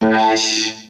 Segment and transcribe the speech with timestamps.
[0.00, 0.89] Crash.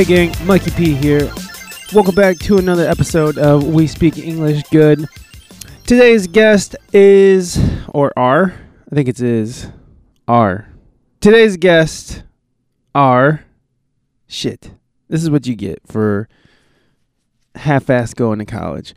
[0.00, 1.30] Hey gang, Mikey P here.
[1.92, 5.06] Welcome back to another episode of We Speak English Good.
[5.86, 7.58] Today's guest is,
[7.90, 8.54] or are,
[8.90, 9.70] I think it is, is,
[10.26, 10.70] are.
[11.20, 12.22] Today's guest
[12.94, 13.44] are,
[14.26, 14.70] shit.
[15.08, 16.30] This is what you get for
[17.54, 18.94] half-ass going to college.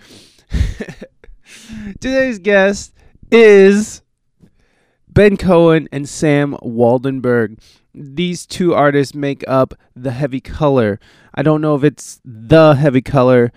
[2.00, 2.94] Today's guest
[3.30, 4.02] is
[5.10, 7.60] Ben Cohen and Sam Waldenberg
[7.94, 11.00] these two artists make up the heavy color.
[11.34, 13.52] I don't know if it's the heavy color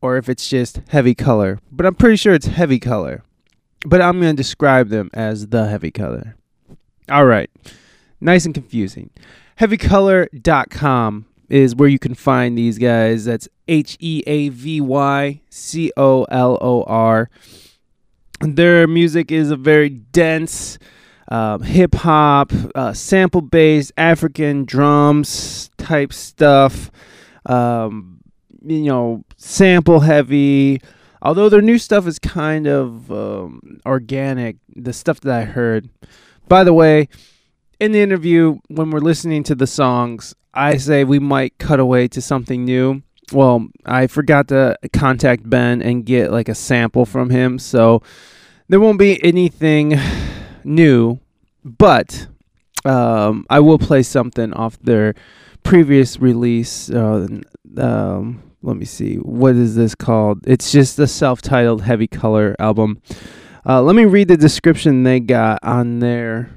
[0.00, 3.22] or if it's just heavy color, but I'm pretty sure it's heavy color.
[3.84, 6.36] But I'm going to describe them as the heavy color.
[7.08, 7.50] All right.
[8.20, 9.10] Nice and confusing.
[9.60, 13.24] Heavycolor.com is where you can find these guys.
[13.26, 17.30] That's H E A V Y C O L O R.
[18.40, 20.78] Their music is a very dense,
[21.28, 26.90] um, hip hop, uh, sample based African drums type stuff.
[27.46, 28.20] Um,
[28.64, 30.80] you know, sample heavy.
[31.22, 35.88] Although their new stuff is kind of um, organic, the stuff that I heard.
[36.48, 37.08] By the way,
[37.80, 42.08] in the interview, when we're listening to the songs, I say we might cut away
[42.08, 43.02] to something new.
[43.32, 48.02] Well, I forgot to contact Ben and get like a sample from him, so
[48.68, 49.98] there won't be anything
[50.66, 51.18] new,
[51.64, 52.26] but
[52.84, 55.14] um, I will play something off their
[55.62, 56.90] previous release.
[56.90, 57.26] Uh,
[57.78, 60.46] um, let me see, what is this called?
[60.46, 63.00] It's just the self-titled Heavy Color album.
[63.64, 66.50] Uh, let me read the description they got on their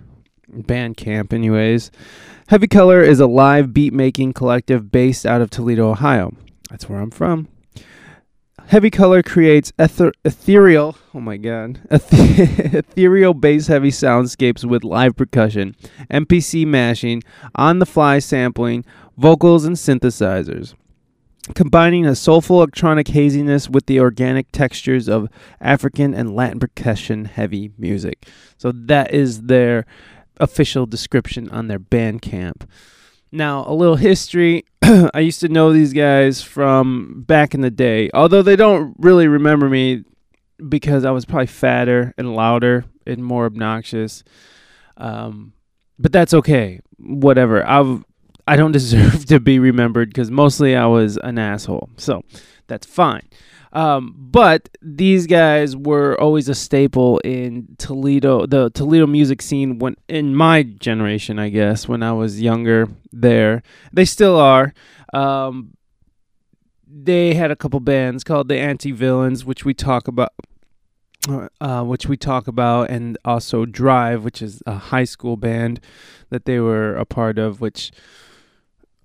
[0.51, 1.91] Bandcamp, anyways.
[2.47, 6.33] Heavy Color is a live beat making collective based out of Toledo, Ohio.
[6.69, 7.47] That's where I'm from.
[8.69, 15.75] Heavy Color creates ether- ethereal, oh my god, ethereal bass heavy soundscapes with live percussion,
[16.11, 17.23] MPC mashing,
[17.55, 18.85] on the fly sampling,
[19.17, 20.75] vocals, and synthesizers.
[21.55, 27.71] Combining a soulful electronic haziness with the organic textures of African and Latin percussion heavy
[27.75, 28.27] music.
[28.59, 29.87] So that is their
[30.37, 32.67] official description on their Bandcamp.
[33.31, 34.63] Now, a little history.
[35.13, 39.27] I used to know these guys from back in the day, although they don't really
[39.27, 40.03] remember me
[40.67, 44.23] because I was probably fatter and louder and more obnoxious.
[44.97, 45.53] Um,
[45.97, 46.79] but that's okay.
[46.97, 47.65] Whatever.
[47.65, 48.03] I've
[48.47, 51.89] I don't deserve to be remembered because mostly I was an asshole.
[51.97, 52.23] So
[52.67, 53.27] that's fine.
[53.71, 59.95] Um, but these guys were always a staple in Toledo, the Toledo music scene when
[60.07, 63.61] in my generation, I guess, when I was younger there.
[63.93, 64.73] They still are.
[65.13, 65.75] Um,
[66.87, 70.33] they had a couple bands called the Anti Villains, which we talk about.
[71.59, 75.81] Uh, which we talk about, and also Drive, which is a high school band
[76.29, 77.91] that they were a part of, which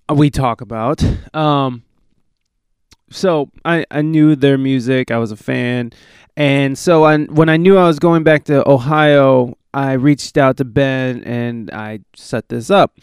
[0.08, 1.04] we talk about.
[1.34, 1.82] Um,
[3.14, 5.10] so I, I knew their music.
[5.10, 5.92] I was a fan.
[6.36, 10.56] And so I, when I knew I was going back to Ohio, I reached out
[10.56, 12.98] to Ben and I set this up.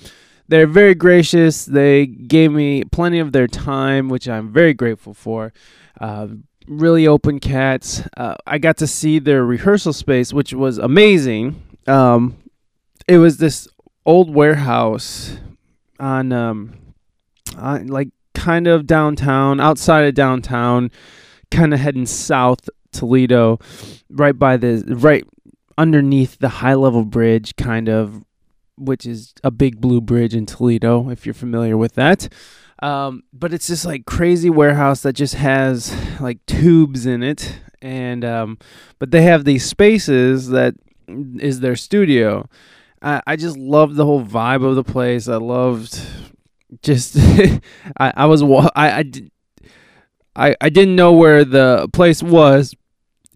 [0.49, 1.65] They're very gracious.
[1.65, 5.53] They gave me plenty of their time, which I'm very grateful for.
[5.99, 6.27] Uh,
[6.67, 8.03] really open cats.
[8.17, 11.61] Uh, I got to see their rehearsal space, which was amazing.
[11.87, 12.37] Um,
[13.07, 13.69] it was this
[14.05, 15.37] old warehouse
[15.99, 16.73] on, um,
[17.57, 18.09] on like
[18.41, 20.89] kind of downtown, outside of downtown,
[21.51, 23.59] kind of heading south Toledo,
[24.09, 25.23] right by the right
[25.77, 28.25] underneath the high level bridge, kind of,
[28.77, 32.29] which is a big blue bridge in Toledo, if you're familiar with that.
[32.81, 38.25] Um, but it's this like crazy warehouse that just has like tubes in it, and
[38.25, 38.57] um,
[38.97, 40.73] but they have these spaces that
[41.07, 42.49] is their studio.
[43.03, 45.27] I, I just loved the whole vibe of the place.
[45.27, 46.01] I loved
[46.81, 47.17] just
[47.97, 49.31] I, I was I I, did,
[50.35, 52.75] I I didn't know where the place was.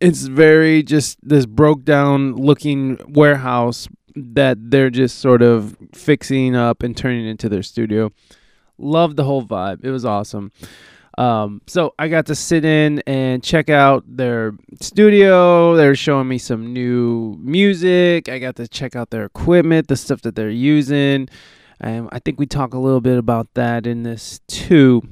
[0.02, 6.84] It's very just this broke down looking warehouse that they're just sort of fixing up
[6.84, 8.12] and turning into their studio.
[8.78, 9.84] Loved the whole vibe.
[9.84, 10.52] It was awesome.
[11.18, 15.76] Um, so I got to sit in and check out their studio.
[15.76, 18.28] They're showing me some new music.
[18.28, 21.30] I got to check out their equipment, the stuff that they're using
[21.86, 25.04] And I think we talk a little bit about that in this too.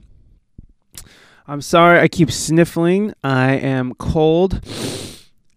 [1.48, 3.14] I'm sorry, I keep sniffling.
[3.24, 4.60] I am cold.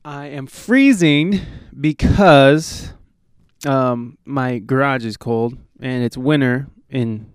[0.04, 1.40] I am freezing
[1.80, 2.92] because
[3.64, 7.32] um, my garage is cold and it's winter in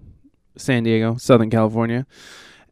[0.58, 2.06] San Diego, Southern California.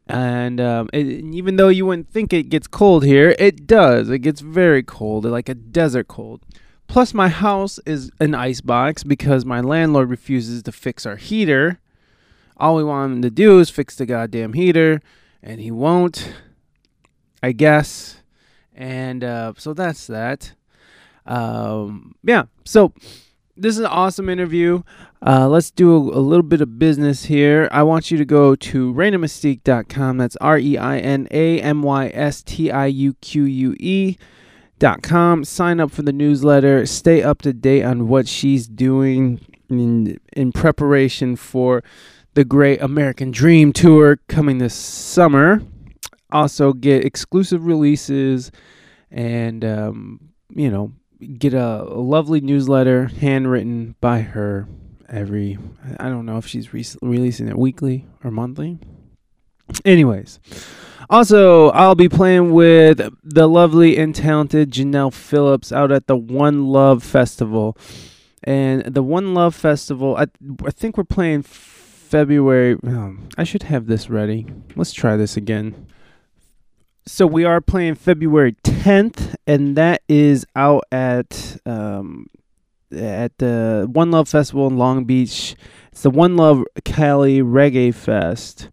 [0.06, 4.10] And um, it, even though you wouldn't think it gets cold here, it does.
[4.10, 6.42] It gets very cold, like a desert cold.
[6.90, 11.78] Plus, my house is an ice box because my landlord refuses to fix our heater.
[12.56, 15.00] All we want him to do is fix the goddamn heater,
[15.40, 16.32] and he won't,
[17.44, 18.22] I guess.
[18.74, 20.54] And uh, so that's that.
[21.26, 22.92] Um, yeah, so
[23.56, 24.82] this is an awesome interview.
[25.24, 27.68] Uh, let's do a, a, little bit of business here.
[27.70, 30.18] I want you to go to reinamystique.com.
[30.18, 34.16] That's R E I N A M Y S T I U Q U E.
[35.02, 35.44] Com.
[35.44, 36.86] Sign up for the newsletter.
[36.86, 41.82] Stay up to date on what she's doing in in preparation for
[42.34, 45.62] the Great American Dream tour coming this summer.
[46.32, 48.50] Also, get exclusive releases
[49.10, 50.92] and um, you know
[51.38, 54.66] get a, a, lovely newsletter handwritten by her
[55.08, 55.58] every.
[55.98, 58.78] I don't know if she's re- releasing it weekly or monthly.
[59.84, 60.40] Anyways,
[61.10, 66.68] also, I'll be playing with the lovely and talented Janelle Phillips out at the One
[66.68, 67.76] Love Festival.
[68.44, 70.26] And the One Love Festival, I,
[70.64, 72.78] I think we're playing February.
[72.86, 74.46] Oh, I should have this ready.
[74.76, 75.88] Let's try this again.
[77.06, 82.28] So we are playing February 10th, and that is out at um,
[82.92, 85.56] at the One Love Festival in Long Beach.
[85.90, 88.68] It's the One Love Cali Reggae Fest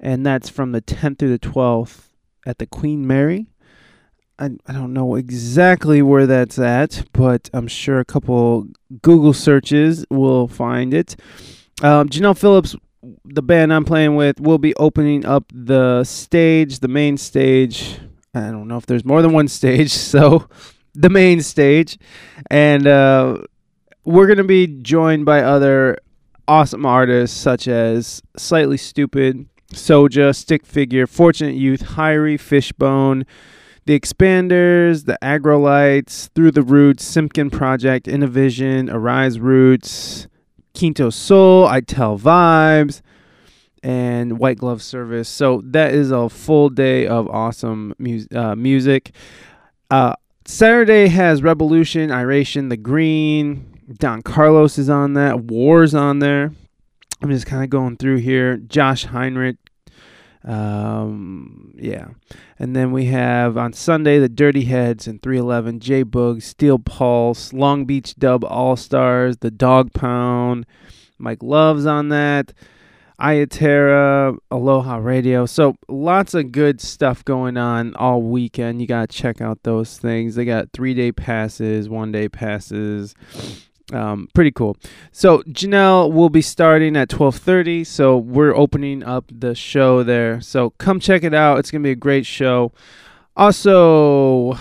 [0.00, 2.08] and that's from the 10th through the 12th
[2.46, 3.46] at the Queen Mary.
[4.38, 8.68] I, I don't know exactly where that's at, but I'm sure a couple
[9.02, 11.16] Google searches will find it.
[11.82, 12.74] Um, Janelle Phillips,
[13.24, 17.98] the band I'm playing with, will be opening up the stage, the main stage.
[18.34, 20.48] I don't know if there's more than one stage, so
[20.94, 21.98] the main stage.
[22.50, 23.38] And uh,
[24.04, 25.98] we're going to be joined by other
[26.48, 33.24] awesome artists such as Slightly Stoopid, Soja, Stick Figure, Fortunate Youth, Hirie, Fishbone,
[33.86, 40.28] The Expanders, The Aggrolites, Through the Roots, Simpkin Project, Inna Vision, Arise Roots,
[40.74, 43.00] Quinto Sol, I Tell Vibes,
[43.82, 45.28] and White Glove Service.
[45.28, 49.12] So that is a full day of awesome mu- uh, music.
[49.90, 50.14] Uh,
[50.44, 53.66] Saturday has Rebelution, Iration, The Green,
[53.98, 56.52] Don Carlos is on that, War's on there.
[57.22, 58.56] I'm just kind of going through here.
[58.56, 59.56] Josh Heinrich.
[60.42, 62.08] Um, yeah.
[62.58, 67.52] And then we have on Sunday the Dirty Heads and 311, J Boog, Steel Pulse,
[67.52, 70.64] Long Beach Dub All Stars, The Dog Pound,
[71.18, 72.54] Mike Love's on that,
[73.22, 75.44] Iya Terra, Aloha Radio.
[75.44, 78.80] So lots of good stuff going on all weekend.
[78.80, 80.36] You got to check out those things.
[80.36, 83.14] They got three day passes, one day passes
[83.92, 84.76] um, pretty cool.
[85.12, 87.86] So Janelle will be starting at 12:30.
[87.86, 90.40] So we're opening up the show there.
[90.40, 91.58] So come check it out.
[91.58, 92.72] It's gonna be a great show.
[93.36, 94.58] Also,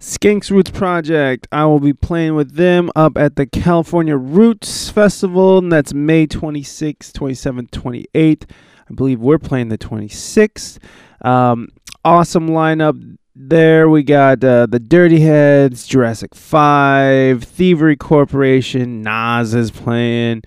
[0.00, 1.46] Skinks Roots Project.
[1.52, 6.26] I will be playing with them up at the California Roots Festival, and that's May
[6.26, 8.44] 26th, 27th, 28th.
[8.90, 10.78] I believe we're playing the 26th.
[11.22, 11.68] Um,
[12.04, 19.70] awesome lineup there we got uh, the Dirty Heads, Jurassic Five, Thievery Corporation, Nas is
[19.70, 20.42] playing.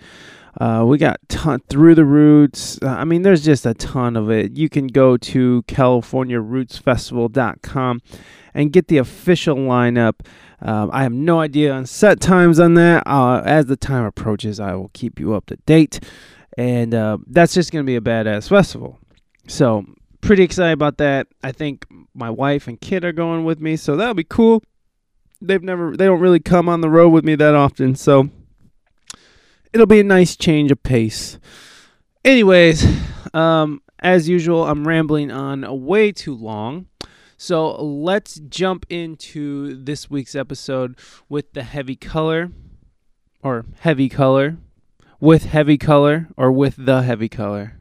[0.60, 2.79] Uh, we got ton through the roots.
[2.82, 4.58] Uh, I mean, there's just a ton of it.
[4.58, 8.01] You can go to CaliforniaRootsFestival.com
[8.53, 10.25] and get the official lineup.
[10.62, 13.03] Um, I have no idea on set times on that.
[13.06, 16.00] Uh, as the time approaches, I will keep you up to date.
[16.58, 18.98] And uh, that's just going to be a badass festival.
[19.48, 19.86] So
[20.22, 21.27] pretty excited about that.
[21.44, 21.86] I think
[22.17, 24.63] my wife and kid are going with me, so that'll be cool.
[25.41, 28.29] They've never they don't really come on the road with me that often, so
[29.71, 31.39] it'll be a nice change of pace.
[32.25, 32.86] Anyways,
[33.33, 36.88] um as usual, I'm rambling on way too long.
[37.38, 40.97] So let's jump into this week's episode
[41.29, 42.50] with the heavy color
[43.43, 44.57] or heavy color
[45.19, 47.79] with heavy color or with the heavy color.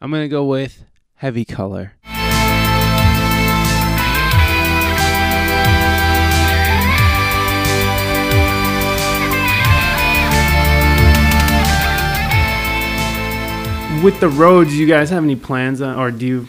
[0.00, 0.84] I'm going to go with
[1.16, 1.94] heavy color.
[14.02, 16.48] With the Rhodes, you guys have any plans on, or do you?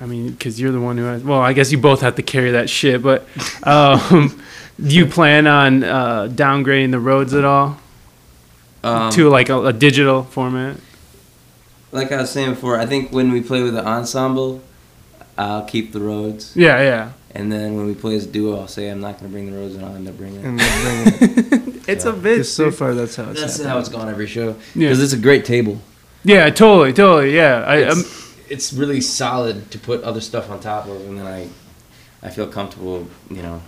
[0.00, 1.22] I mean, because you're the one who has.
[1.22, 3.26] Well, I guess you both have to carry that shit, but
[3.62, 4.42] um,
[4.82, 7.78] do you plan on uh, downgrading the Rhodes at all?
[8.82, 10.76] Um, to like a, a digital format?
[11.92, 14.62] like I was saying before, I think when we play with the ensemble,
[15.38, 16.56] I'll keep the Rhodes.
[16.56, 17.12] Yeah, yeah.
[17.32, 19.56] and then when we play as a duo, I'll say I'm not gonna bring the
[19.56, 20.42] Rhodes, and I'll end up bringing it.
[20.42, 21.82] Bring it.
[21.88, 22.10] it's Yeah.
[22.12, 22.36] a bitch.
[22.38, 23.70] 'Cause so far, that's how it's That's happened.
[23.70, 24.56] how it's gone every show.
[24.74, 24.88] Yeah.
[24.88, 25.78] Because it's a great table.
[26.24, 27.34] Yeah, totally, totally.
[27.34, 31.18] Yeah, I, um, It's, it's really solid to put other stuff on top of, and
[31.18, 31.48] then I,
[32.22, 33.08] I feel comfortable.
[33.30, 33.62] You know.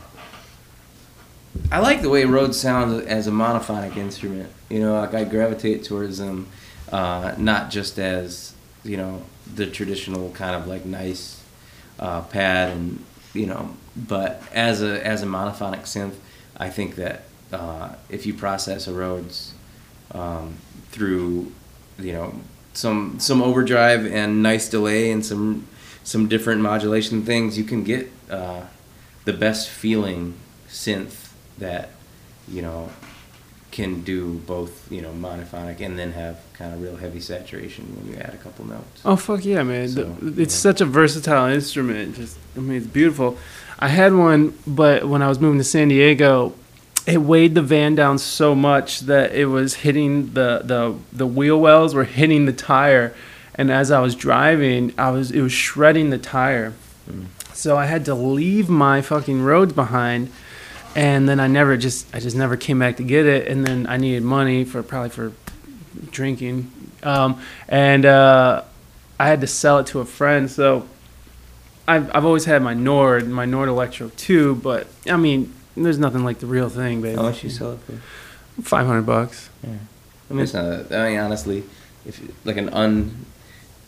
[1.70, 4.50] I like the way Rhodes sounds as a monophonic instrument.
[4.70, 6.48] You know, like I gravitate towards them,
[6.90, 8.54] uh, not just as
[8.84, 9.22] you know
[9.54, 11.42] the traditional kind of like nice
[11.98, 13.04] uh, pad and
[13.34, 16.14] you know, but as a as a monophonic synth,
[16.56, 19.54] I think that uh, if you process a Rhodes
[20.12, 20.56] um,
[20.90, 21.52] through
[21.98, 22.34] you know
[22.72, 25.66] some some overdrive and nice delay and some
[26.04, 28.62] some different modulation things, you can get uh,
[29.24, 30.34] the best feeling
[30.68, 31.90] synth that
[32.48, 32.90] you know
[33.70, 38.12] can do both you know monophonic and then have kind of real heavy saturation when
[38.12, 39.00] you add a couple notes.
[39.04, 39.88] oh fuck yeah, man!
[39.88, 40.70] So, it's yeah.
[40.70, 42.16] such a versatile instrument.
[42.16, 43.38] Just, I mean, it's beautiful.
[43.78, 46.54] I had one, but when I was moving to San Diego,
[47.06, 51.60] it weighed the van down so much that it was hitting the the the wheel
[51.60, 53.14] wells were hitting the tire,
[53.54, 56.74] and as I was driving, I was it was shredding the tire.
[57.08, 57.26] Mm.
[57.52, 60.30] So I had to leave my fucking Rhodes behind,
[60.94, 63.48] and then I never just I just never came back to get it.
[63.48, 65.32] And then I needed money for probably for
[66.10, 66.70] drinking,
[67.02, 68.62] um, and uh,
[69.18, 70.48] I had to sell it to a friend.
[70.48, 70.88] So
[71.88, 75.52] I've I've always had my Nord, my Nord Electro too, but I mean.
[75.76, 77.16] There's nothing like the real thing, baby.
[77.16, 78.62] How much you sell it for?
[78.62, 79.48] Five hundred bucks.
[79.64, 79.68] I
[80.34, 80.92] mean, it's not.
[80.92, 81.64] I mean, honestly,
[82.06, 82.68] if you- like an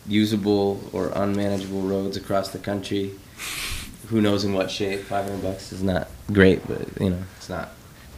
[0.06, 3.12] unusable or unmanageable Rhodes across the country,
[4.08, 5.00] who knows in what shape?
[5.02, 7.70] Five hundred bucks is not great, but you know, it's not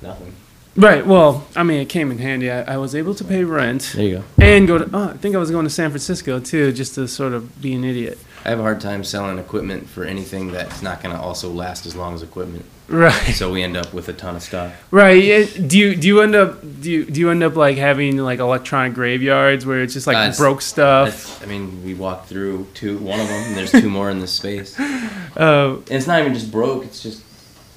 [0.03, 0.35] nothing.
[0.77, 1.07] Right.
[1.07, 2.51] Well, I mean, it came in handy.
[2.51, 4.25] I, I was able to pay rent There you go.
[4.45, 4.91] and go to.
[4.93, 7.73] Oh, I think I was going to San Francisco too, just to sort of be
[7.75, 8.19] an idiot.
[8.45, 11.87] I have a hard time selling equipment for anything that's not going to also last
[11.87, 12.67] as long as equipment.
[12.89, 13.33] Right.
[13.35, 14.73] So we end up with a ton of stuff.
[14.93, 15.23] Right.
[15.23, 18.17] yeah, Do you do you end up do you, do you end up like having
[18.19, 21.43] like electronic graveyards where it's just like Uh, broke stuff?
[21.43, 24.33] I mean, we walked through two, one of them, and there's two more in this
[24.33, 24.79] space.
[25.37, 26.85] And Uh, it's not even just broke.
[26.85, 27.23] It's just,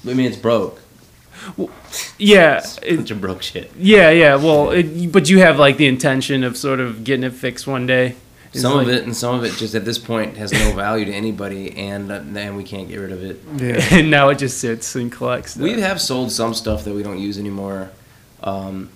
[0.08, 0.80] I mean, it's broke.
[2.18, 2.58] yeah.
[2.58, 3.70] It's a It, bunch of broke shit.
[3.78, 4.10] yeah.
[4.10, 4.36] Yeah.
[4.36, 7.86] Well, it, but you have like the intention of sort of getting it fixed one
[7.86, 8.14] day.
[8.52, 11.04] It's Some of it, and some of it, just at this point, has no value
[11.04, 13.40] to anybody, and uh, then we can't get rid of it.
[13.56, 13.80] Yeah.
[13.96, 15.52] and now it just sits and collects.
[15.52, 15.62] Stuff.
[15.62, 17.90] We have sold some stuff that we don't use anymore,
[18.42, 18.90] um,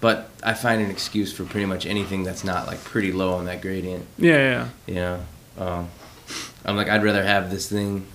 [0.00, 3.44] but I find an excuse for pretty much anything that's not like pretty low on
[3.44, 4.06] that gradient.
[4.16, 4.36] Yeah.
[4.38, 4.68] Yeah.
[4.86, 5.20] You know,
[5.58, 5.88] um,
[6.64, 8.06] I'm like, I'd rather have this thing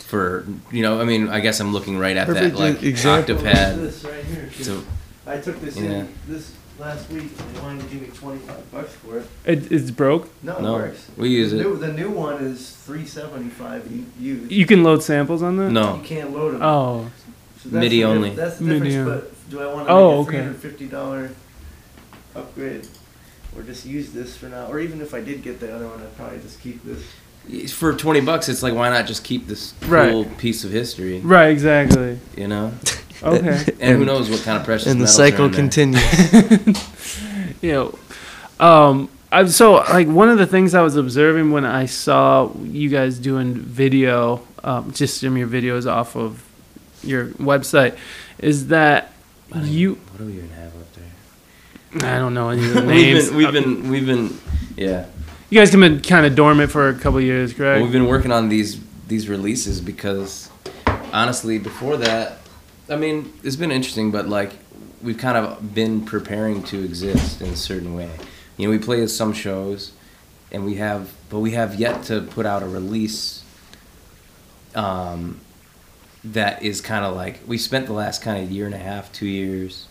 [0.00, 1.00] for you know.
[1.00, 3.36] I mean, I guess I'm looking right at Perfect that like example.
[3.36, 3.76] octopad.
[3.76, 4.50] This right here.
[4.52, 4.82] So
[5.26, 5.82] I took this Yeah.
[5.90, 7.30] in this last week.
[7.38, 9.26] and They wanted to give me twenty five bucks for it.
[9.44, 10.28] It, it's broke.
[10.42, 11.08] No, No, it works.
[11.16, 11.62] we use the it.
[11.62, 13.90] New, the new one is three seventy five
[14.20, 14.50] used.
[14.52, 15.70] You can load samples on that.
[15.70, 16.62] no, You can't load them.
[16.62, 17.10] Oh.
[17.62, 18.30] So MIDI the, only.
[18.30, 19.08] That's the MIDI difference.
[19.08, 19.20] only.
[19.20, 20.30] But do I want to Oh, make a okay.
[20.30, 21.30] three hundred fifty dollar
[22.34, 22.86] upgrade,
[23.56, 24.66] or just use this for now?
[24.66, 27.72] Or even if I did get the other one, I'd probably just keep this.
[27.72, 30.10] for twenty bucks, it's like why not just keep this Right.
[30.10, 31.20] cool piece of history?
[31.20, 31.48] Right.
[31.48, 32.18] Exactly.
[32.36, 32.72] You know,
[33.22, 33.64] Okay.
[33.80, 36.02] and, who knows what kind of precious and the cycle continues.
[37.62, 37.98] you know,
[38.60, 42.88] um, I, so like one of the things I was observing when I saw you
[42.88, 46.44] guys doing video, um, just some your videos off of
[47.02, 47.96] your website,
[48.38, 49.12] is that
[49.52, 49.92] I don't you.
[49.92, 50.92] even- What do we even have up
[52.00, 52.14] there?
[52.14, 53.30] I don't know any of the names.
[53.30, 54.38] We've been, we've been, we've been,
[54.76, 55.06] yeah.
[55.50, 57.76] you guys have been kind of dormant for a couple years, correct?
[57.76, 60.50] Well, we've been working on these these releases because
[61.12, 62.38] honestly, before that,
[62.88, 64.52] I mean, it's been interesting, but like
[65.02, 68.10] we've kind of been preparing to exist in a certain way.
[68.56, 69.92] You know, we play at some shows,
[70.52, 73.42] and we have, but we have yet to put out a release.
[74.74, 75.40] Um,
[76.24, 79.12] that is kind of like we spent the last kind of year and a half,
[79.12, 79.86] two years,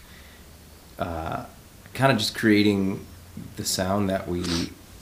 [0.99, 1.45] uh,
[1.93, 3.05] kind of just creating
[3.55, 4.43] the sound that we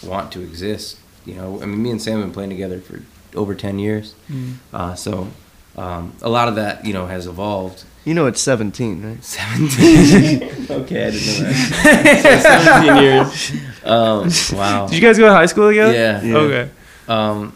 [0.04, 0.98] want to exist.
[1.26, 3.02] You know, I mean, me and Sam have been playing together for
[3.36, 4.56] over ten years, Mm.
[4.74, 5.30] uh, so
[5.78, 7.84] um, a lot of that, you know, has evolved.
[8.06, 9.24] you know, it's seventeen, right?
[9.24, 10.44] Seventeen.
[10.70, 12.22] okay, I didn't know that.
[12.24, 13.52] So Seventeen years.
[13.84, 14.88] Um, wow.
[14.88, 15.94] Did you guys go to high school together?
[15.94, 16.22] Yeah.
[16.22, 16.36] Yeah.
[16.38, 16.70] Okay.
[17.08, 17.54] Um,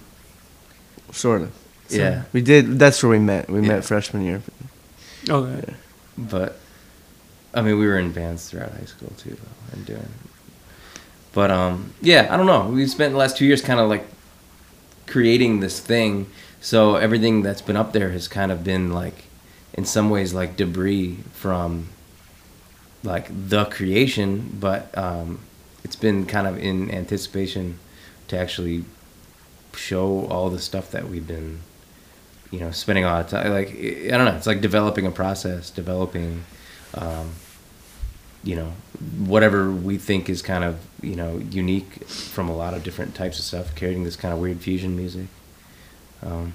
[1.12, 1.52] Sort of.
[1.90, 2.24] yeah.
[2.34, 2.78] We did.
[2.80, 3.50] That's where we met.
[3.50, 3.68] We Yeah.
[3.68, 4.42] met freshman year.
[5.30, 5.74] Okay.
[6.18, 6.60] But
[7.54, 10.08] I mean, we were in bands throughout high school too, though, and doing.
[11.34, 12.68] But um, yeah, I don't know.
[12.70, 14.06] We spent the last two years kind of like
[15.08, 16.28] creating this thing.
[16.60, 19.26] So everything that's been up there has kind of been like,
[19.74, 21.90] in some ways, like debris from
[23.04, 25.40] like the creation, but um,
[25.84, 27.80] it's been kind of in anticipation
[28.28, 28.86] to actually
[29.76, 31.60] show all the stuff that we've been,
[32.52, 33.52] you know, spending a lot of time.
[33.52, 36.44] Like I don't know, it's like developing a process, developing,
[36.96, 37.32] um,
[38.44, 38.74] you know,
[39.18, 43.40] whatever we think is kind of you know unique from a lot of different types
[43.40, 45.28] of stuff, creating this kind of weird fusion music.
[46.24, 46.54] Um,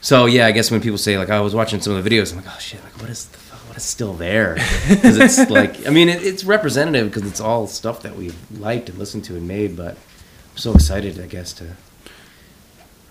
[0.00, 2.32] so yeah, I guess when people say like I was watching some of the videos,
[2.32, 4.56] I'm like, oh shit, like what is the fuck, what is still there?
[4.88, 8.88] Because it's like, I mean, it, it's representative because it's all stuff that we've liked
[8.88, 11.76] and listened to and made, but I'm so excited, I guess, to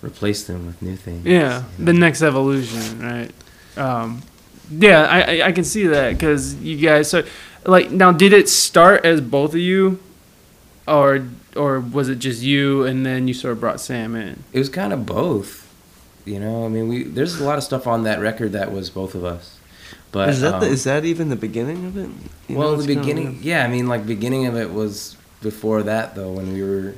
[0.02, 1.26] replace them with new things.
[1.26, 3.32] Yeah, you the next evolution, right?
[3.78, 4.22] Um,
[4.72, 7.10] yeah, I, I I can see that because you guys.
[7.10, 7.24] So,
[7.66, 10.00] like, now did it start as both of you,
[10.88, 14.44] or or was it just you and then you sort of brought Sam in?
[14.54, 15.69] It was kind of both.
[16.30, 18.92] You know, I mean, we there's a lot of stuff on that record that was
[18.92, 19.58] both of us.
[20.12, 22.10] But is that um, the, is that even the beginning of it?
[22.48, 23.64] You well, the beginning, yeah.
[23.64, 26.94] I mean, like beginning of it was before that though, when we were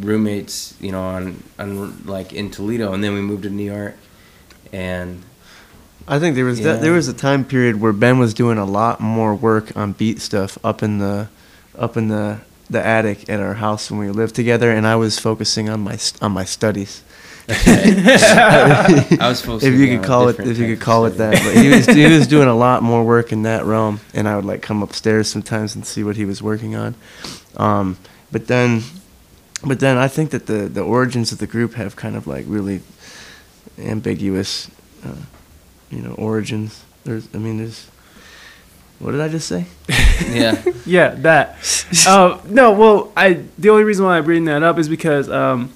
[0.00, 3.96] roommates, you know, on on like in Toledo, and then we moved to New York,
[4.72, 5.22] and
[6.06, 6.74] I think there was Yeah.
[6.74, 9.90] that, there was a time period where Ben was doing a lot more work on
[9.92, 11.28] beat stuff up in the
[11.76, 12.38] up in the
[12.70, 15.98] the attic at our house when we lived together, and I was focusing on my
[16.22, 17.02] on my studies.
[17.48, 21.62] I was supposed if you could call it if you could call it that, but
[21.62, 24.44] he was he was doing a lot more work in that realm, and I would
[24.44, 26.96] like come upstairs sometimes and see what he was working on.
[27.56, 27.98] Um,
[28.32, 28.82] but then,
[29.64, 32.44] but then I think that the the origins of the group have kind of like
[32.48, 32.80] really
[33.78, 34.68] ambiguous,
[35.04, 35.14] uh,
[35.90, 36.84] you know, origins.
[37.04, 37.88] There's, I mean, there's.
[38.98, 39.66] What did I just say?
[40.30, 41.58] yeah, Yeah, that.
[42.06, 45.70] uh, no, well, I the only reason why I bring that up is because um,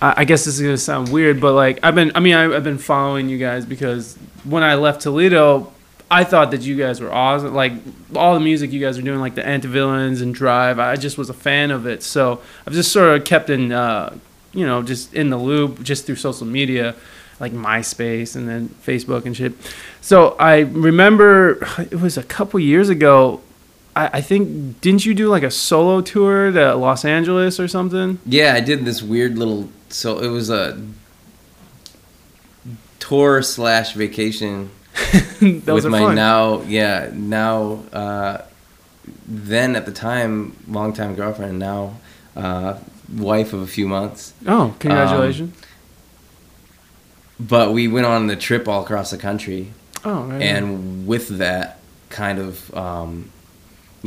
[0.00, 2.78] I, guess this is gonna sound weird, but like I've been, I mean, I've been
[2.78, 5.72] following you guys because when I left Toledo,
[6.10, 7.54] I thought that you guys were awesome.
[7.54, 7.72] Like
[8.14, 11.28] all the music you guys are doing, like the Antivillains and Drive, I just was
[11.28, 12.02] a fan of it.
[12.02, 14.16] So I've just sort of kept in, uh,
[14.52, 16.94] you know, just in the loop, just through social media,
[17.40, 19.52] like MySpace and then Facebook and shit.
[20.00, 23.40] So I remember it was a couple years ago.
[23.96, 28.20] I think didn't you do like a solo tour to Los Angeles or something?
[28.24, 28.54] yeah.
[28.54, 29.70] I did this weird little.
[29.88, 30.80] So it was a
[32.98, 34.70] tour slash vacation
[35.40, 36.14] with my fun.
[36.14, 38.42] now yeah now uh,
[39.26, 41.94] then at the time longtime girlfriend now
[42.36, 42.76] uh,
[43.16, 45.56] wife of a few months Oh, congratulations!
[47.40, 49.72] but we went on the trip all across the country
[50.04, 50.42] oh, right.
[50.42, 51.78] and with that
[52.10, 53.30] kind of um,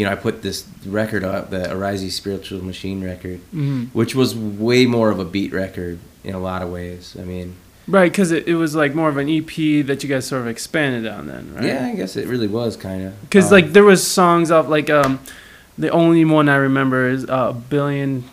[0.02, 4.36] you know i put this record up the arise spiritual machine record hmm which was
[4.36, 7.54] way more of a beat record in a lot of ways i mean
[7.88, 10.48] right, because it, it was like more of an EP that you guys sort of
[10.48, 11.66] expanded on then, right?
[11.66, 14.90] yeah i guess it really was kind of Because like there was songs of like
[14.90, 15.20] um,
[15.78, 18.24] the only one I remember is uh, a billion,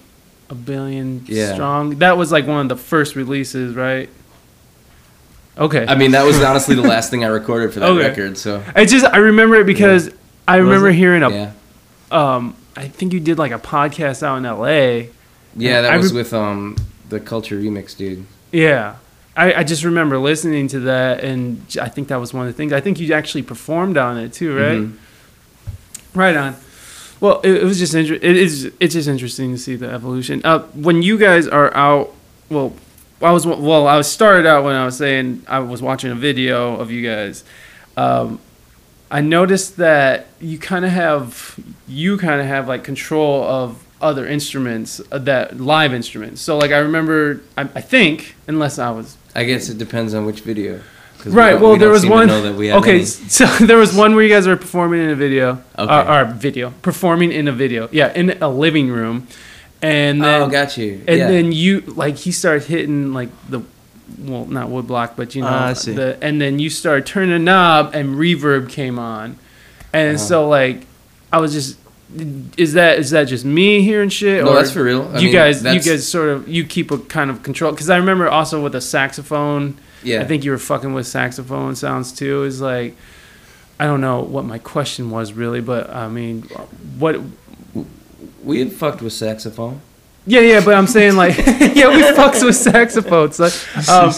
[0.48, 1.52] a billion Yeah.
[1.54, 1.98] strong.
[1.98, 4.08] That was like one of the first releases, right?
[5.56, 5.84] Okay.
[5.88, 8.08] i mean that was honestly the last thing i recorded for that Okay.
[8.08, 10.10] record so I just I remember it because
[10.46, 11.52] I remember hearing a yeah
[12.12, 15.10] um I think you did like a podcast out in L.A.
[15.56, 16.76] yeah that I was re- with um
[17.08, 18.96] the culture remix dude Yeah.
[19.36, 22.56] I, I just remember listening to that, and I think that was one of the
[22.56, 22.72] things.
[22.72, 24.78] I think you actually performed on it too, right?
[24.80, 24.94] Mhm.
[26.12, 26.56] Right on.
[27.20, 30.40] Well, it, it was just inter- it is it's just interesting to see the evolution.
[30.44, 32.12] Uh, when you guys are out,
[32.48, 32.72] well,
[33.22, 36.16] I was well, I was started out when I was saying I was watching a
[36.16, 37.44] video of you guys.
[37.96, 38.40] Um,
[39.10, 44.26] I noticed that you kind of have you kind of have like control of other
[44.26, 46.40] instruments uh, that live instruments.
[46.40, 50.24] So like I remember, I, I think unless I was I guess it depends on
[50.26, 50.80] which video.
[51.26, 51.50] Right.
[51.52, 52.28] don't- Well, we there was one.
[52.28, 53.04] know that we Okay, any.
[53.04, 55.62] so there was one where you guys were performing in a video.
[55.78, 55.92] Okay.
[55.92, 57.88] Or, or video, performing in a video.
[57.90, 59.26] Yeah, in a living room,
[59.82, 61.02] and then oh, got you.
[61.08, 61.28] and yeah.
[61.28, 63.62] then you like he started hitting like the
[64.18, 65.92] well not woodblock, but you know Ah, I see.
[65.94, 69.36] the and then you started turning the knob and reverb came on,
[69.92, 70.26] and Uh-huh.
[70.26, 70.86] so like
[71.32, 71.76] I was just.
[72.56, 74.42] Is that is that just me hearing shit?
[74.42, 75.02] no, or that's for real.
[75.12, 77.90] I you mean, guys, you guys sort of you keep a kind of control because
[77.90, 79.76] I remember also with a saxophone.
[80.02, 80.22] Yeah.
[80.22, 82.44] I think you were fucking with saxophone sounds too.
[82.44, 82.96] Is like,
[83.78, 86.44] I don't know what my question was really, but I mean,
[86.98, 87.20] what?
[88.42, 89.82] we had fucked with saxophone.
[90.28, 93.40] Yeah, yeah, but I'm saying like, yeah, we fucks with saxophones.
[93.40, 94.12] Like, um,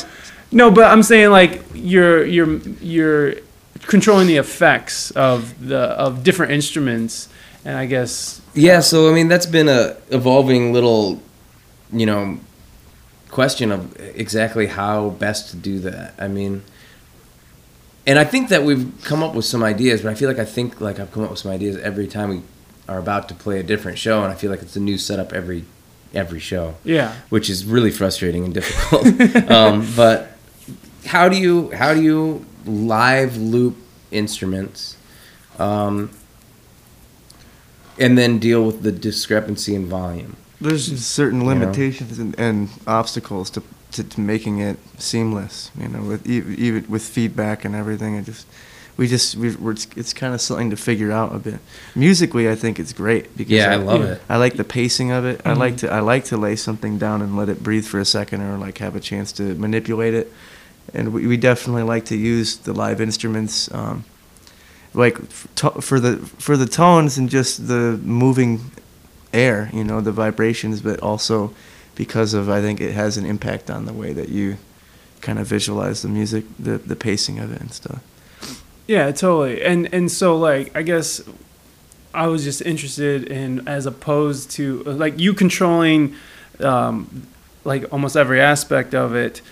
[0.51, 3.35] no, but I'm saying like you're you're you're
[3.83, 7.29] controlling the effects of the of different instruments,
[7.65, 11.23] and I guess Yeah, so I mean that's been a evolving little,
[11.93, 12.41] you know,
[13.31, 16.15] question of exactly how best to do that.
[16.19, 16.65] I mean,
[18.05, 20.45] and I think that we've come up with some ideas, but I feel like I
[20.45, 22.43] think like I've come up with some ideas every time we
[22.89, 25.33] are about to play a different show, and I feel like it's a new setup
[25.33, 25.67] every
[26.15, 27.15] every show, Yeah.
[27.29, 29.07] which is really frustrating and difficult.
[29.51, 30.33] um, but
[31.07, 33.77] how do you how do you live loop
[34.11, 34.97] instruments,
[35.59, 36.11] um,
[37.99, 40.37] and then deal with the discrepancy in volume?
[40.61, 41.47] There's just certain know?
[41.47, 45.71] limitations and, and obstacles to, to, to making it seamless.
[45.79, 48.17] You know, with even with feedback and everything.
[48.17, 48.47] It just
[49.01, 51.59] we just we, we're, it's, it's kind of something to figure out a bit.
[51.95, 54.21] Musically, I think it's great because Yeah, I love it.
[54.29, 55.41] I like the pacing of it.
[55.43, 55.61] I Mm-hmm.
[55.61, 58.43] like to I like to lay something down and let it breathe for a second,
[58.43, 60.31] or like have a chance to manipulate it.
[60.93, 64.05] And we, we definitely like to use the live instruments, um,
[64.93, 65.17] like
[65.57, 68.61] to, for the for the tones and just the moving
[69.33, 71.55] air, you know, the vibrations, but also
[71.95, 74.57] because of I think it has an impact on the way that you
[75.23, 78.01] kind of visualize the music, the the pacing of it and stuff.
[78.91, 79.63] Yeah, totally.
[79.63, 81.23] And and so like I guess
[82.13, 86.17] I was just interested in as opposed to like you controlling
[86.59, 87.29] um
[87.63, 89.43] like almost every aspect of it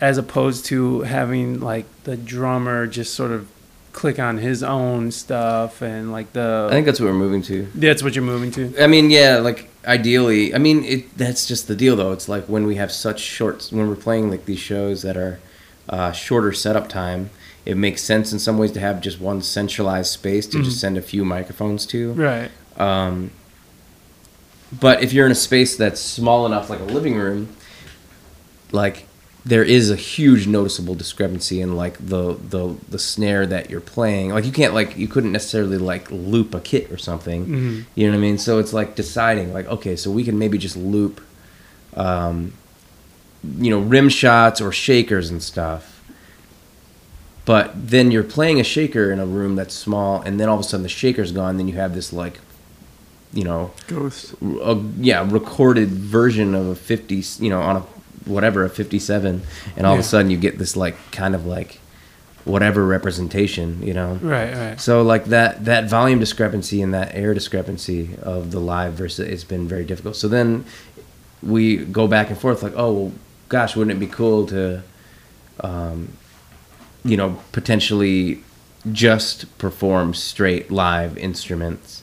[0.00, 3.46] as opposed to having like the drummer just sort of
[3.92, 7.64] click on his own stuff and like the I think that's what we're moving to.
[7.74, 8.82] Yeah, that's what you're moving to.
[8.82, 12.12] I mean, yeah, like ideally, I mean, it, that's just the deal, though.
[12.12, 15.38] It's like when we have such short, when we're playing like these shows that are
[15.88, 17.28] uh, shorter setup time,
[17.66, 20.96] it makes sense in some ways to have just one centralized space to just send
[20.96, 22.12] a few microphones to.
[22.12, 22.50] Right.
[22.78, 23.32] Um,
[24.80, 27.48] but if you're in a space that's small enough, like a living room,
[28.72, 29.06] like
[29.44, 34.30] there is a huge noticeable discrepancy in like the the the snare that you're playing.
[34.30, 37.46] Like you can't like you couldn't necessarily like loop a kit or something.
[37.46, 37.84] Mhm.
[37.94, 38.38] You know what I mean?
[38.38, 41.20] So it's like deciding like okay, so we can maybe just loop,
[41.94, 42.52] um,
[43.58, 45.95] you know, rim shots or shakers and stuff.
[47.46, 50.60] But then you're playing a shaker in a room that's small, and then all of
[50.60, 51.56] a sudden the shaker's gone.
[51.56, 52.38] Then you have this like,
[53.32, 54.34] you know, Ghost.
[54.42, 57.80] a yeah recorded version of a 50 you know on a
[58.28, 59.42] whatever a 57
[59.76, 61.78] and all of a sudden you get this like kind of like
[62.44, 64.80] whatever representation you know Right, right.
[64.80, 69.44] so like that that volume discrepancy and that air discrepancy of the live versus it's
[69.44, 70.64] been very difficult so then
[71.40, 73.12] we go back and forth like oh well
[73.48, 74.82] gosh wouldn't it be cool to
[75.60, 76.08] um,
[77.06, 78.42] you know potentially
[78.92, 82.02] just perform straight live instruments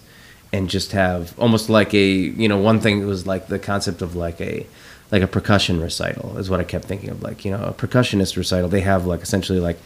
[0.52, 4.16] and just have almost like a you know one thing was like the concept of
[4.16, 4.66] like a
[5.12, 8.36] like a percussion recital is what I kept thinking of like you know a percussionist
[8.38, 8.70] recital.
[8.70, 9.78] They have like essentially like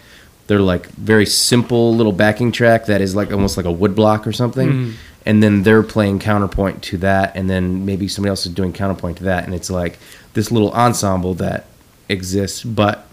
[0.47, 4.32] they're like very simple little backing track that is like almost like a woodblock or
[4.32, 4.69] something.
[4.71, 4.93] Mhm.
[5.25, 9.17] and then they're playing counterpoint to that and then maybe somebody else is doing counterpoint
[9.17, 9.43] to that.
[9.43, 9.99] And it's like
[10.34, 11.65] this little ensemble that
[12.08, 13.07] exists but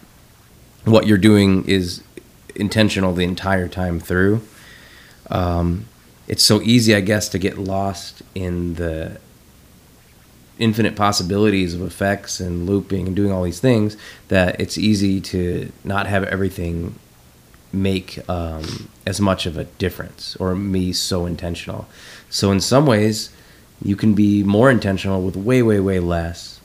[0.85, 2.03] what you're doing is
[2.55, 4.41] intentional the entire time through
[5.31, 5.87] um,
[6.29, 9.19] it's so easy i guess to get lost in the
[10.59, 13.97] infinite possibilities of effects and looping and doing all these things
[14.29, 16.95] that it's easy to not have everything
[17.73, 21.87] make um, as much of a difference or be so intentional.
[22.31, 23.31] So in some ways,
[23.83, 26.61] you can be more intentional with way, way, way less.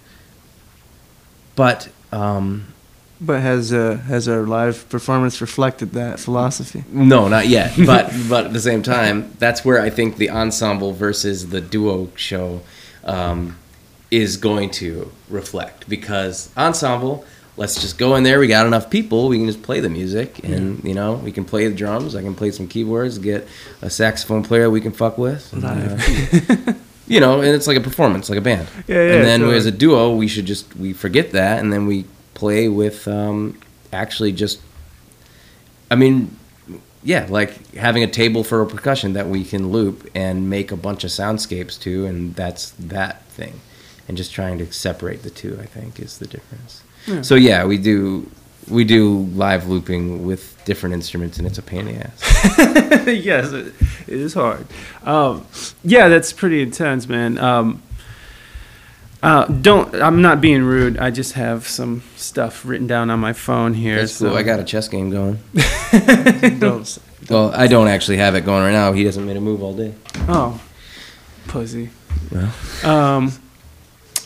[1.56, 2.74] But um,
[3.22, 6.86] But has uh, has our live performance reflected that philosophy?
[6.92, 7.74] no, not yet.
[7.86, 12.10] But but at the same time, that's where I think the ensemble versus the duo
[12.16, 12.62] show
[13.04, 13.58] um,
[14.10, 17.26] is going to reflect because ensemble.
[17.58, 18.40] Let's just go in there.
[18.40, 19.28] We got enough people.
[19.28, 22.16] We can just play the music, and you know, we can play the drums.
[22.16, 23.18] I can play some keyboards.
[23.18, 23.50] Get
[23.82, 25.52] a saxophone player we can fuck with.
[25.52, 26.74] and, uh,
[27.08, 28.70] you know, and it's like a performance, like a band.
[28.88, 31.86] Yeah, yeah, And then as a duo, we should just we forget that, and then
[31.86, 32.06] we
[32.40, 33.60] play with um,
[33.92, 34.62] actually just.
[35.92, 36.38] I mean,
[37.04, 40.78] yeah, like having a table for a percussion that we can loop and make a
[40.78, 43.60] bunch of soundscapes to, and that's that thing.
[44.08, 46.82] And just trying to separate the two, I think, is the difference.
[47.06, 47.22] Yeah.
[47.22, 48.30] So yeah, we do
[48.70, 53.08] we do live looping with different instruments, and it's a pain in the ass.
[53.08, 53.74] yes, it,
[54.08, 54.66] it is hard.
[55.04, 55.46] Um,
[55.84, 57.38] yeah, that's pretty intense, man.
[57.38, 57.82] Um,
[59.22, 59.94] uh, don't.
[59.96, 60.98] I'm not being rude.
[60.98, 63.98] I just have some stuff written down on my phone here.
[63.98, 64.38] That's so cool.
[64.38, 65.40] I got a chess game going.
[66.60, 68.94] Don't say- Well, I don't actually have it going right now.
[68.94, 69.94] He hasn't made a move all day.
[70.28, 70.62] Oh,
[71.48, 71.90] pussy.
[72.32, 72.54] Well,
[72.84, 73.32] Um,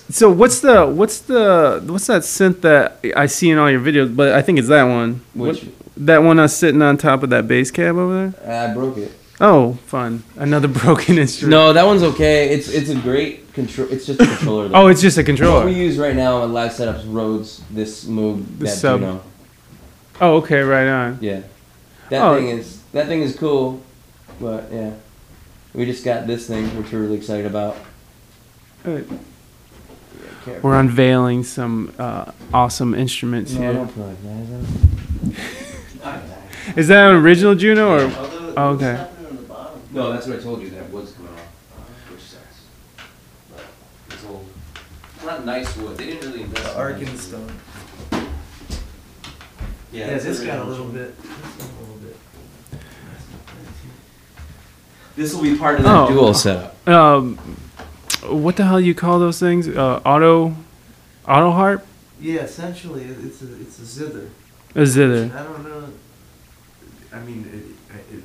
[0.09, 4.15] so what's the what's the what's that synth that I see in all your videos?
[4.15, 5.21] But I think it's that one.
[5.33, 8.69] Which- What- that one that's sitting on top of that bass cab over there.
[8.69, 9.11] I broke it.
[9.41, 10.23] Oh, fun!
[10.37, 11.51] Another broken instrument.
[11.51, 12.49] No, that one's okay.
[12.49, 13.87] It's it's a great control.
[13.91, 14.67] It's just a controller.
[14.69, 14.75] Though.
[14.83, 15.53] Oh, it's just a controller.
[15.55, 15.79] What controller.
[15.79, 18.99] we use right now on live setups, Rhodes, this move, The that sub.
[19.01, 19.23] Juno.
[20.21, 21.17] Oh, okay, right on.
[21.21, 21.41] Yeah.
[22.09, 22.35] That Oh.
[22.37, 23.81] thing is that thing is cool,
[24.39, 24.91] but yeah,
[25.73, 27.75] we just got this thing which we're really excited about.
[28.85, 28.99] Uh,
[30.45, 33.73] Yeah, We're unveiling some uh, awesome instruments no, here.
[33.73, 34.15] don't plug
[36.03, 36.23] that.
[36.77, 38.11] Is that an original Juno or?
[38.57, 39.07] Oh, okay.
[39.93, 40.69] No, that's what I told you.
[40.71, 42.61] That wood's coming off, which sucks.
[43.51, 43.63] But
[44.09, 44.47] it's old.
[45.15, 45.97] It's not nice wood.
[45.97, 46.67] They didn't really invest.
[46.67, 47.07] in nice wood.
[47.07, 47.51] Arkenstone.
[49.91, 50.87] Yeah, Yeah, that's this the got a original.
[50.87, 51.21] little bit.
[51.21, 52.17] This got a little bit.
[55.15, 56.07] This will be part of that Oh.
[56.09, 56.87] dual setup.
[56.87, 57.37] Um,
[58.23, 59.67] what the hell do you call those things?
[59.67, 60.55] Uh, auto,
[61.27, 61.85] auto harp,
[62.19, 64.29] Yeah, essentially, it- it's a it's a zither.
[64.73, 65.31] a zither.
[65.35, 65.83] I don't know.
[67.13, 68.23] I mean, it, it,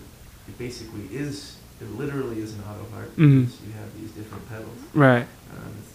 [0.49, 1.57] it basically is.
[1.81, 3.15] It literally is an auto harp.
[3.17, 3.47] Mhm.
[3.47, 4.79] because You have these different pedals.
[4.95, 5.93] Right, Um, it's,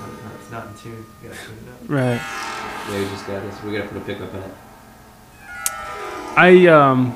[0.00, 1.04] sometimes it's not in tune.
[1.22, 1.80] You gotta tune it up.
[1.88, 2.20] right.
[2.90, 3.62] Yeah, we just got this.
[3.62, 4.54] We gotta put a pickup in it.
[6.38, 7.14] I um.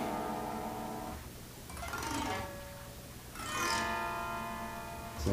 [5.24, 5.30] So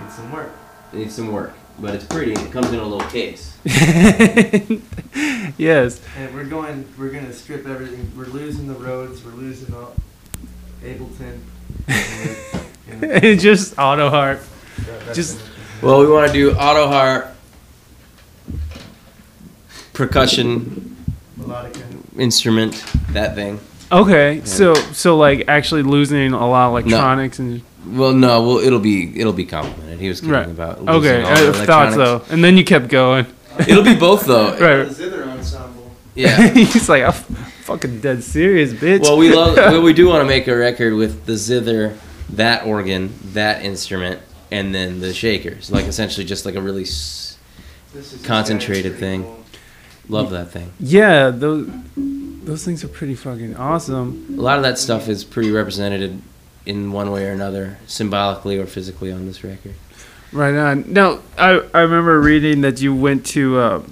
[0.00, 0.50] Needs some work.
[0.92, 2.32] it needs some work, but it's pretty.
[2.32, 3.56] It comes in a little case.
[5.58, 6.00] yes.
[6.18, 6.86] And we're going.
[6.98, 8.10] We're gonna strip everything.
[8.16, 9.24] We're losing the Rhodes.
[9.24, 9.94] We're losing all
[10.82, 11.38] Ableton.
[11.88, 14.40] and we're- and just auto harp.
[15.06, 15.40] that's Just-
[15.82, 17.34] Well, we want to do auto harp,
[19.92, 20.96] percussion
[21.38, 21.82] melodica.
[22.18, 23.60] instrument, that thing.
[23.92, 28.80] Okay, so so like actually losing a lot of electronics and Well, no, well, it'll
[28.80, 30.00] be it'll be complimented.
[30.00, 30.48] He was kidding right.
[30.48, 32.30] about losing Okay, all the I thought so, electronics.
[32.32, 33.26] and then you kept going.
[33.68, 34.48] It'll be both though.
[34.58, 34.90] Right.
[36.14, 36.56] The zither ensemble.
[36.56, 36.64] Yeah.
[36.72, 39.00] He's like, I'm fucking dead serious, bitch.
[39.02, 39.56] Well, we love.
[39.56, 41.96] well, we do want to make a record with the zither,
[42.30, 45.70] that organ, that instrument, and then the shakers.
[45.70, 47.38] Like essentially just like a really s-
[48.24, 49.22] Concentrated thing.
[49.22, 49.44] cool.
[50.08, 50.72] love that thing.
[50.80, 54.26] yeah, those those things are pretty fucking awesome.
[54.36, 56.20] A lot of that stuff is pretty represented
[56.66, 59.74] in one way or another, symbolically or physically on this record.
[60.32, 60.92] Right on.
[60.92, 63.82] Now, I I remember reading that you went to uh,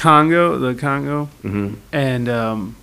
[0.00, 2.74] Congo, the Congo, hmm and um,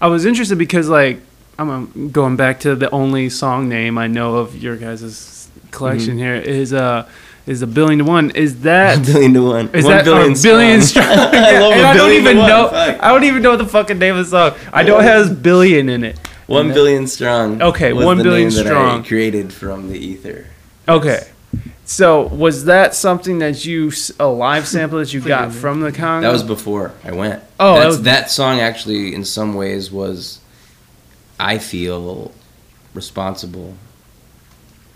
[0.00, 1.18] I was interested because like
[1.58, 6.14] I'm um, going back to the only song name I know of your guys' collection
[6.16, 6.18] Mhm.
[6.24, 7.06] here is uh
[7.46, 8.30] is a billion to one.
[8.30, 9.66] Is that A billion to one.
[9.74, 11.06] Is one that billion or billion strong?
[11.18, 12.68] I Yeah, love and a I don't even know.
[12.70, 13.02] Fuck.
[13.02, 14.58] I don't even know the fucking name of the song.
[14.72, 16.16] I know it has billion in it.
[16.46, 17.60] One billion strong.
[17.60, 19.02] Okay, one the billion strong.
[19.02, 20.46] Created from the ether.
[20.88, 21.20] Okay.
[21.84, 26.26] So was that something that you a live sample that you got from the Congo?
[26.26, 27.42] That was before I went.
[27.60, 30.40] Oh, that That's, was- that song actually, in some ways, was
[31.38, 32.32] I feel
[32.94, 33.74] responsible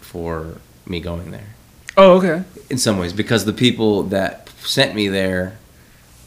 [0.01, 1.55] for me going there.
[1.97, 2.45] Oh, okay.
[2.71, 5.59] In some ways, because the people that sent me there,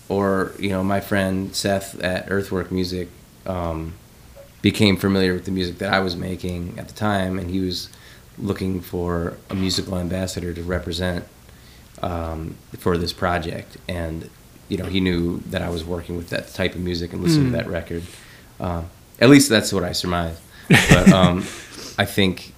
[0.09, 3.09] or you know, my friend Seth at Earthwork Music,
[3.45, 3.93] um,
[4.61, 7.89] became familiar with the music that I was making at the time, and he was
[8.37, 11.25] looking for a musical ambassador to represent
[12.01, 14.29] um, for this project, and
[14.69, 17.47] you know, he knew that I was working with that type of music and listening
[17.47, 17.51] Mm.
[17.51, 18.03] to that record.
[18.59, 18.85] Um,
[19.19, 20.39] at least that's what I surmise.
[20.69, 21.39] But um,
[21.97, 22.53] I think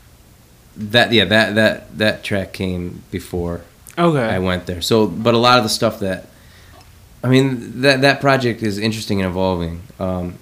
[0.78, 3.62] that yeah, that that that track came before
[3.98, 4.24] Okay.
[4.24, 4.82] I went there.
[4.82, 6.28] So, but a lot of the stuff that,
[7.24, 9.82] I mean, that that project is interesting and evolving.
[10.00, 10.36] Um,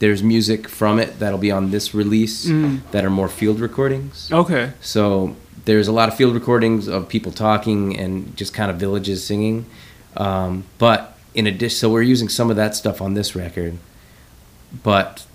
[0.00, 2.80] there's music from it that'll be on this release Mm.
[2.90, 4.28] that are more field recordings.
[4.32, 4.72] Okay.
[4.80, 5.36] So
[5.66, 9.66] there's a lot of field recordings of people talking and just kind of villages singing.
[10.16, 13.76] Um, but in addition, so we're using some of that stuff on this record.
[14.82, 15.26] But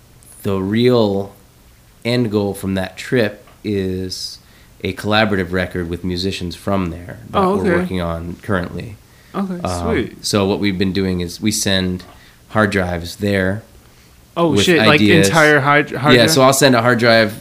[0.42, 1.34] the real
[2.04, 4.38] end goal from that trip is
[4.84, 7.70] a collaborative record with musicians from there that Oh, okay.
[7.70, 8.96] we're working on currently.
[9.34, 9.60] Okay.
[9.62, 10.24] Um, Sweet.
[10.24, 12.04] So what we've been doing is we send
[12.50, 13.62] hard drives there.
[14.36, 14.78] Oh shit!
[14.78, 17.32] Like entire hard hard yeah, so I'll send a hard drive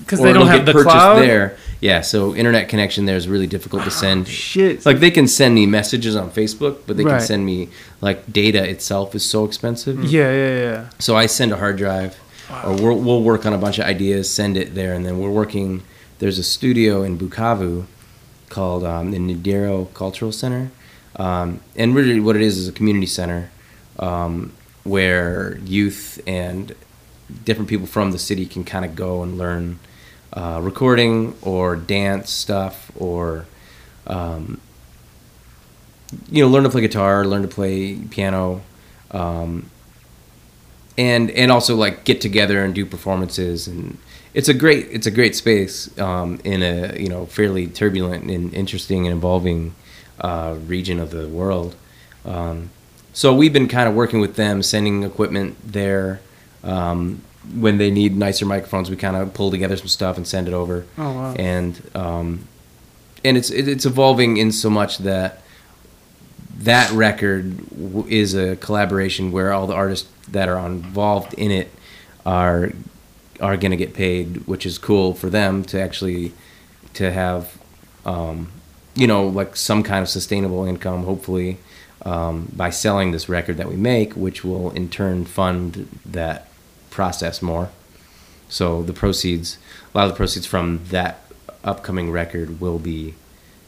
[0.00, 1.20] because they don't have get the cloud.
[1.20, 1.56] there.
[1.80, 4.26] Yeah, so internet connection there is really difficult to send.
[4.28, 4.86] Shit.
[4.86, 7.18] Like they can send me messages on Facebook, but they Right.
[7.18, 7.68] can send me
[8.00, 10.02] like data itself is so expensive.
[10.04, 10.84] yeah, yeah, yeah.
[10.98, 12.16] So I send a hard drive,
[12.64, 15.30] or we'll, we'll work on a bunch of ideas, send it there, and then we're
[15.30, 15.82] working.
[16.20, 17.84] There's a studio in Bukavu
[18.48, 20.70] called um, the Nadiro Cultural Center,
[21.16, 23.50] um, and really what it is is a community center
[23.98, 24.52] um,
[24.84, 26.74] where youth and
[27.44, 29.78] different people from the city can kind of go and learn
[30.32, 33.46] uh, recording or dance stuff or
[34.06, 34.60] um,
[36.30, 38.60] you know learn to play guitar learn to play piano
[39.10, 39.70] um,
[40.98, 43.96] and and also like get together and do performances and
[44.34, 48.52] it's a great it's a great space um, in a you know fairly turbulent and
[48.52, 49.74] interesting and evolving
[50.20, 51.76] uh, region of the world.
[52.24, 52.70] Um,
[53.14, 56.20] so we've been kind of working with them, sending equipment there.
[56.64, 57.22] Um,
[57.54, 60.54] when they need nicer microphones, we kind of pull together some stuff and send it
[60.54, 60.84] over.
[60.98, 61.34] Oh wow.
[61.38, 62.48] And um,
[63.24, 65.42] and it's it's evolving in so much that
[66.58, 67.56] that record
[68.08, 71.70] is a collaboration where all the artists that are involved in it
[72.26, 72.72] are
[73.40, 76.32] are going to get paid, which is cool for them to actually
[76.94, 77.56] to have
[78.04, 78.50] um,
[78.96, 81.58] you know like some kind of sustainable income, hopefully
[82.02, 86.48] um, by selling this record that we make, which will in turn fund that
[86.90, 87.70] process more.
[88.48, 89.58] So the proceeds,
[89.92, 91.20] a lot of the proceeds from that
[91.62, 93.14] upcoming record will be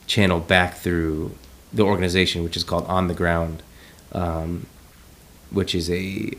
[0.07, 1.35] channeled back through
[1.73, 3.63] the organization, which is called On the Ground,
[4.13, 4.67] um,
[5.51, 6.33] which is a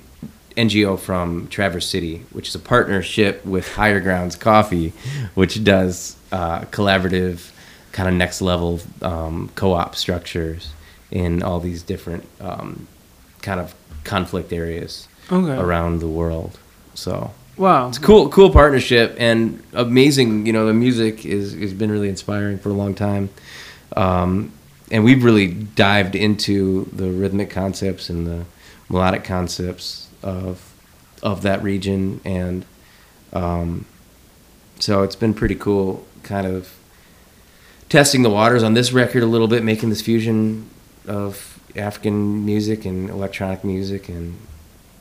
[0.56, 4.94] NGO from Traverse City, which is a partnership with Higher Grounds Coffee,
[5.34, 7.52] which does uh, collaborative,
[7.92, 10.70] kind of next level um, co-op structures
[11.12, 12.88] in all these different um,
[13.42, 15.52] kind of conflict areas Okay.
[15.62, 16.58] around the world.
[16.94, 17.90] So Wow.
[17.90, 20.46] it's a cool, cool partnership and amazing.
[20.46, 23.30] You know, the music is has been really inspiring for a long time,
[23.96, 24.52] um,
[24.92, 28.46] and we've really dived into the rhythmic concepts and the
[28.90, 30.72] melodic concepts of
[31.24, 32.64] of that region, and
[33.34, 33.86] um,
[34.80, 36.74] so it's been pretty cool, kind of
[37.90, 40.70] testing the waters on this record a little bit, making this fusion
[41.08, 44.38] of African music and electronic music and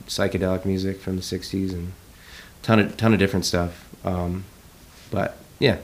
[0.07, 1.93] psychedelic music from the '60s and
[2.63, 3.87] ton of ton of different stuff.
[4.05, 4.45] Um,
[5.11, 5.77] but yeah,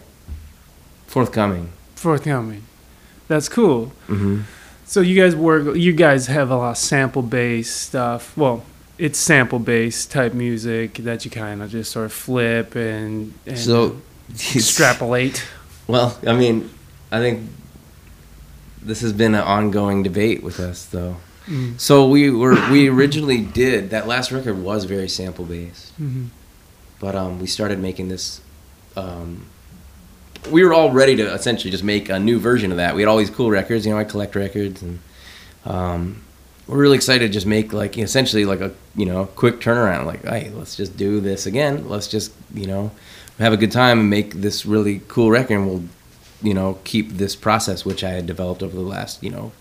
[1.07, 1.69] forthcoming.
[1.95, 2.63] Forthcoming.
[3.27, 3.87] That's cool.
[4.07, 4.41] hmm
[4.85, 5.75] So you guys work.
[5.75, 8.35] You guys have a lot of sample based stuff.
[8.37, 8.63] Well,
[8.97, 13.57] it's sample based type music that you kind of just sort of flip and, and
[13.57, 14.01] So
[14.55, 15.43] extrapolate.
[15.85, 16.69] Well, I mean,
[17.11, 17.49] I think
[18.85, 21.17] this has been an ongoing debate with us, though.
[21.47, 21.79] Mm.
[21.79, 25.91] So we were we originally did that last record was very sample based.
[25.99, 26.27] Mhm.
[26.99, 28.39] but um, we started making this.
[28.95, 29.45] Um,
[30.49, 32.95] we were all ready to essentially just make a new version of that.
[32.95, 33.97] We had all these cool records, you know.
[33.99, 34.99] I collect records, and
[35.65, 36.21] um,
[36.67, 40.05] we're really excited to just make like essentially like a you know quick turnaround.
[40.05, 41.89] Like, hey, let's just do this again.
[41.89, 42.91] Let's just you know
[43.39, 45.83] have a good time and make this really cool record, and we'll
[46.43, 49.51] you know keep this process which I had developed over the last you know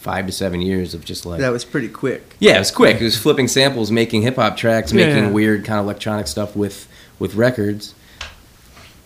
[0.00, 2.36] five to seven years of just like That was pretty quick.
[2.38, 3.00] yeah, it was quick.
[3.00, 5.30] It was flipping samples, making hip hop tracks, Yeah, making yeah.
[5.30, 6.86] weird kind of electronic stuff with
[7.18, 7.94] with records.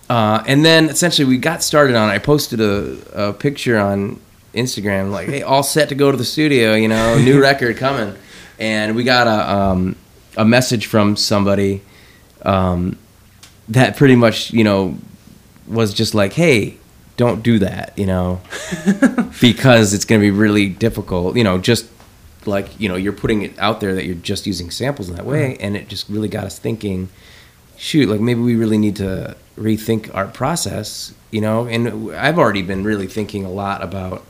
[0.08, 2.08] Uh, and then essentially we got started on.
[2.08, 4.20] I posted a, a picture on
[4.54, 6.74] Instagram like, "Hey, all set to go to the studio.
[6.74, 8.14] You know, new record coming."
[8.58, 9.96] And we got a um,
[10.36, 11.80] a message from somebody
[12.42, 12.98] um,
[13.68, 14.98] that pretty much you know
[15.68, 16.76] was just like, "Hey,
[17.16, 18.40] don't do that," you know,
[19.40, 21.36] because it's going to be really difficult.
[21.36, 21.86] You know, just
[22.46, 25.26] like you know, you're putting it out there that you're just using samples in that
[25.26, 25.56] way, uh-huh.
[25.60, 27.08] and it just really got us thinking.
[27.76, 31.66] Shoot, like maybe we really need to rethink our process, you know.
[31.66, 34.26] And I've already been really thinking a lot about,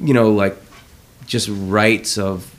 [0.00, 0.56] you know, like
[1.26, 2.52] just rights of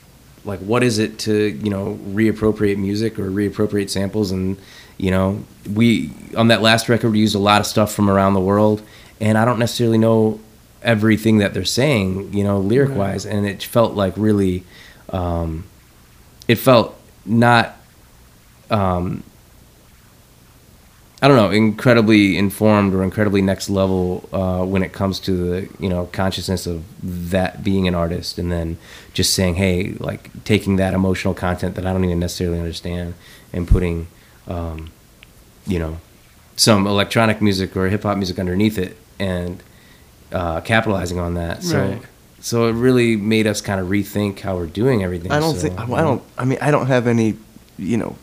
[0.44, 4.58] like what is it to you know reappropriate music or reappropriate samples and
[4.98, 8.34] you know we on that last record we used a lot of stuff from around
[8.34, 8.82] the world
[9.20, 10.40] and i don't necessarily know
[10.82, 14.64] everything that they're saying you know lyric wise and it felt like really
[15.10, 15.64] um
[16.46, 17.76] it felt not
[18.70, 19.22] um
[21.24, 25.68] I don't know, incredibly informed or incredibly next level uh, when it comes to the
[25.78, 28.76] you know consciousness of that being an artist, and then
[29.14, 33.14] just saying, hey, like taking that emotional content that I don't even necessarily understand
[33.54, 34.08] and putting,
[34.46, 34.90] um,
[35.66, 35.96] you know,
[36.56, 39.62] some electronic music or hip hop music underneath it and
[40.32, 41.62] uh, capitalizing on that.
[41.62, 42.02] So, Right.
[42.40, 45.30] so it really made us kind of rethink how we're doing everything.
[45.32, 46.22] I don't So, think I don't.
[46.38, 47.36] I mean, I don't have any,
[47.78, 48.16] you know,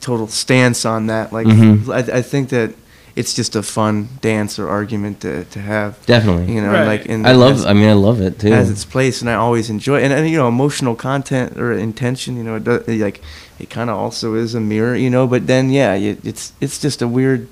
[0.00, 1.32] total stance on that.
[1.32, 1.88] Like, Mhm.
[1.92, 2.70] I, I think that
[3.16, 6.04] it's just a fun dance or argument to, to have.
[6.04, 6.52] Definitely.
[6.54, 6.86] You know, Right.
[6.86, 7.52] like in I love.
[7.54, 8.50] as- I mean, I love it too.
[8.50, 10.00] has its place, and I always enjoy.
[10.02, 13.22] And, and you know, emotional content or intention, you know, it does, like
[13.58, 15.26] it kind of also is a mirror, you know.
[15.26, 17.46] But then, yeah, it, it's it's just a weird.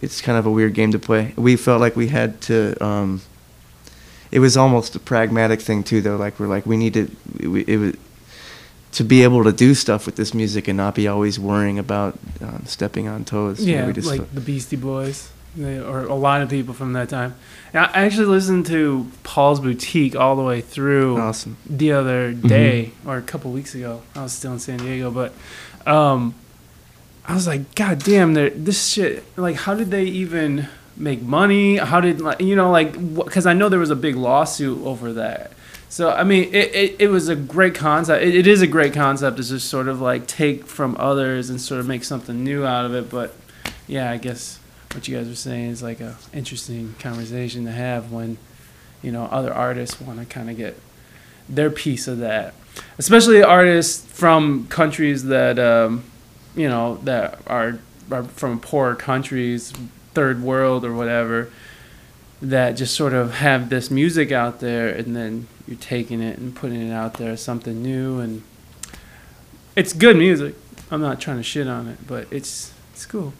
[0.00, 1.34] It's kind of a weird game to play.
[1.36, 2.82] We felt like we had to.
[2.84, 3.22] Um,
[4.30, 6.16] it was almost a pragmatic thing too, though.
[6.16, 7.10] Like we're like we need to.
[7.40, 7.94] We, it was
[8.92, 12.18] to be able to do stuff with this music and not be always worrying about
[12.40, 13.64] um, stepping on toes.
[13.64, 16.74] you know, Yeah, we just like the Beastie Boys, they, or a lot of people
[16.74, 17.34] from that time.
[17.72, 21.58] And I actually listened to Paul's Boutique all the way through awesome.
[21.68, 24.02] the other day or a couple weeks ago.
[24.14, 25.32] I was still in San Diego, but
[25.86, 26.34] um,
[27.28, 29.22] I was like, God damn, this shit.
[29.36, 30.66] Like, how did they even
[30.96, 31.76] make money?
[31.76, 35.12] How did like you know like because I know there was a big lawsuit over
[35.12, 35.52] that
[35.90, 38.22] So I mean, it, it, it was a great concept.
[38.22, 41.60] It, it is a great concept to just sort of like take from others and
[41.60, 43.10] sort of make something new out of it.
[43.10, 43.34] But
[43.86, 44.58] yeah, I guess
[44.94, 48.38] what you guys were saying is like a interesting conversation to have when
[49.02, 50.80] you know other artists want to kind of get
[51.48, 52.54] their piece of that,
[52.98, 56.04] especially artists from countries that um,
[56.58, 57.78] you know that are,
[58.10, 59.72] are from poor countries,
[60.12, 61.50] third world or whatever
[62.40, 66.54] that just sort of have this music out there and then you're taking it and
[66.54, 68.42] putting it out there as something new and
[69.74, 70.54] it's good music.
[70.90, 73.32] I'm not trying to shit on it, but it's it's cool.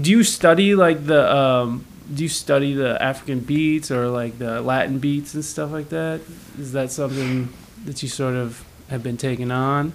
[0.00, 4.60] Do you study like the um do you study the African beats or like the
[4.60, 6.20] Latin beats and stuff like that?
[6.58, 7.52] Is that something
[7.84, 9.92] that you sort of have been taking on?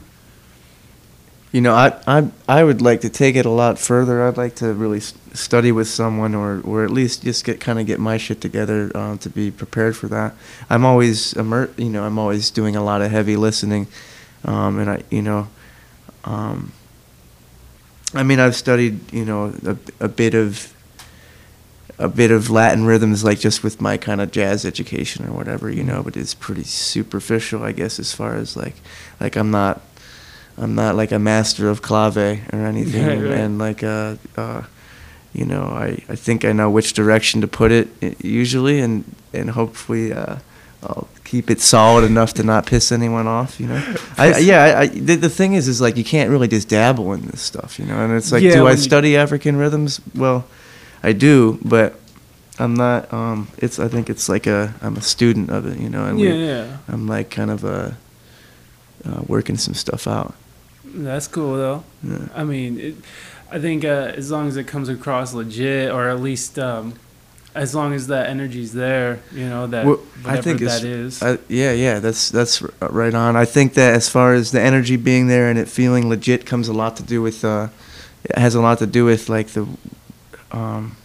[1.52, 4.28] You know, I I I would like to take it a lot further.
[4.28, 7.86] I'd like to really study with someone, or or at least just get kind of
[7.86, 10.36] get my shit together uh, to be prepared for that.
[10.70, 13.88] I'm always immer- you know, I'm always doing a lot of heavy listening,
[14.44, 15.48] um, and I you know,
[16.26, 16.74] um,
[18.14, 20.74] I mean, I've studied you know a, a bit of
[21.98, 25.72] a bit of Latin rhythms, like just with my kind of jazz education or whatever,
[25.72, 26.04] you know.
[26.04, 28.76] But it's pretty superficial, I guess, as far as like
[29.22, 29.82] like I'm not
[30.58, 33.40] I'm not like a master of clave or anything, Right, right.
[33.40, 34.64] and like uh, uh,
[35.34, 37.88] you know, I, I think I know which direction to put it
[38.24, 39.04] usually, and
[39.34, 40.38] and hopefully uh,
[40.82, 43.60] I'll keep it solid enough to not piss anyone off.
[43.60, 44.64] You know, I yeah.
[44.64, 47.42] I, I the, the thing is, is like you can't really just dabble in this
[47.42, 47.78] stuff.
[47.78, 50.02] You know, and it's like, Yeah, do I study African rhythms?
[50.16, 50.46] Well,
[51.04, 52.00] I do, but
[52.58, 53.14] I'm not.
[53.14, 55.78] Um, it's I think it's like a I'm a student of it.
[55.80, 56.78] You know, and yeah, we, yeah.
[56.88, 57.92] I'm like kind of uh,
[59.06, 60.34] uh, working some stuff out.
[60.94, 61.84] That's cool though.
[62.04, 62.28] Yeah.
[62.36, 62.96] I mean, it,
[63.52, 66.94] I think uh, as long as it comes across legit, or at least um,
[67.56, 71.22] as long as that energy's there, you know that Well, whatever I think that is.
[71.24, 73.36] I, yeah, yeah, that's that's uh, right on.
[73.36, 76.68] I think that as far as the energy being there and it feeling legit comes
[76.68, 77.44] a lot to do with.
[77.44, 77.70] Uh,
[78.30, 79.68] it has a lot to do with like the,
[80.52, 80.96] um,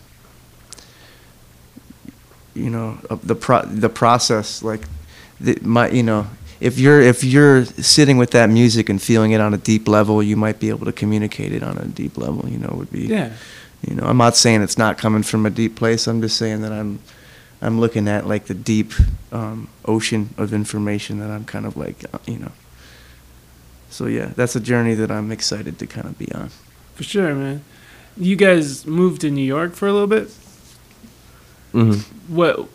[2.55, 4.62] you know, the pro- the process.
[4.62, 4.83] Like,
[5.41, 6.26] the, my you know,
[6.62, 10.22] if you're if you're sitting with that music and feeling it on a deep level,
[10.22, 12.48] you might be able to communicate it on a deep level.
[12.48, 13.06] You know, would be.
[13.06, 13.32] yeah,
[13.86, 16.06] You know, I'm not saying it's not coming from a deep place.
[16.06, 17.00] I'm just saying that I'm,
[17.60, 18.92] I'm looking at like the deep
[19.32, 22.52] um, ocean of information that I'm kind of like, uh, you know.
[23.90, 26.50] So yeah, that's a journey that I'm excited to kind of be on.
[26.94, 27.64] for sure, man.
[28.16, 30.28] You guys moved to New York for a little bit.
[31.74, 32.36] Mm-hmm.
[32.36, 32.68] What?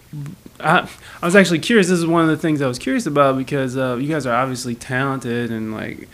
[0.60, 0.90] I,
[1.22, 1.88] I was actually curious.
[1.88, 4.36] This is one of the things I was curious about because uh, you guys are
[4.36, 6.08] obviously talented and like,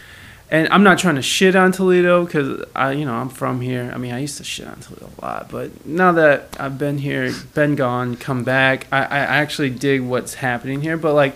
[0.52, 3.92] and I'm not trying to shit on Toledo because I, you know, I'm from here.
[3.94, 7.00] I mean, I used to shit on Toledo a lot, but now that I've been
[7.00, 10.98] here, been gone, come back, I, I actually dig what's happening here.
[10.98, 11.36] But like,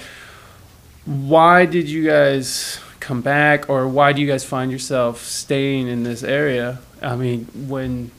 [1.05, 6.03] why did you guys come back, or why do you guys find yourself staying in
[6.03, 6.80] this area?
[7.01, 8.12] I mean, when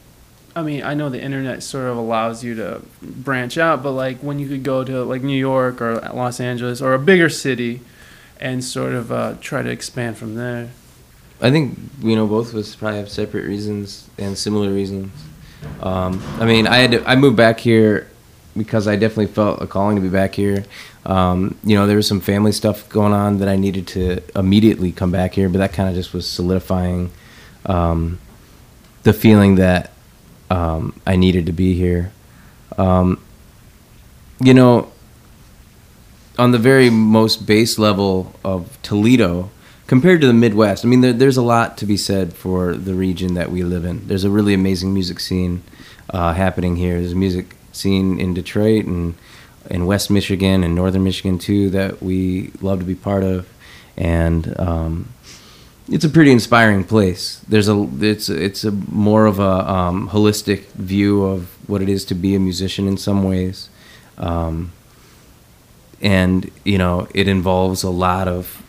[0.58, 4.18] I mean, I know the internet sort of allows you to branch out, but like
[4.18, 7.80] when you could go to like New York or Los Angeles or a bigger city
[8.40, 10.70] and sort of uh, try to expand from there.
[11.40, 15.12] I think you know both of us probably have separate reasons and similar reasons.
[15.80, 18.10] Um, I mean, I had to, I moved back here
[18.56, 20.64] because I definitely felt a calling to be back here.
[21.06, 24.90] Um, you know, there was some family stuff going on that I needed to immediately
[24.90, 27.10] come back here, but that kind of just was solidifying
[27.66, 28.18] um,
[29.04, 29.92] the feeling that
[30.50, 32.12] um, I needed to be here.
[32.76, 33.22] Um,
[34.40, 34.90] you know,
[36.38, 39.50] on the very most base level of Toledo,
[39.86, 42.94] compared to the Midwest, I mean, there, there's a lot to be said for the
[42.94, 44.06] region that we live in.
[44.06, 45.62] There's a really amazing music scene
[46.10, 47.00] uh, happening here.
[47.00, 49.14] There's a music scene in Detroit and
[49.70, 53.48] in West Michigan and Northern Michigan too that we love to be part of,
[53.96, 55.08] and um,
[55.90, 57.40] it's a pretty inspiring place.
[57.48, 62.04] There's a it's it's a more of a um, holistic view of what it is
[62.06, 63.68] to be a musician in some ways.
[64.18, 64.72] Um,
[66.00, 68.62] and you know it involves a lot of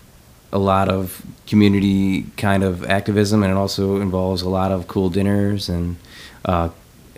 [0.51, 5.09] a lot of community kind of activism and it also involves a lot of cool
[5.09, 5.97] dinners and
[6.45, 6.69] uh,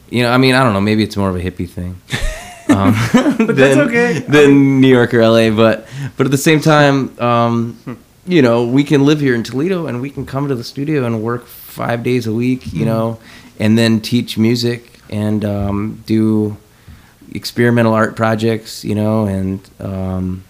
[0.10, 2.02] you know i mean i don't know maybe it's more of a hippie thing
[2.76, 2.93] um,
[3.38, 4.20] But that's than, okay.
[4.20, 5.88] than new york or la but
[6.18, 10.01] but at the same time um, you know we can live here in toledo and
[10.01, 13.19] we can come to the studio and work five days a week you know
[13.59, 16.57] and then teach music and um, do
[17.34, 20.43] experimental art projects, you know, and um,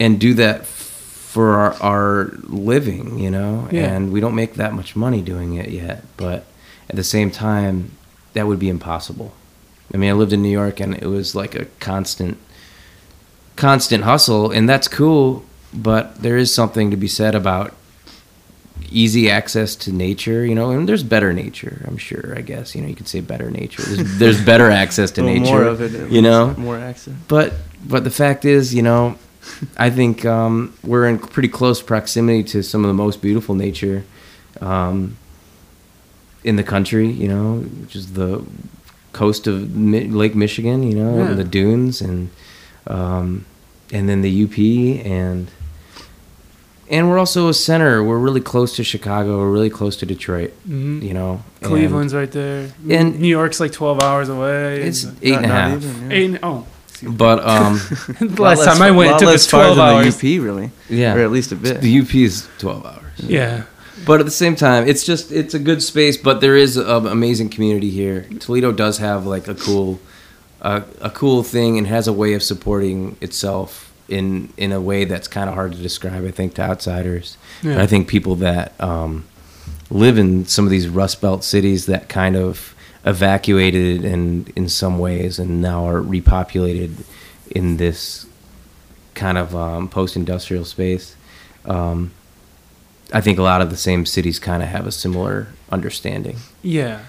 [0.00, 3.68] and do that for our, our living, you know.
[3.70, 3.92] Yeah.
[3.92, 6.46] And we don't make that much money doing it yet, but
[6.88, 7.92] at the same time,
[8.32, 9.34] that would be impossible.
[9.92, 12.38] I mean, I lived in New York, and it was like a constant
[13.56, 15.44] constant hustle, and that's cool.
[15.74, 17.74] But there is something to be said about
[18.90, 21.84] easy access to nature, you know, and there's better nature.
[21.86, 22.34] I'm sure.
[22.36, 23.82] I guess you know you could say better nature.
[23.82, 25.44] There's, there's better access to nature.
[25.44, 26.10] more of it.
[26.10, 27.14] you know, more access.
[27.28, 27.52] but
[27.84, 29.16] but the fact is, you know,
[29.76, 34.04] I think um, we're in pretty close proximity to some of the most beautiful nature
[34.62, 35.16] um,
[36.44, 37.08] in the country.
[37.10, 38.42] You know, which is the
[39.12, 40.82] coast of Mi- Lake Michigan.
[40.82, 41.28] You know, Yeah.
[41.28, 42.30] and the dunes and
[42.86, 43.44] um,
[43.92, 44.56] and then the UP
[45.04, 45.50] and.
[46.90, 48.02] And we're also a center.
[48.02, 49.38] We're really close to Chicago.
[49.38, 50.54] We're really close to Detroit.
[50.68, 51.02] Mhm.
[51.02, 52.70] You know, and Cleveland's right there.
[52.88, 54.80] And- New York's like 12 hours away.
[54.82, 55.82] It's and- eight and a Not- not half.
[55.84, 56.16] even, yeah.
[56.16, 56.64] Eight and- oh.
[57.02, 57.80] But um,
[58.20, 60.16] the last time I went, it lot took us 12 than hours.
[60.16, 61.80] the UP, really, yeah, or at least a bit.
[61.80, 63.12] the UP is twelve hours.
[63.18, 63.62] Yeah.
[64.04, 66.16] But at the same time, it's just it's a good space.
[66.16, 68.26] But there is an amazing community here.
[68.40, 70.00] Toledo does have like a cool,
[70.60, 75.04] uh, a cool thing and has a way of supporting itself in in a way
[75.04, 76.24] that's kind of hard to describe.
[76.24, 77.36] I think to outsiders.
[77.62, 77.82] Yeah.
[77.82, 79.26] I think people that um,
[79.90, 84.98] live in some of these Rust Belt cities that kind of evacuated and in some
[84.98, 87.04] ways and now are repopulated
[87.50, 88.26] in this
[89.14, 91.16] kind of um, post-industrial space.
[91.64, 92.12] Um,
[93.12, 96.36] I think a lot of the same cities kind of have a similar understanding.
[96.62, 97.00] Yeah.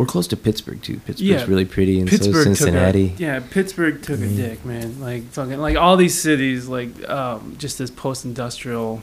[0.00, 0.94] We're close to Pittsburgh too.
[0.96, 1.44] Pittsburgh's Yeah.
[1.46, 3.14] really pretty, and Pittsburgh so is Cincinnati.
[3.18, 3.40] a yeah.
[3.40, 4.32] Pittsburgh took Mhm.
[4.32, 4.96] a dick, man.
[4.98, 9.02] Like fucking like all these cities, like um, just this post-industrial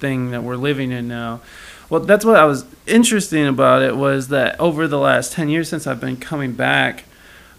[0.00, 1.40] thing that we're living in now.
[1.90, 5.68] Well, that's what I was interesting about it was that over the last ten years
[5.68, 7.04] since I've been coming back.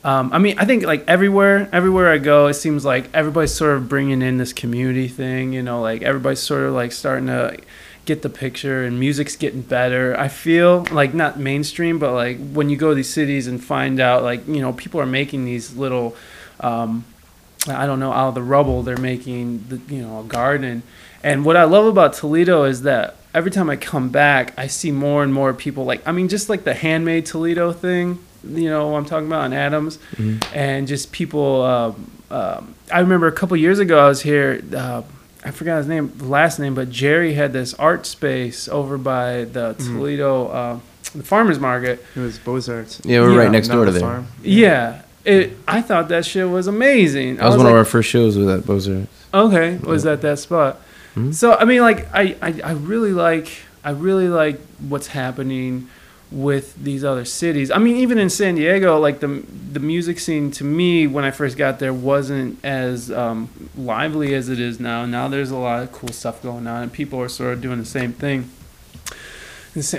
[0.03, 3.77] Um, I mean, I think like everywhere, everywhere I go, it seems like everybody's sort
[3.77, 5.53] of bringing in this community thing.
[5.53, 7.57] You know, like everybody's sort of like starting to
[8.05, 10.15] get the picture, and music's getting better.
[10.19, 13.99] I feel like not mainstream, but like when you go to these cities and find
[13.99, 16.15] out, like you know, people are making these little,
[16.59, 17.05] um,
[17.67, 20.83] I don't know, out of the rubble, they're making the you know a garden.
[21.23, 24.91] And what I love about Toledo is that every time I come back, I see
[24.91, 28.19] more and more people like I mean, just like the handmade Toledo thing.
[28.45, 30.43] You know, I'm talking about in Adams Mhm.
[30.53, 31.61] and just people.
[31.63, 34.61] Um, um, I remember a couple years ago I was here.
[34.75, 35.03] Uh,
[35.45, 39.75] I forgot his name, last name, but Jerry had this art space over by the
[39.77, 39.85] Mhm.
[39.97, 40.79] Toledo uh,
[41.15, 42.03] the farmers market.
[42.15, 43.01] It was Bozart's.
[43.03, 43.37] Yeah, we're Yeah.
[43.39, 44.07] right next door to the there.
[44.09, 44.27] farm.
[44.41, 45.57] Yeah, it.
[45.67, 47.35] I thought that shit was amazing.
[47.37, 49.07] That was, I one like, of our first shows with that Bozar.
[49.33, 50.79] Okay, was that that spot?
[51.17, 51.33] Mhm.
[51.33, 53.49] So I mean, like, I, I, I really like,
[53.83, 55.87] I really like what's happening
[56.33, 57.69] with these other cities.
[57.69, 61.31] I mean, even in San Diego, like the the music scene to me when I
[61.31, 65.05] first got there wasn't as um, lively as it is now.
[65.05, 67.77] Now there's a lot of cool stuff going on, and people are sort of doing
[67.77, 68.49] the same thing.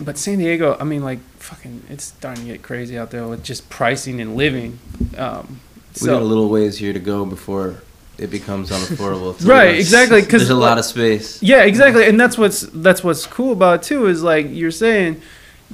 [0.03, 3.43] But San Diego, I mean, like, fucking, it's starting to get crazy out there with
[3.43, 4.79] just pricing and living.
[5.19, 5.61] Um,
[6.01, 7.83] We got a little ways here to go before
[8.17, 9.37] it becomes unaffordable.
[9.39, 10.21] to Right, exactly.
[10.21, 11.43] Because there's a lot of space.
[11.43, 15.21] Yeah, exactly, and that's what's that's what's cool about it too is like you're saying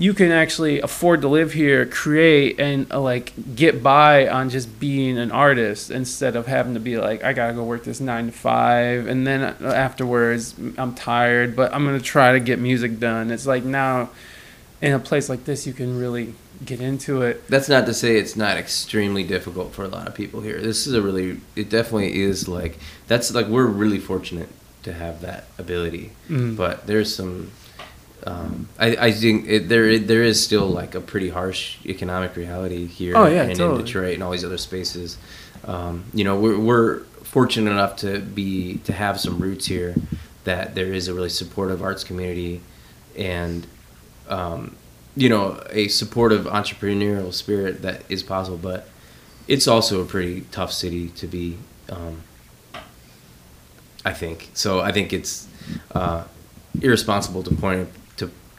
[0.01, 4.81] you can actually afford to live here, create, and uh, like get by on just
[4.81, 8.27] being an artist instead of having to be like I gotta go work this nine
[8.27, 12.99] to five, and then uh, afterwards I'm tired, but I'm gonna try to get music
[12.99, 13.31] done.
[13.31, 14.09] It's like now
[14.81, 16.35] in a place like this you can really
[16.65, 17.47] get into it.
[17.49, 20.61] That's not to say it's not extremely difficult for a lot of people here.
[20.61, 24.49] This is a really, it definitely is like that's like we're really fortunate
[24.83, 26.13] to have that ability.
[26.29, 26.57] Mm.
[26.57, 27.53] But there's some,
[28.27, 32.87] um, I I think it, there there is still like a pretty harsh economic reality
[32.87, 33.17] here.
[33.17, 33.81] Oh, yeah, and totally.
[33.81, 35.19] in Detroit and all these other spaces.
[35.65, 39.95] Um, you know, we're we're fortunate enough to be to have some roots here
[40.45, 42.61] that there is a really supportive arts community
[43.17, 43.67] and
[44.29, 44.77] um,
[45.17, 48.89] you know a supportive entrepreneurial spirit that is possible but
[49.47, 51.57] it's also a pretty tough city to be
[51.91, 52.23] um,
[54.05, 55.47] i think so i think it's
[55.93, 56.25] uh,
[56.81, 57.89] irresponsible to point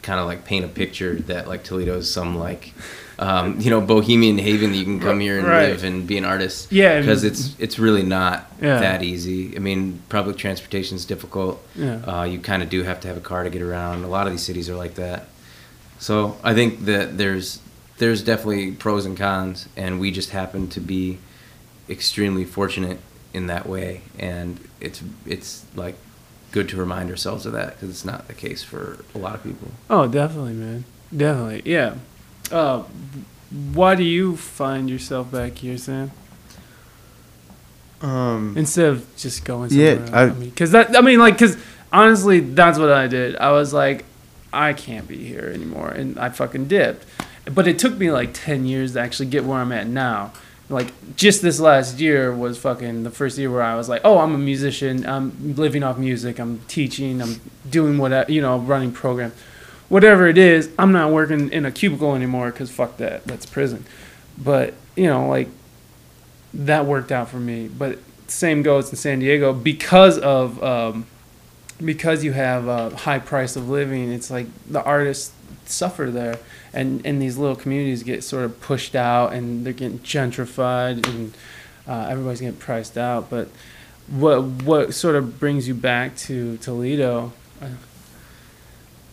[0.02, 2.74] kind of like paint a picture that like toledo is some like
[3.18, 5.68] um, you know bohemian haven that you can come here and Right.
[5.70, 8.80] live and be an artist Yeah, because it's it's really not Yeah.
[8.80, 12.00] that easy i mean public transportation is difficult Yeah.
[12.06, 14.02] uh, you kind of do have to have a car to get around.
[14.04, 15.28] A lot of these cities are like that.
[15.98, 17.60] So I think that there's
[17.98, 21.18] there's definitely pros and cons, and we just happen to be
[21.88, 22.98] extremely fortunate
[23.32, 25.94] in that way, and it's it's like
[26.52, 29.42] good to remind ourselves of that because it's not the case for a lot of
[29.42, 29.68] people.
[29.90, 30.84] Oh, definitely, man.
[31.14, 31.94] Definitely, yeah.
[32.50, 32.84] Uh,
[33.72, 36.10] why do you find yourself back here, Sam?
[38.00, 40.14] Um, Instead of just going Yeah, somewhere else?
[40.14, 41.56] I- I mean, because that, I mean, like, because
[41.92, 43.36] honestly, that's what I did.
[43.36, 44.04] I was like,
[44.52, 47.04] I can't be here anymore, and I fucking dipped.
[47.52, 50.32] But it took me like ten years to actually get where I'm at now.
[50.72, 54.18] Like just this last year was fucking the first year where I was like, oh,
[54.18, 55.06] I'm a musician.
[55.06, 56.38] I'm living off music.
[56.38, 57.20] I'm teaching.
[57.20, 59.32] I'm doing what you know, running program,
[59.88, 60.70] whatever it is.
[60.78, 63.24] I'm not working in a cubicle anymore because fuck that.
[63.24, 63.84] That's prison.
[64.36, 65.48] But you know, like
[66.54, 67.68] that worked out for me.
[67.68, 71.06] But same goes in San Diego because of um,
[71.84, 74.12] because you have a high price of living.
[74.12, 75.32] It's like the artists
[75.66, 76.38] suffer there,
[76.74, 81.34] and and these little communities get sort of pushed out, and they're getting gentrified, and
[81.86, 83.28] uh, everybody's getting priced out.
[83.30, 83.48] But
[84.08, 87.32] what what sort of brings you back to Toledo?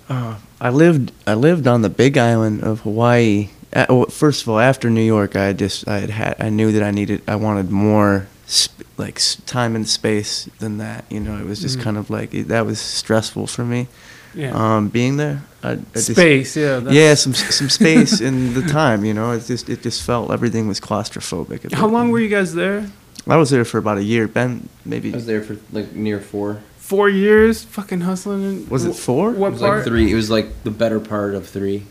[0.07, 3.49] Uh, I lived I lived on the Big Island of Hawaii.
[3.87, 6.81] Well, first of all, after New York, I just I had, had I knew that
[6.81, 11.05] I needed I wanted more sp- like time and space than that.
[11.09, 11.83] You know, it was just Mhm.
[11.83, 13.87] kind of like it, that was stressful for me.
[14.35, 16.55] Yeah, Um, being there, I, I just, space.
[16.55, 19.03] Yeah, yeah, some some space in the time.
[19.05, 21.71] You know, it just it just felt everything was claustrophobic.
[21.73, 21.93] How bit.
[21.93, 22.89] long were you guys there?
[23.27, 24.27] I was there for about a year.
[24.27, 26.61] Ben, maybe I was there for like near four.
[26.77, 28.43] Four years, fucking hustling.
[28.43, 29.31] And, was it four?
[29.31, 29.77] What It was part?
[29.79, 30.11] like three.
[30.11, 31.85] It was like the better part of three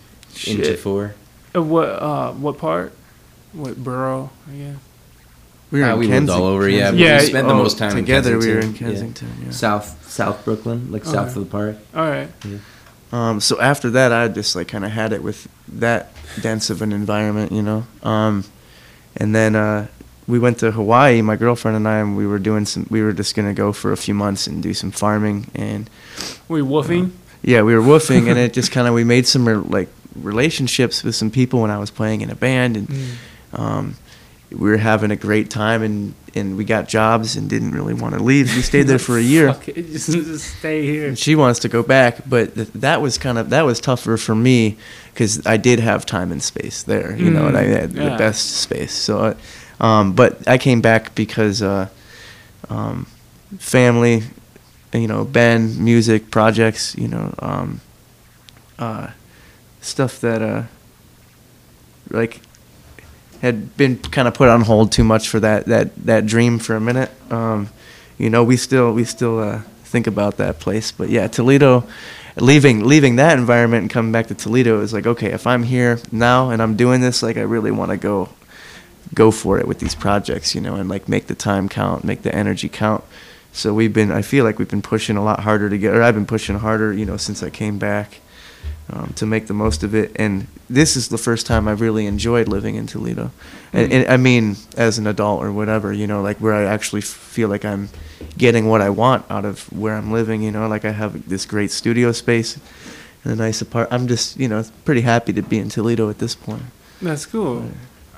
[0.47, 1.14] into four.
[1.55, 2.93] Uh, what uh what part?
[3.53, 4.30] What borough?
[4.53, 4.74] Yeah.
[5.70, 7.06] We Uh, in we lived all over, yeah, Kensington.
[7.06, 8.32] Yeah, we spent the oh, most time together.
[8.34, 9.28] In we were in Kensington.
[9.40, 9.44] Yeah.
[9.46, 9.50] Yeah.
[9.52, 11.28] South South Brooklyn, like south Okay.
[11.28, 11.76] of the park.
[11.94, 12.28] All right.
[13.12, 16.10] Um, so after that, I just like kind of had it with that
[16.40, 17.84] dense of an environment, you know.
[18.02, 18.44] Um,
[19.16, 19.86] and then uh,
[20.26, 21.22] we went to Hawaii.
[21.22, 22.86] My girlfriend and I, and we were doing some.
[22.90, 25.50] We were just gonna go for a few months and do some farming.
[25.54, 25.88] And
[26.48, 27.10] Were you woofing?
[27.42, 31.04] yeah, we were woofing, and it just kind of we made some re- like relationships
[31.04, 32.88] with some people when I was playing in a band, and
[33.52, 33.94] um,
[34.51, 35.82] we were having a great time.
[35.82, 38.55] And and we got jobs and didn't really want to leave.
[38.55, 39.57] We stayed there for a year.
[39.66, 41.09] It, just, just stay here.
[41.09, 44.16] And she wants to go back, but th- that was kind of that was tougher
[44.16, 44.76] for me
[45.12, 48.11] because I did have time and space there, you know, and I Mm, had yeah.
[48.11, 48.92] the best space.
[48.92, 49.34] So,
[49.80, 51.88] um, but I came back because uh,
[52.68, 53.07] um,
[53.59, 54.22] family,
[54.92, 57.80] you know, Ben, music, projects, you know, um,
[58.78, 59.09] uh,
[59.80, 60.62] stuff that uh,
[62.11, 62.40] like
[63.41, 66.76] had been kind of put on hold too much for that that that dream for
[66.76, 67.11] a minute.
[67.30, 67.70] Um,
[68.18, 71.86] you know, we still we still uh, think about that place, but yeah, Toledo.
[72.36, 75.99] Leaving leaving that environment and coming back to Toledo is like okay, if I'm here
[76.12, 78.28] now and I'm doing this, like I really want to go
[79.14, 82.22] go for it with these projects, you know, and like make the time count, make
[82.22, 83.05] the energy count.
[83.53, 86.03] So we've been, I feel like we've been pushing a lot harder to get, or
[86.03, 88.20] I've been pushing harder, you know, since I came back
[88.91, 90.12] um, to make the most of it.
[90.16, 93.30] And this is the first time I've really enjoyed living in Toledo.
[93.72, 97.00] And, and I mean, as an adult or whatever, you know, like where I actually
[97.02, 97.88] feel like I'm
[98.36, 101.46] getting what I want out of where I'm living, you know, like I have this
[101.46, 102.58] great studio space
[103.24, 104.00] and a nice apartment.
[104.02, 106.62] I'm just, you know, pretty happy to be in Toledo at this point.
[107.00, 107.70] That's cool.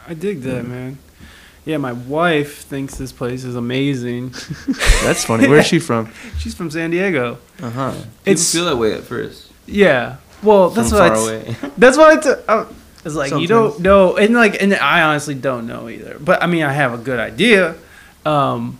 [0.08, 0.98] I dig that, man.
[1.64, 4.30] Yeah, my wife thinks this place is amazing.
[5.04, 5.46] That's funny.
[5.46, 6.10] Where's she from?
[6.38, 7.38] She's from San Diego.
[7.62, 7.92] Uh huh.
[7.92, 9.52] People It's feel that way at first.
[9.66, 10.16] yeah.
[10.42, 11.56] Well, that's from what far I, away.
[11.78, 12.20] that's what I.
[12.20, 12.66] T- I
[13.04, 16.18] it's like you don't know, and like, and I honestly don't know either.
[16.18, 17.76] But I mean, I have a good idea.
[18.26, 18.78] Um,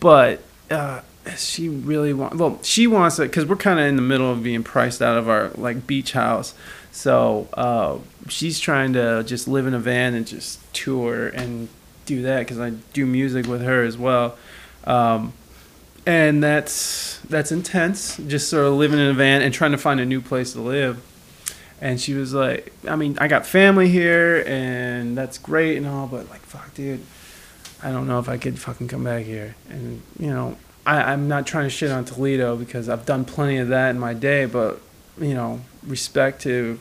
[0.00, 1.00] but uh,
[1.36, 2.36] she really wants.
[2.36, 5.16] Well, she wants it because we're kind of in the middle of being priced out
[5.16, 6.54] of our like beach house.
[6.90, 7.98] So uh,
[8.28, 11.68] she's trying to just live in a van and just tour and
[12.04, 14.36] do that because I do music with her as well.
[14.84, 15.32] Um,
[16.06, 18.16] and that's that's intense.
[18.26, 20.60] Just sort of living in a van and trying to find a new place to
[20.60, 21.02] live.
[21.80, 26.06] And she was like, I mean, I got family here, and that's great and all,
[26.06, 27.04] but like, fuck, dude,
[27.82, 29.56] I don't know if I could fucking come back here.
[29.68, 33.58] And you know, I, I'm not trying to shit on Toledo because I've done plenty
[33.58, 34.80] of that in my day, but
[35.20, 36.78] you know, respect to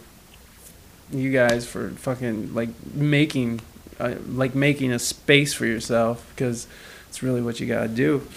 [1.11, 3.61] you guys for fucking like making,
[3.99, 6.67] uh, like making a space for yourself because
[7.09, 8.27] it's really what you gotta do.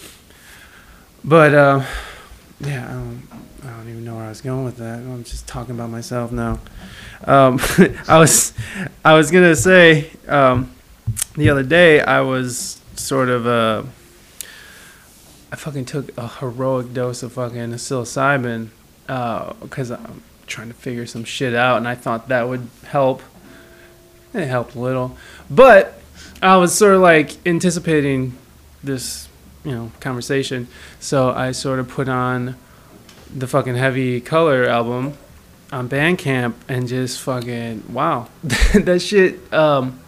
[1.24, 1.84] But uh,
[2.60, 3.22] yeah, I don't,
[3.64, 4.98] I don't even know where I was going with that.
[4.98, 6.60] I'm just talking about myself now.
[7.24, 7.58] Um,
[8.08, 8.52] I was,
[9.04, 10.70] I was gonna say um,
[11.34, 13.84] the other day I was sort of uh,
[15.50, 18.68] I fucking took a heroic dose of fucking psilocybin
[19.06, 23.22] because I'm trying to figure some shit out, and I thought that would help.
[24.34, 25.16] It helped a little,
[25.48, 26.00] but
[26.42, 28.36] I was sort of like anticipating
[28.82, 29.28] this,
[29.64, 30.68] you know, conversation.
[31.00, 32.56] So I sort of put on
[33.34, 35.14] the fucking heavy color album
[35.72, 39.52] on Bandcamp and just fucking wow, that shit.
[39.52, 40.00] Um,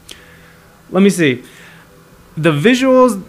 [0.90, 1.42] let me see
[2.36, 3.22] the visuals.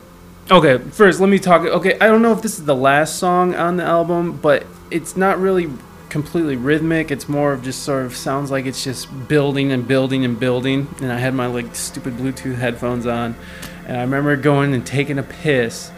[0.50, 1.62] Okay, first let me talk.
[1.62, 5.18] Okay, I don't know if this is the last song on the album, but it's
[5.18, 5.70] not really
[6.10, 7.12] completely rhythmic.
[7.12, 10.88] It's more of just sort of sounds like it's just building and building and building.
[11.02, 13.36] And I had my like stupid Bluetooth headphones on,
[13.86, 15.92] and I remember going and taking a piss,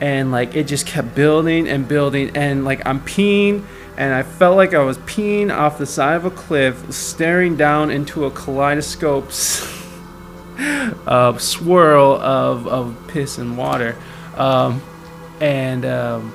[0.00, 3.64] and like it just kept building and building, and like I'm peeing.
[3.96, 7.92] And I felt like I was peeing off the side of a cliff, staring down
[7.92, 9.26] into a kaleidoscope
[11.06, 13.96] uh, swirl of, of piss and water.
[14.36, 14.82] Um,
[15.40, 16.34] and um,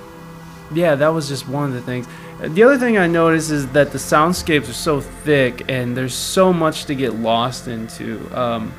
[0.74, 2.08] yeah, that was just one of the things.
[2.42, 6.54] The other thing I noticed is that the soundscapes are so thick and there's so
[6.54, 8.26] much to get lost into.
[8.34, 8.72] Um,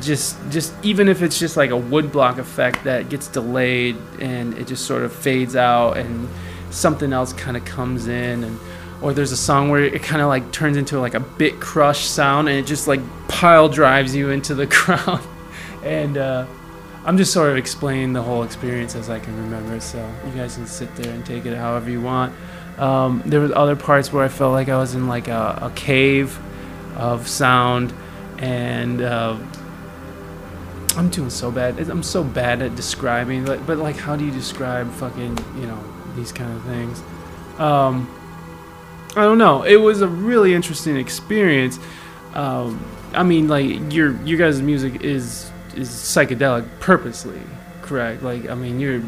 [0.00, 4.66] just, just even if it's just like a woodblock effect that gets delayed and it
[4.66, 6.28] just sort of fades out and
[6.70, 8.58] something else kind of comes in and
[9.02, 12.06] or there's a song where it kind of like turns into like a bit crush
[12.06, 15.20] sound and it just like pile drives you into the ground
[15.82, 16.46] and uh,
[17.04, 20.56] i'm just sort of explaining the whole experience as i can remember so you guys
[20.56, 22.34] can sit there and take it however you want.
[22.78, 25.72] Um, there was other parts where i felt like i was in like a, a
[25.76, 26.36] cave
[26.96, 27.94] of sound
[28.38, 29.38] and uh,
[30.96, 34.30] i'm doing so bad i'm so bad at describing but, but like how do you
[34.30, 35.82] describe fucking you know
[36.16, 37.02] these kind of things
[37.58, 38.08] um,
[39.16, 39.62] I don't know.
[39.62, 41.78] It was a really interesting experience.
[42.34, 47.40] Um, I mean, like your your guys' music is is psychedelic purposely,
[47.82, 48.22] correct?
[48.22, 49.02] Like, I mean, you're,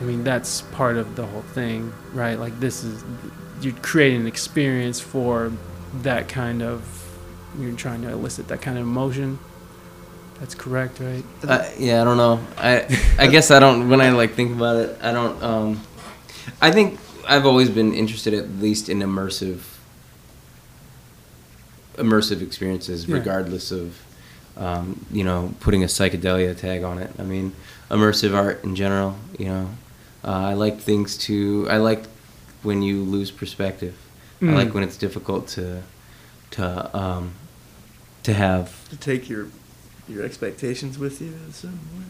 [0.00, 2.38] I mean, that's part of the whole thing, right?
[2.38, 3.04] Like, this is
[3.60, 5.52] you're creating an experience for
[6.02, 6.94] that kind of.
[7.58, 9.38] You're trying to elicit that kind of emotion.
[10.40, 11.24] That's correct, right?
[11.46, 12.40] Uh, yeah, I don't know.
[12.56, 12.86] I
[13.18, 13.88] I guess I don't.
[13.88, 15.42] When I like think about it, I don't.
[15.42, 15.80] Um,
[16.62, 19.60] I think I've always been interested, at least in immersive,
[21.96, 23.16] immersive experiences, Yeah.
[23.16, 23.98] regardless of,
[24.56, 27.10] um, you know, putting a psychedelia tag on it.
[27.18, 27.52] I mean,
[27.90, 29.16] immersive art in general.
[29.38, 29.70] You know,
[30.24, 31.66] uh, I like things to.
[31.68, 32.04] I like
[32.62, 33.94] when you lose perspective.
[34.40, 34.54] I Mm.
[34.54, 35.82] like when it's difficult to,
[36.52, 37.32] to, um,
[38.22, 39.48] to have To take your
[40.08, 41.28] your expectations with you.
[41.28, 42.04] in some way.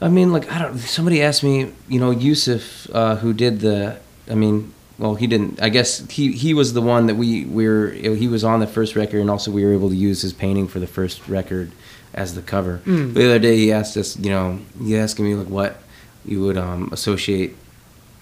[0.00, 0.78] I mean, like I don't.
[0.78, 3.98] Somebody asked me, you know, Yusuf, uh, who did the.
[4.30, 5.60] I mean, well, he didn't.
[5.60, 7.90] I guess he he was the one that we we were.
[7.90, 10.68] He was on the first record, and also we were able to use his painting
[10.68, 11.72] for the first record
[12.14, 12.80] as the cover.
[12.84, 13.14] Mm.
[13.14, 15.82] The other day, he asked us, you know, he asked me like what
[16.24, 17.56] you would um, associate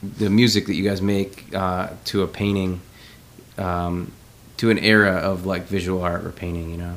[0.03, 2.81] the music that you guys make uh, to a painting,
[3.59, 4.13] um,
[4.59, 6.97] to an era of like visual art or painting, you know,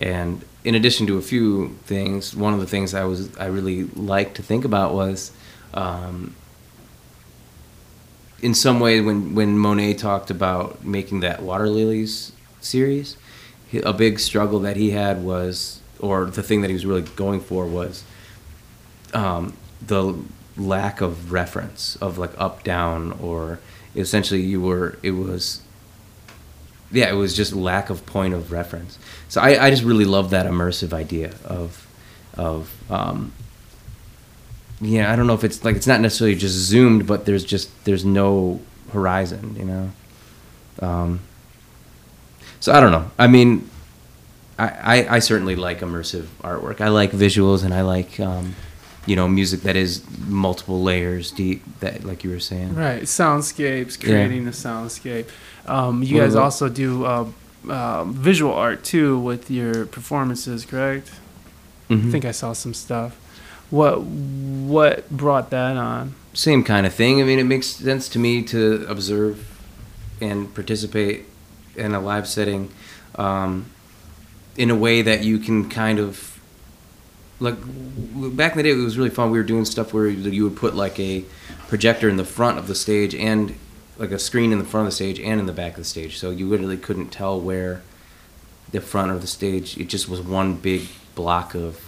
[0.00, 3.84] and in addition to a few things, one of the things I was I really
[3.84, 5.32] liked to think about was,
[5.74, 6.34] um,
[8.42, 13.16] in some way, when when Monet talked about making that water lilies series,
[13.84, 17.40] a big struggle that he had was, or the thing that he was really going
[17.40, 18.04] for was,
[19.14, 19.56] um,
[19.86, 20.14] the
[20.56, 23.60] lack of reference of like up down or
[23.94, 25.62] essentially you were it was
[26.90, 28.98] yeah, it was just lack of point of reference.
[29.28, 31.86] So I, I just really love that immersive idea of
[32.34, 33.32] of um,
[34.80, 37.68] yeah, I don't know if it's like it's not necessarily just zoomed, but there's just
[37.84, 38.60] there's no
[38.92, 39.90] horizon, you know.
[40.80, 41.20] Um,
[42.60, 43.10] so I don't know.
[43.18, 43.68] I mean,
[44.58, 46.80] I, I, I certainly like immersive artwork.
[46.80, 48.54] I like visuals and I like um,
[49.06, 51.62] you know music that is multiple layers deep.
[51.80, 52.74] That like you were saying.
[52.74, 54.10] Right, soundscapes, Yeah.
[54.10, 55.26] creating the soundscape.
[55.68, 57.26] Um, you guys also do uh,
[57.68, 61.10] uh, visual art too with your performances, correct?
[61.90, 62.10] I Mhm.
[62.10, 63.16] think I saw some stuff.
[63.70, 66.14] What what brought that on?
[66.34, 67.20] same kind of thing.
[67.20, 69.44] I mean, it makes sense to me to observe
[70.20, 71.24] and participate
[71.76, 72.68] in a live setting
[73.16, 73.64] um,
[74.56, 76.38] in a way that you can kind of
[77.40, 77.56] like
[78.36, 78.70] back in the day.
[78.70, 79.30] It was really fun.
[79.32, 81.24] We were doing stuff where you would put like a
[81.68, 83.54] projector in the front of the stage and
[83.98, 85.84] like a screen in the front of the stage and in the back of the
[85.84, 87.82] stage, so you literally couldn't tell where
[88.70, 89.76] the front of the stage.
[89.76, 91.80] It just was one big block of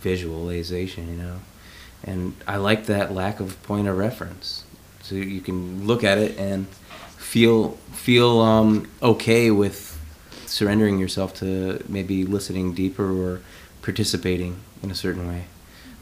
[0.00, 1.40] visualization, you know
[2.04, 4.64] and I like that lack of point of reference.
[5.02, 6.68] So you can look at it and
[7.16, 9.98] feel feel um, okay with
[10.46, 13.40] surrendering yourself to maybe listening deeper or
[13.82, 15.44] participating in a certain way.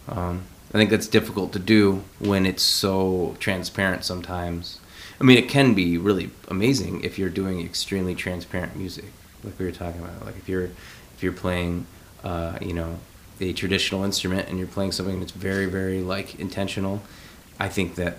[0.09, 4.81] Um, I think that's difficult to do when it's so transparent sometimes.
[5.21, 9.07] I mean, it can be really amazing if you're doing extremely transparent music,
[9.43, 10.25] like we were talking about.
[10.27, 11.87] Like if you're if you're playing,
[12.23, 12.99] uh, you know,
[13.41, 17.03] a traditional instrument and you're playing something that's very very like intentional.
[17.59, 18.19] I think that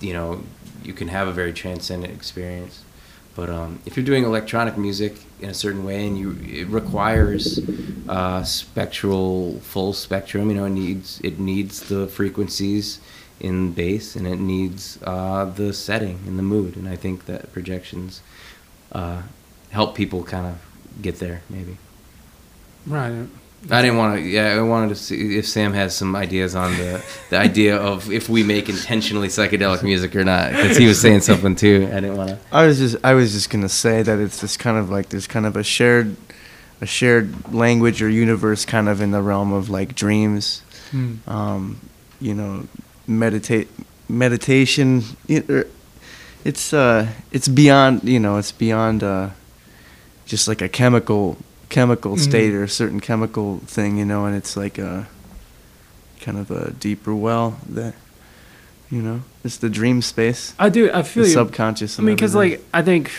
[0.00, 0.42] you know
[0.84, 2.84] you can have a very transcendent experience.
[3.34, 7.60] But um, if you're doing electronic music in a certain way and you it requires
[8.08, 13.00] uh, spectral full spectrum, you know, it needs it needs the frequencies
[13.40, 16.76] in bass, and it needs uh, the setting and the mood.
[16.76, 18.20] And I think that projections
[18.92, 19.22] uh,
[19.70, 20.58] help people kind of
[21.02, 21.42] get there.
[21.48, 21.76] Maybe
[22.86, 23.26] Right.
[23.70, 24.22] I didn't want to.
[24.22, 28.10] Yeah, I wanted to see if Sam has some ideas on the the idea of
[28.10, 31.86] if we make intentionally psychedelic music or not, because he was saying something too.
[31.92, 32.38] I didn't want to.
[32.50, 35.26] I was just I was just gonna say that it's just kind of like there's
[35.26, 36.16] kind of a shared
[36.80, 41.16] a shared language or universe kind of in the realm of like dreams, Hmm.
[41.26, 41.80] um,
[42.18, 42.66] you know,
[43.10, 43.68] meditate
[44.08, 45.02] meditation.
[45.30, 45.66] Er,
[46.44, 49.28] it's uh it's beyond you know it's beyond uh
[50.26, 51.36] just like a chemical
[51.68, 52.20] chemical Mhm.
[52.20, 55.06] state or a certain chemical thing you know and it's like a
[56.22, 57.94] kind of a deeper well that
[58.90, 60.90] you know it's the dream space I do.
[60.92, 61.34] I feel the you.
[61.34, 63.10] subconscious I mean, because like I think,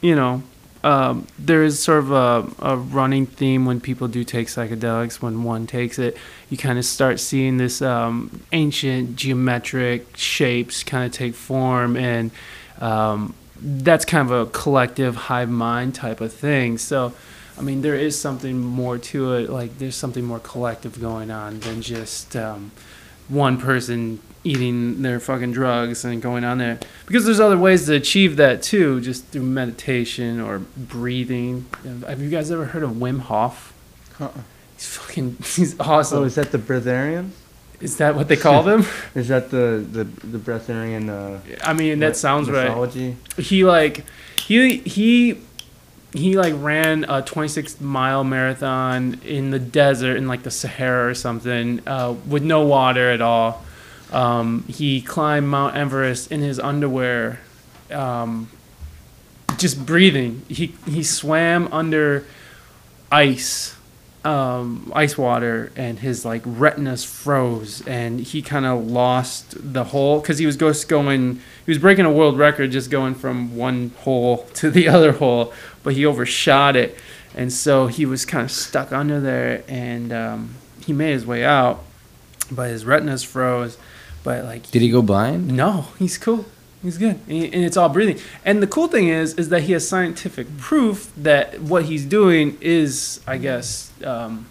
[0.00, 0.42] you know,
[0.86, 5.20] um, there is sort of a, a running theme when people do take psychedelics.
[5.20, 6.16] When one takes it,
[6.48, 12.30] you kind of start seeing this um, ancient geometric shapes kind of take form, and
[12.80, 16.78] um, that's kind of a collective hive mind type of thing.
[16.78, 17.12] So.
[17.58, 19.48] I mean, there is something more to it.
[19.48, 22.70] Like, there's something more collective going on than just um,
[23.28, 27.94] one person eating their fucking drugs and going on there because there's other ways to
[27.94, 31.66] achieve that too just through meditation or breathing
[32.06, 33.74] have you guys ever heard of wim hof
[34.20, 34.30] Uh-uh.
[34.76, 37.30] he's fucking he's awesome Oh, is, that the breatharian?
[37.80, 41.08] Is that what they call them Is that the the the breatharian?
[41.10, 43.16] Uh, i mean that sounds right mythology?
[43.36, 44.04] he like
[44.40, 45.40] he he
[46.18, 51.14] he like ran a 26 mile marathon in the desert in like the Sahara or
[51.14, 53.64] something uh, with no water at all.
[54.12, 57.40] Um, he climbed Mount Everest in his underwear,
[57.90, 58.48] um,
[59.58, 60.42] just breathing.
[60.48, 62.24] He he swam under
[63.10, 63.76] ice,
[64.24, 70.20] um, ice water, and his like retinas froze, and he kind of lost the whole
[70.20, 71.40] because he was just going.
[71.64, 75.52] He was breaking a world record just going from one hole to the other hole,
[75.86, 76.98] but he overshot it,
[77.32, 81.44] and so he was kind of stuck under there, and um, he made his way
[81.44, 81.84] out,
[82.50, 83.78] but his retinas froze.
[84.24, 85.46] But like Did he go blind?
[85.46, 86.44] no, he's cool.
[86.82, 88.18] He's good, and, and it's all breathing.
[88.44, 92.58] And the cool thing is, is that he has scientific proof that what he's doing
[92.60, 94.46] is, I guess, um,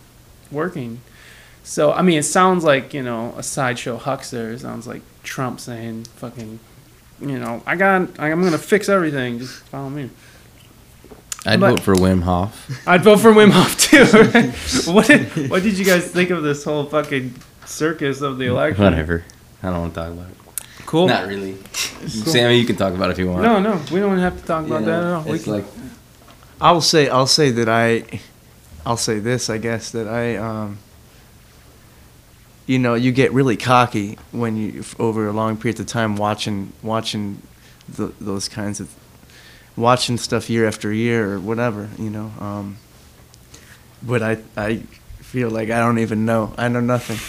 [0.49, 1.01] working.
[1.65, 4.53] So I mean, it sounds like you know a sideshow huckster.
[4.53, 6.59] It sounds like Trump saying, "Fucking,
[7.19, 9.39] you know, I got, I'm gonna fix everything.
[9.39, 10.09] Just follow me."
[11.45, 12.87] I'd But- vote for Wim Hof.
[12.87, 14.05] I'd vote for Wim Hof too.
[14.91, 17.35] what did, what did you guys think of this whole fucking
[17.65, 18.83] circus of the election?
[18.83, 19.23] Whatever.
[19.61, 20.37] I don't want to talk about it.
[20.85, 21.07] Cool.
[21.07, 21.57] Not really.
[22.07, 23.41] Sammy, you can talk about it if you want.
[23.43, 25.23] No, no, we don't have to talk about know, that at all.
[25.23, 25.65] We It's can- like
[26.61, 28.03] I'll say I'll say that I,
[28.85, 30.77] I'll say this I guess that I um.
[32.67, 36.73] You know, you get really cocky when you over a long period of time watching
[36.81, 37.41] watching,
[37.87, 38.89] the, those kinds of,
[39.77, 41.89] watching stuff year after year or whatever.
[41.97, 42.77] You know, um,
[44.01, 44.83] but I I
[45.35, 46.53] feel like I don't even know.
[46.57, 47.19] I know nothing.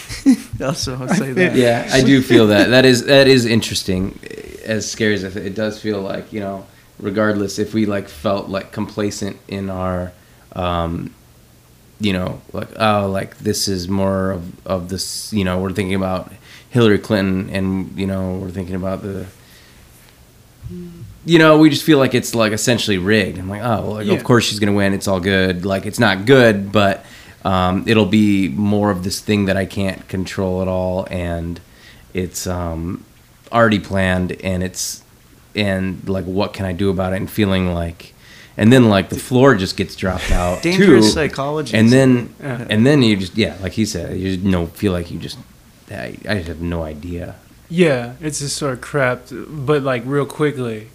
[0.65, 1.55] also, I'll say that.
[1.55, 2.69] yeah, I do feel that.
[2.69, 4.17] That is that is interesting.
[4.63, 6.65] As scary as it, does feel like, you know,
[6.99, 10.11] regardless if we like felt like complacent in our,
[10.53, 11.13] um,
[11.99, 15.33] you know, like oh, like this is more of of this.
[15.33, 16.31] You know, we're thinking about
[16.69, 19.25] Hillary Clinton, and you know, we're thinking about the.
[21.25, 23.37] You know, we just feel like it's like essentially rigged.
[23.37, 24.13] I'm like, oh, well, like, Yeah.
[24.13, 24.93] of course she's gonna win.
[24.93, 25.65] It's all good.
[25.65, 27.05] Like it's not good, but
[27.43, 31.59] um, it'll be more of this thing that I can't control at all, and
[32.13, 33.03] it's um,
[33.51, 35.03] already planned, and it's
[35.55, 37.17] and like what can I do about it?
[37.17, 38.13] And feeling like,
[38.55, 41.75] and then like the floor just gets dropped out Dangerous too, psychology.
[41.77, 42.67] and then Yeah.
[42.69, 45.37] and then you just yeah, like he said, you just know feel like you just
[45.91, 47.35] I, I just have no idea.
[47.69, 50.87] Yeah, it's just sort of crap, but like real quickly.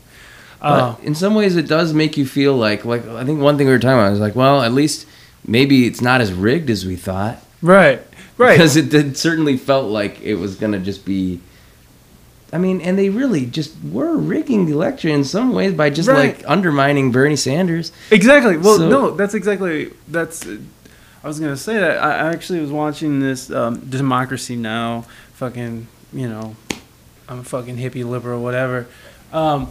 [0.62, 3.58] But Uh, in some ways, it does make you feel like like I think one
[3.58, 5.06] thing we were talking about was like, well, at least
[5.46, 7.42] maybe it's not as rigged as we thought.
[7.62, 8.00] right,
[8.38, 8.52] right.
[8.56, 11.40] Because it, it certainly felt like it was gonna just be.
[12.54, 16.08] I mean, and they really just were rigging the election in some ways by just
[16.08, 16.36] Right.
[16.36, 17.90] like undermining Bernie Sanders.
[18.10, 18.56] Exactly.
[18.58, 20.46] Well, So- no, that's exactly that's.
[21.24, 25.06] I was gonna say that I I actually was watching this um, Democracy Now.
[25.34, 26.54] Fucking, you know,
[27.28, 28.86] I'm a fucking hippie liberal, whatever.
[29.32, 29.68] Um,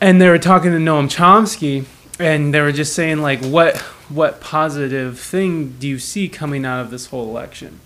[0.00, 1.84] and they were talking to Noam Chomsky,
[2.18, 3.76] and they were just saying like, what
[4.08, 7.80] what positive thing do you see coming out of this whole election?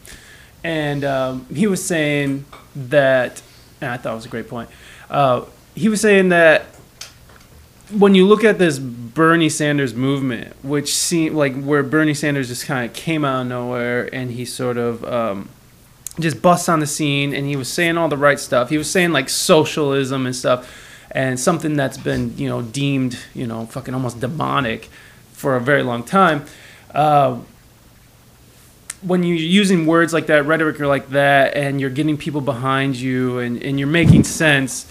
[0.63, 2.45] And um, he was saying
[2.77, 3.43] that,
[3.81, 4.71] and I thought it was a great point.
[5.11, 5.45] Uh,
[5.75, 6.67] he was saying that
[7.91, 12.65] when you look at this Bernie Sanders movement, which seemed like where Bernie Sanders just
[12.65, 15.49] kind of came out of nowhere and he sort of um,
[16.19, 18.71] just busts on the scene and he was saying all the right stuff.
[18.71, 20.71] He was saying like socialism and stuff
[21.13, 24.89] and something that's been, you know, deemed, you know, fucking almost demonic
[25.33, 26.45] for a very long time.
[26.95, 27.39] Uh,
[29.03, 33.39] when you're using words like that, rhetoric like that, and you're getting people behind you
[33.39, 34.91] and, and you're making sense,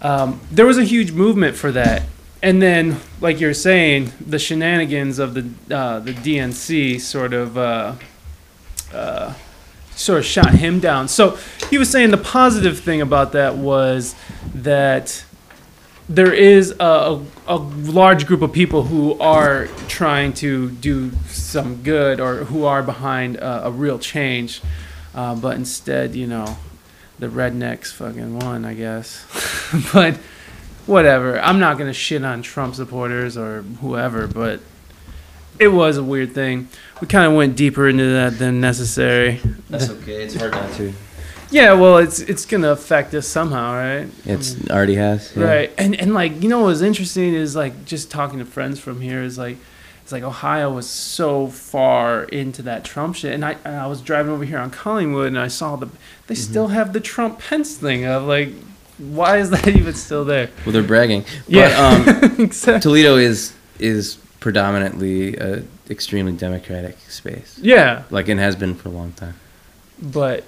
[0.00, 2.02] um, there was a huge movement for that.
[2.40, 7.94] And then, like you're saying, the shenanigans of the uh, the DNC sort of uh,
[8.92, 9.34] uh,
[9.90, 11.08] sort of shot him down.
[11.08, 11.36] So
[11.68, 14.14] he was saying the positive thing about that was
[14.54, 15.24] that
[16.08, 21.82] there is a, a, a large group of people who are trying to do some
[21.82, 24.62] good or who are behind a, a real change,
[25.14, 26.56] uh, but instead, you know,
[27.18, 29.26] the rednecks fucking won, I guess.
[29.92, 30.16] but
[30.86, 31.38] whatever.
[31.40, 34.60] I'm not gonna shit on Trump supporters or whoever, but
[35.58, 36.68] it was a weird thing.
[37.00, 39.40] We kind of went deeper into that than necessary.
[39.68, 40.24] That's okay.
[40.24, 40.94] It's hard not to.
[41.50, 44.08] Yeah, well, it's it's gonna affect us somehow, right?
[44.24, 45.32] It's already has.
[45.36, 45.44] yeah.
[45.44, 49.00] Right, and and like you know what's interesting is like just talking to friends from
[49.00, 49.56] here is like
[50.02, 54.00] it's like Ohio was so far into that Trump shit, and I and I was
[54.02, 55.86] driving over here on Collingwood and I saw the
[56.26, 56.50] they Mm-hmm.
[56.50, 58.50] still have the Trump Pence thing of like
[58.98, 60.50] why is that even still there?
[60.66, 61.24] Well, they're bragging.
[61.46, 62.80] Yeah, But um, exactly.
[62.80, 68.92] Toledo is is predominantly a extremely democratic space, Yeah, like it has been for a
[68.92, 69.34] long time.
[70.02, 70.44] but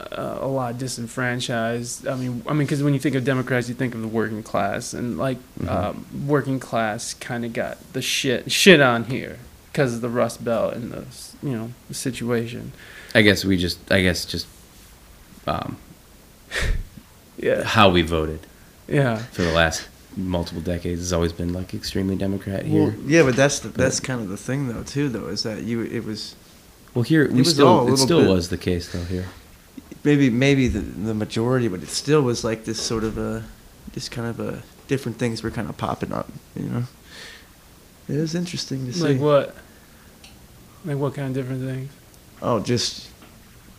[0.00, 2.06] uh, a lot disenfranchised.
[2.06, 4.42] I mean, I mean, because when you think of Democrats, you think of the working
[4.42, 5.68] class, and like Mhm.
[5.68, 9.38] um, working class kind of got the shit shit on here
[9.72, 11.04] because of the Rust Belt and the
[11.42, 12.72] you know the situation.
[13.14, 14.46] I guess we just, I guess just
[15.46, 15.76] um,
[17.38, 18.40] Yeah, how we voted
[18.88, 22.84] yeah, for the last multiple decades has always been like extremely Democrat here.
[22.84, 25.62] Well, yeah, but that's the, that's kind of the thing though too though is that
[25.64, 26.34] you it was
[26.94, 29.26] Well, here we was all a still it still bit- was the case though here.
[30.06, 33.44] Maybe maybe the the majority, but it still was like this sort of a
[33.92, 36.84] just kind of a different things were kind of popping up, you know.
[38.08, 39.00] It was interesting to see.
[39.08, 39.54] like what?
[40.84, 41.90] Like what kind of different things?
[42.40, 43.08] Oh, just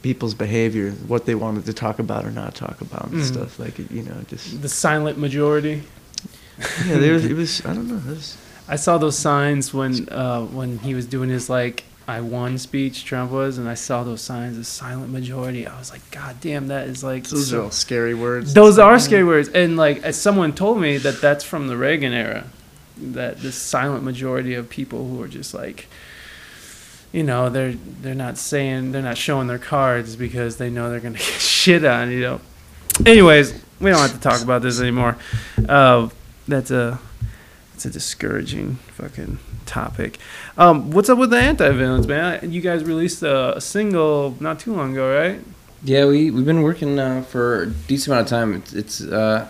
[0.01, 3.25] people's behavior, what they wanted to talk about or not talk about, and Mhm.
[3.33, 5.83] stuff like you know, just The silent majority.
[6.85, 6.97] yeah.
[6.99, 7.97] There was, it was I don't know.
[7.97, 12.21] It was, I saw those signs when uh, when he was doing his like I
[12.21, 13.03] won speech.
[13.03, 14.55] Trump was, and I saw those signs.
[14.55, 15.67] The silent majority.
[15.67, 18.53] I was like, God damn, that is like those so- are all scary words.
[18.53, 22.13] Those are scary words, and like as someone told me that that's from the Reagan
[22.13, 22.45] era,
[22.97, 25.87] that this silent majority of people who are just like,
[27.11, 31.01] you know, they're they're not saying they're not showing their cards because they know they're
[31.01, 32.41] gonna get shit on, you know.
[33.05, 35.17] Anyways, we don't have to talk about this anymore.
[35.67, 36.09] Uh,
[36.47, 36.99] that's a
[37.77, 40.17] it's a discouraging fucking topic.
[40.57, 42.51] Um, what's up with the anti-villains, man?
[42.51, 45.39] You guys released a, a single not too long ago, right?
[45.83, 48.55] Yeah, we we've been working uh, for a decent amount of time.
[48.55, 49.47] It's, it's uh,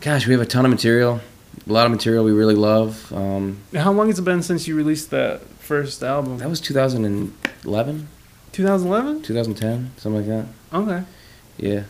[0.00, 1.20] gosh, we have a ton of material,
[1.64, 3.12] a lot of material we really love.
[3.12, 6.38] Um, How long has it been since you released that first album?
[6.38, 8.08] that was 2011,
[8.50, 9.22] 2011.
[9.22, 10.76] 2010, something like that.
[10.76, 11.04] Okay.
[11.56, 11.84] Yeah,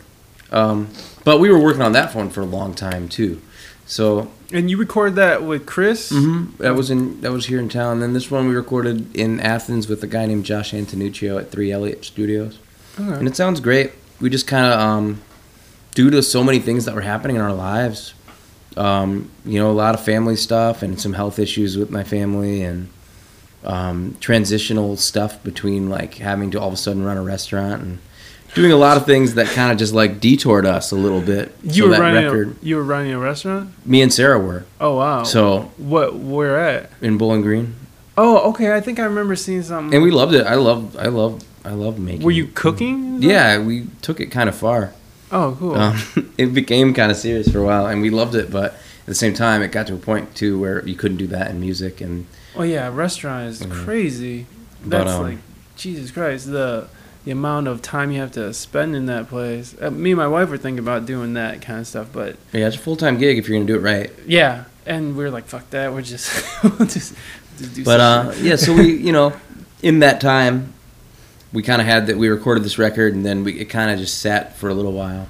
[0.50, 0.90] um,
[1.24, 3.40] but we were working on that one for a long time too.
[3.86, 6.12] So And you recorded that with Chris?
[6.12, 8.00] mhm, that was in that was here in town.
[8.00, 11.72] Then this one we recorded in Athens with a guy named Josh Antonuccio at Three
[11.72, 12.58] Elliott Studios.
[12.98, 13.92] and it sounds great.
[14.20, 15.20] We just kind of, um,
[15.94, 18.14] due to so many things that were happening in our lives,
[18.76, 22.62] um, you know, a lot of family stuff and some health issues with my family
[22.62, 22.88] and
[23.64, 27.98] um, transitional stuff between like having to all of a sudden run a restaurant and
[28.56, 31.54] doing a lot of things that kind of just like detoured us a little bit.
[31.62, 32.24] You so were that running.
[32.24, 33.70] record, A, you were running a restaurant.
[33.86, 34.64] me and Sarah were.
[34.80, 35.22] Oh wow.
[35.22, 36.16] So what?
[36.16, 36.90] Where at?
[37.00, 37.76] in Bowling Green,
[38.18, 38.74] Oh, okay.
[38.74, 39.94] I think I remember seeing something.
[39.94, 40.46] and we loved it.
[40.46, 42.22] I love, I love, I love making.
[42.24, 43.22] Were you cooking?
[43.22, 44.92] Yeah, we took it kind of far.
[45.30, 45.74] Oh, cool.
[45.76, 45.98] Um,
[46.38, 48.50] it became kind of serious for a while, and we loved it.
[48.50, 51.26] But at the same time, it got to a point too where you couldn't do
[51.28, 52.26] that in music, and
[52.56, 53.84] oh yeah, restaurant is Mhm.
[53.84, 54.46] crazy.
[54.82, 55.38] But, That's um, like
[55.76, 56.50] Jesus Christ.
[56.50, 56.86] The
[57.26, 59.74] the amount of time you have to spend in that place.
[59.80, 62.68] Uh, me and my wife were thinking about doing that kind of stuff, but yeah,
[62.68, 64.12] it's a full time gig if you're gonna do it right.
[64.26, 65.92] yeah, and we are like, fuck that.
[65.92, 67.16] We're just we'll just,
[67.58, 69.32] just do But uh, yeah, so we, you know,
[69.82, 70.72] in that time,
[71.52, 72.16] we kind of had that.
[72.16, 74.92] We recorded this record, and then we it kind of just sat for a little
[74.92, 75.26] while.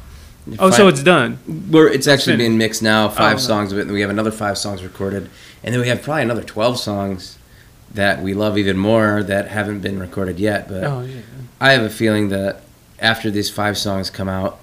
[0.59, 1.39] oh, so it's done.
[1.71, 2.39] We're, it's actually finished.
[2.47, 3.09] being mixed now.
[3.09, 5.31] Five songs of it, and we have another five songs recorded,
[5.65, 7.36] and then we have probably another twelve songs
[7.97, 10.69] that we love even more that haven't been recorded yet.
[10.69, 11.21] But Oh yeah.
[11.61, 12.63] I have a feeling that
[13.01, 14.59] after these five songs come out,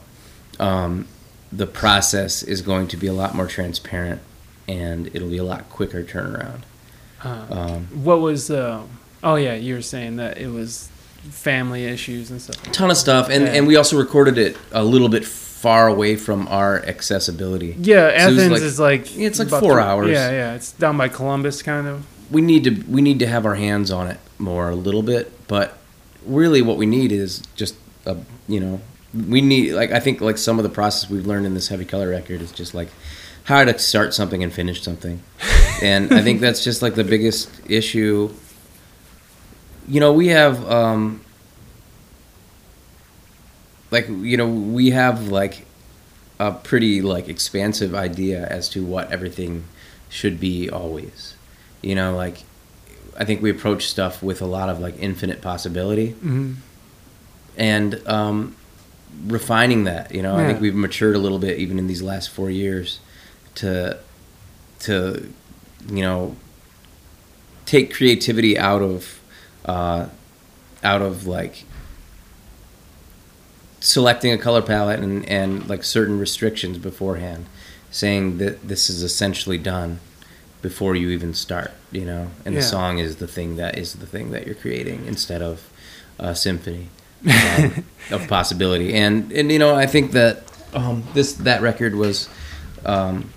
[0.59, 1.07] um,
[1.51, 4.21] the process is going to be a lot more transparent,
[4.67, 6.61] and it'll be a lot quicker turnaround.
[7.23, 8.49] Uh, Um, What was?
[8.49, 8.81] Uh,
[9.23, 10.89] oh yeah, you were saying that it was
[11.29, 12.61] family issues and stuff.
[12.71, 13.53] ton of stuff, and Yeah.
[13.53, 17.75] and we also recorded it a little bit far away from our accessibility.
[17.79, 20.09] Yeah, So Athens like- is like it's like four three- hours.
[20.11, 22.03] Yeah, yeah, it's down by Columbus, kind of.
[22.33, 25.31] We need to we need to have our hands on it more a little bit
[25.47, 25.77] but
[26.25, 27.75] really what we need is just
[28.05, 28.17] a
[28.47, 28.81] you know
[29.13, 31.85] we need like i think like some of the process we've learned in this heavy
[31.85, 32.89] color record is just like
[33.45, 35.21] how to start something and finish something.
[35.81, 38.31] And i think that's just like the biggest issue.
[39.87, 41.21] You know we have um
[43.91, 45.65] like you know we have like
[46.39, 49.65] a pretty like expansive idea as to what everything
[50.09, 51.32] should be always
[51.83, 52.37] you know like
[53.19, 56.53] i think we approach stuff with a lot of like infinite possibility Mm-hmm.
[57.57, 58.55] and um,
[59.27, 60.13] refining that.
[60.15, 62.99] You know, I think we've matured a little bit even in these last four years
[63.55, 63.99] to
[64.79, 65.31] to
[65.87, 66.35] you know
[67.67, 69.19] take creativity out of
[69.65, 70.07] uh,
[70.83, 71.65] out of like
[73.79, 77.45] selecting a color palette and, and like certain restrictions beforehand
[77.91, 79.99] saying that this is essentially done
[80.63, 82.31] before you even start you know?
[82.45, 82.61] And Yeah.
[82.61, 85.69] the song is the thing that is the thing that you're creating instead of
[86.17, 86.87] a symphony
[87.29, 88.93] um, of possibility.
[88.95, 90.43] And and you know i think that
[90.73, 92.27] um, this that record was
[92.85, 93.29] um,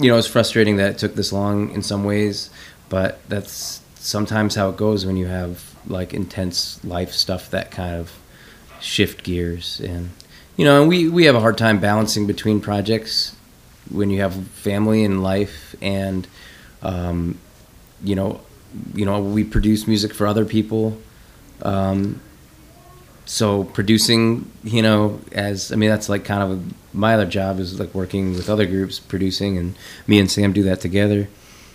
[0.00, 2.48] you know it's frustrating that it took this long in some ways
[2.88, 7.94] but that's sometimes how it goes when you have like intense life stuff that kind
[7.94, 8.10] of
[8.80, 9.80] shift gears.
[9.80, 10.10] And
[10.56, 13.36] you know and we we have a hard time balancing between projects
[13.90, 16.26] when you have family and life and
[16.82, 17.38] um,
[18.02, 18.40] you know
[18.94, 20.98] you know we produce music for other people.
[21.62, 22.20] Um,
[23.28, 27.78] so producing you know as i mean that's like kind of my other job is
[27.78, 29.74] like working with other groups producing and
[30.06, 31.28] me and sam do that together.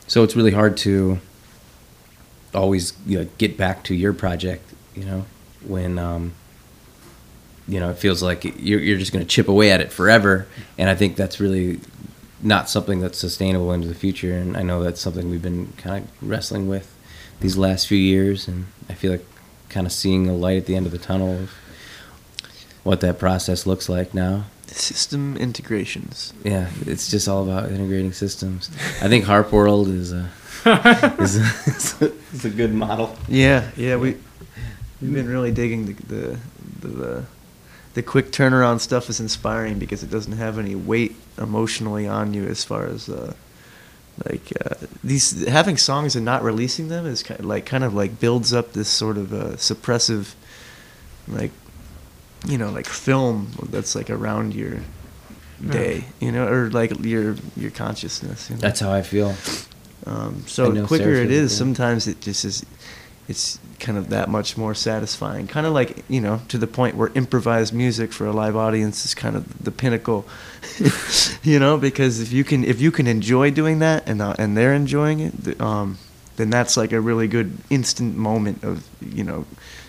[0.08, 1.20] So it's really hard to
[2.56, 5.26] always you know get back to your project you know
[5.66, 6.34] when um
[7.68, 10.48] you know it feels like you're, you're just going to chip away at it forever.
[10.80, 11.80] And i think that's really
[12.44, 16.06] not something that's sustainable into the future and i know that's something we've been kind
[16.06, 16.96] of wrestling with
[17.40, 19.26] these last few years and i feel like
[19.70, 21.52] kind of seeing a light at the end of the tunnel of
[22.84, 24.46] what that process looks like now.
[24.68, 26.34] System integrations.
[26.44, 28.70] yeah it's just all about integrating systems.
[29.02, 30.30] I think harp world is a
[31.20, 33.16] is a, is a, is a good model.
[33.28, 34.18] Yeah, yeah, we
[35.02, 36.40] we've been really digging the the
[36.80, 37.26] the, the,
[37.94, 42.44] the quick turnaround stuff is inspiring because it doesn't have any weight emotionally on you
[42.46, 43.34] as far as uh,
[44.26, 47.94] like uh, these having songs and not releasing them is kind of like kind of
[47.94, 50.34] like builds up this sort of uh, suppressive
[51.28, 51.52] like
[52.48, 54.80] you know like film that's like around your
[55.70, 58.62] day you know or like your your consciousness you know?
[58.62, 59.34] that's how i feel
[60.06, 62.66] Um, so the quicker it is, sometimes it just is.
[63.28, 65.48] It's kind of that much more satisfying.
[65.48, 69.06] Kind of like you know, to the point where improvised music for a live audience
[69.06, 70.26] is kind of the pinnacle.
[71.44, 74.58] you know, because if you can if you can enjoy doing that and uh, and
[74.58, 75.98] they're enjoying it, um,
[76.36, 79.46] then that's like a really good instant moment of you know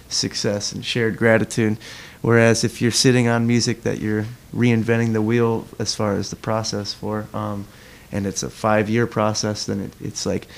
[0.08, 1.78] success and shared gratitude.
[2.22, 6.36] Whereas if you're sitting on music that you're reinventing the wheel as far as the
[6.36, 7.66] process for, um,
[8.10, 10.48] and it's a five year process, then it, it's like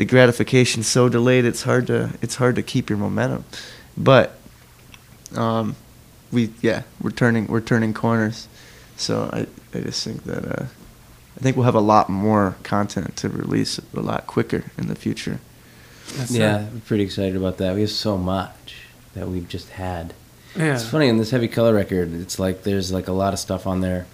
[0.00, 3.44] the gratification's so delayed it's hard to it's hard to keep your momentum.
[3.98, 4.38] But
[5.36, 5.76] um,
[6.32, 8.48] we yeah we're turning we're turning corners,
[8.96, 9.40] so I
[9.76, 10.64] I just think that uh,
[11.36, 14.94] I think we'll have a lot more content to release a lot quicker in the
[14.94, 15.38] future.
[16.16, 16.72] That's yeah it.
[16.72, 18.78] i'm pretty excited about that we have so much
[19.14, 20.14] that we've just had
[20.56, 20.74] yeah.
[20.74, 22.12] It's funny in this heavy color record.
[22.12, 24.06] It's like there's like a lot of stuff on there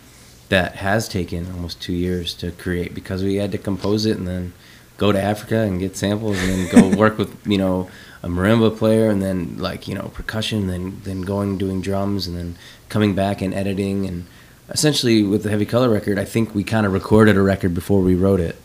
[0.51, 4.29] that has taken almost two years to create because we had to compose it and
[4.29, 4.53] then
[4.97, 7.89] go to Africa and get samples and then go work with you know
[8.23, 12.37] a marimba player and then like you know percussion then then going doing drums and
[12.37, 12.57] then
[12.89, 14.27] coming back and editing and
[14.69, 18.01] essentially with the heavy color record I think we kind of recorded a record before
[18.01, 18.57] we wrote it.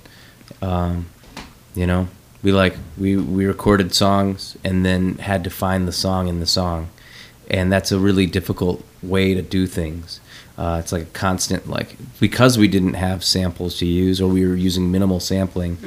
[0.62, 1.08] Um,
[1.76, 2.08] you know
[2.44, 6.48] we like we we recorded songs and then had to find the song in the
[6.48, 6.90] song
[7.52, 10.20] and that's a really difficult way to do things.
[10.58, 14.46] Uh, it's like a constant like because we didn't have samples to use or we
[14.46, 15.78] were using minimal sampling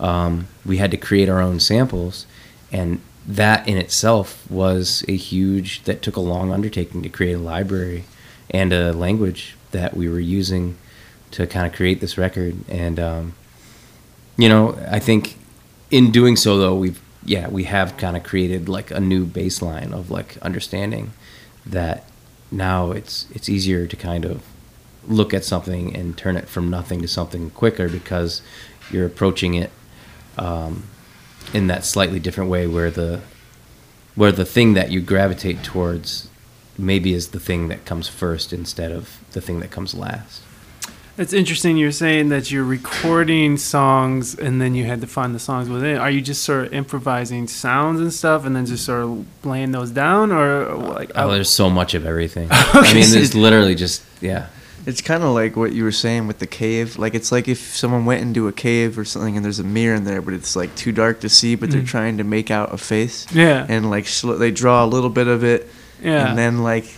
[0.00, 2.26] um, we had to create our own samples.
[2.70, 7.38] And that in itself was a huge that took a long undertaking to create a
[7.38, 8.04] library
[8.50, 10.76] and a language that we were using
[11.32, 12.56] to kind of create this record.
[12.68, 13.34] And um,
[14.36, 15.36] you know i think
[15.90, 19.92] in doing so though we've yeah we have kind of created like a new baseline
[19.92, 21.12] of like understanding
[21.64, 22.08] that
[22.50, 24.42] now it's it's easier to kind of
[25.06, 28.42] look at something and turn it from nothing to something quicker because
[28.90, 29.70] you're approaching it
[30.38, 30.84] um,
[31.52, 33.20] in that slightly different way where the
[34.14, 36.28] where the thing that you gravitate towards
[36.78, 40.42] maybe is the thing that comes first instead of the thing that comes last.
[41.16, 41.76] It's interesting.
[41.76, 45.96] You're saying that you're recording songs and then you had to find the songs within.
[45.96, 49.70] Are you just sort of improvising sounds and stuff and then just sort of laying
[49.70, 51.12] those down, or like?
[51.14, 52.48] Oh, there's so much of everything.
[52.50, 54.48] I mean, there's literally just yeah.
[54.86, 56.98] It's kind of like what you were saying with the cave.
[56.98, 59.94] Like it's like if someone went into a cave or something and there's a mirror
[59.94, 61.86] in there, but it's like too dark to see, but they're Mm.
[61.86, 65.26] trying to make out a face, yeah, and like sl- they draw a little bit
[65.28, 65.70] of it,
[66.02, 66.92] yeah, and then like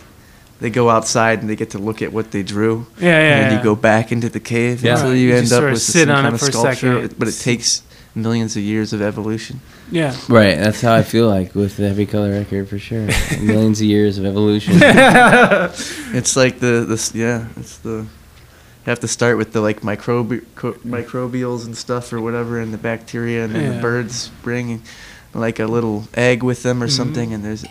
[0.61, 3.17] they go outside and they get to look at what they drew, yeah, yeah.
[3.19, 3.59] and then yeah.
[3.59, 4.95] you go back into the cave Yeah.
[4.95, 7.03] until you you end up with sit some on kind it of for sculpture.
[7.03, 7.19] second.
[7.19, 7.83] But it takes
[8.15, 9.61] millions of years of evolution.
[9.93, 10.17] Yeah.
[10.29, 13.07] Right, that's how I feel like with heavy color record for sure.
[13.41, 14.75] Millions of years of evolution.
[16.15, 18.07] It's like the this yeah, it's the
[18.87, 22.73] you have to start with the like microbi- co- microbials and stuff or whatever and
[22.73, 23.73] the bacteria and then Yeah.
[23.77, 24.83] the birds bring
[25.35, 26.97] like a little egg with them or Mhm.
[26.97, 27.65] something and there's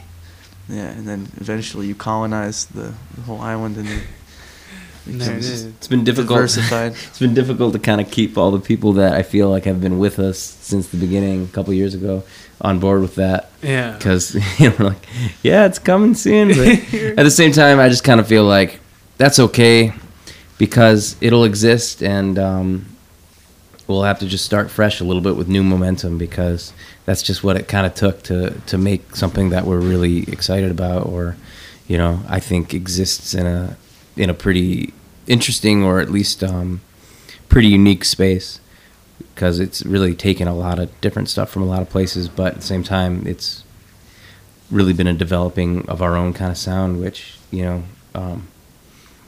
[0.70, 4.04] yeah and then eventually you colonize the, the whole island and it
[5.08, 5.66] And there it becomes is.
[5.66, 6.38] It's been difficult.
[6.38, 6.92] diversified.
[7.10, 9.80] It's been difficult to kind of keep all the people that I feel like have
[9.80, 12.24] been with us since the beginning, a couple years ago,
[12.60, 13.52] on board with that.
[13.62, 13.92] Yeah.
[13.98, 15.06] Because you know, we're like,
[15.44, 16.48] yeah, it's coming soon.
[16.50, 16.68] But
[17.20, 18.80] at the same time, I just kind of feel like
[19.18, 19.94] that's okay
[20.58, 22.86] because it'll exist, and um,
[23.88, 26.74] we'll have to just start fresh a little bit with new momentum because
[27.06, 30.72] that's just what it kind of took to to make something that we're really excited
[30.72, 31.36] about, or
[31.88, 33.78] you know, I think exists in a
[34.18, 34.94] in a pretty
[35.28, 36.82] interesting or at least um,
[37.50, 38.60] pretty unique space
[39.34, 42.54] because it's really taken a lot of different stuff from a lot of places, but
[42.54, 43.64] at the same time, it's
[44.72, 47.84] really been a developing of our own kind of sound, which you know
[48.14, 48.48] um,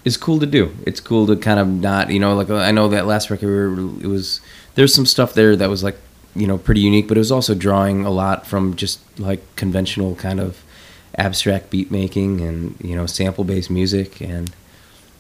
[0.07, 0.75] is cool to do.
[0.85, 3.83] It's cool to kind of not, you know, like I know that last record we
[3.83, 4.39] were, it was
[4.75, 5.97] there's some stuff there that was like
[6.33, 10.15] you know pretty unique, but it was also drawing a lot from just like conventional
[10.15, 10.63] kind of
[11.15, 14.55] abstract beat making and you know sample based music, and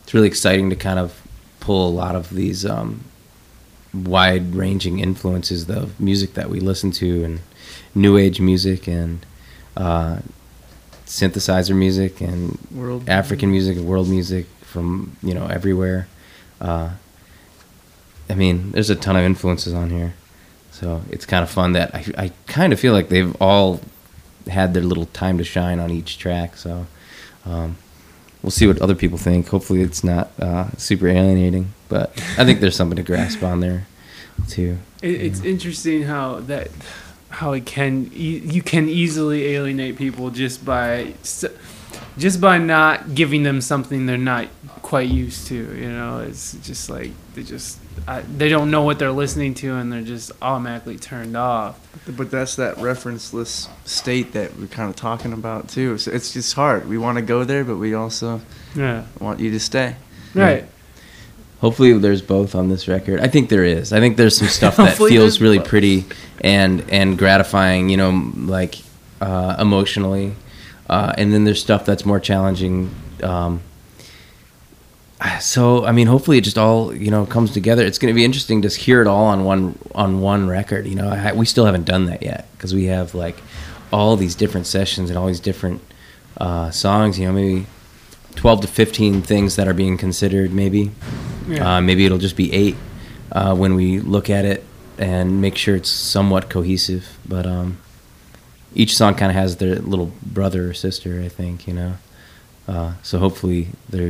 [0.03, 1.21] it's really exciting to kind of
[1.59, 3.03] pull a lot of these um,
[3.93, 7.41] wide ranging influences of music that we listen to and
[7.93, 9.25] new age music and
[9.75, 10.19] uh,
[11.05, 14.45] synthesizer music and World African music and world music
[14.77, 16.07] from you know everywhere.
[16.61, 16.91] Uh,
[18.29, 20.13] I mean, there's a ton of influences on here,
[20.71, 23.79] so it's kind of fun that I, I kind of feel like they've all
[24.47, 26.57] had their little time to shine on each track.
[26.57, 26.85] So
[27.45, 27.77] um,
[28.43, 29.47] we'll see what other people think.
[29.47, 33.87] Hopefully, it's not uh, super alienating, but I think there's something to grasp on there
[34.47, 34.77] too.
[35.01, 36.69] It, it's interesting how that
[37.29, 41.15] how it can you can easily alienate people just by
[42.17, 44.47] just by not giving them something they're not
[44.81, 45.55] quite used to.
[45.55, 49.75] You know, it's just like they just I, they don't know what they're listening to
[49.75, 51.79] and they're just automatically turned off.
[52.07, 55.97] But that's that referenceless state that we're kind of talking about too.
[55.97, 56.87] So it's just hard.
[56.87, 58.41] We want to go there, but we also
[58.75, 59.05] Yeah.
[59.19, 59.95] want you to stay.
[60.33, 60.65] Right.
[61.59, 63.19] Hopefully, there's both on this record.
[63.19, 63.91] I think there is.
[63.91, 65.67] I think there's some stuff that feels really both.
[65.67, 66.05] pretty
[66.41, 67.89] and and gratifying.
[67.89, 68.75] You know, like
[69.21, 70.33] uh, emotionally,
[70.89, 72.89] uh, and then there's stuff that's more challenging.
[73.23, 73.61] Um,
[75.39, 77.83] so I mean, hopefully, it just all you know comes together.
[77.83, 80.85] It's going to be interesting to hear it all on one on one record.
[80.85, 83.37] You know, I, we still haven't done that yet because we have like
[83.91, 85.81] all these different sessions and all these different
[86.37, 87.17] uh, songs.
[87.19, 87.65] You know, maybe.
[88.35, 90.91] 12 to 15 things that are being considered maybe
[91.47, 91.77] Yeah.
[91.77, 92.75] uh, maybe it'll just be eight
[93.31, 94.63] uh, when we look at it
[94.99, 97.17] and make sure it's somewhat cohesive.
[97.27, 97.79] But um,
[98.77, 101.93] each song kind of has their little brother or sister, I think, you know.
[102.67, 104.09] Uh, so hopefully their,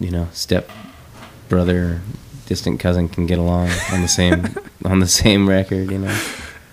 [0.00, 0.70] you know, step
[1.50, 2.00] brother,
[2.46, 4.46] distant cousin can get along on the same
[4.86, 6.20] on the same record, you know.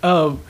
[0.01, 0.41] Um,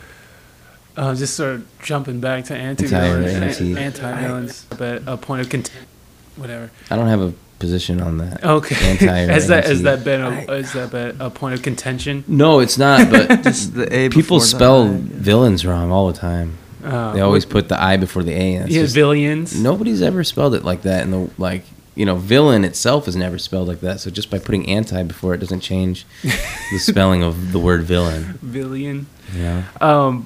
[0.95, 5.49] uh, just sort of jumping back to anti Anti- anti violence, but a point of
[5.49, 5.87] content,
[6.35, 6.69] whatever.
[6.91, 8.43] I don't have a position on that.
[8.43, 8.75] Okay.
[8.91, 12.23] Anti has that has that been a has that been a point of contention?
[12.27, 13.09] No, it's not.
[13.11, 14.97] But Just the A people before the spell I, yeah.
[15.29, 16.57] villains wrong all the time.
[16.83, 18.55] Uh, They always put the I before the A.
[18.55, 19.57] And it's yeah, just- villains.
[19.59, 21.63] Nobody's ever spelled it like that in the like
[21.93, 23.99] you know villain itself is never spelled like that.
[23.99, 28.39] So just by putting anti before it doesn't change the spelling of the word villain.
[28.51, 29.07] Billion.
[29.37, 29.63] Yeah.
[29.79, 30.25] Um,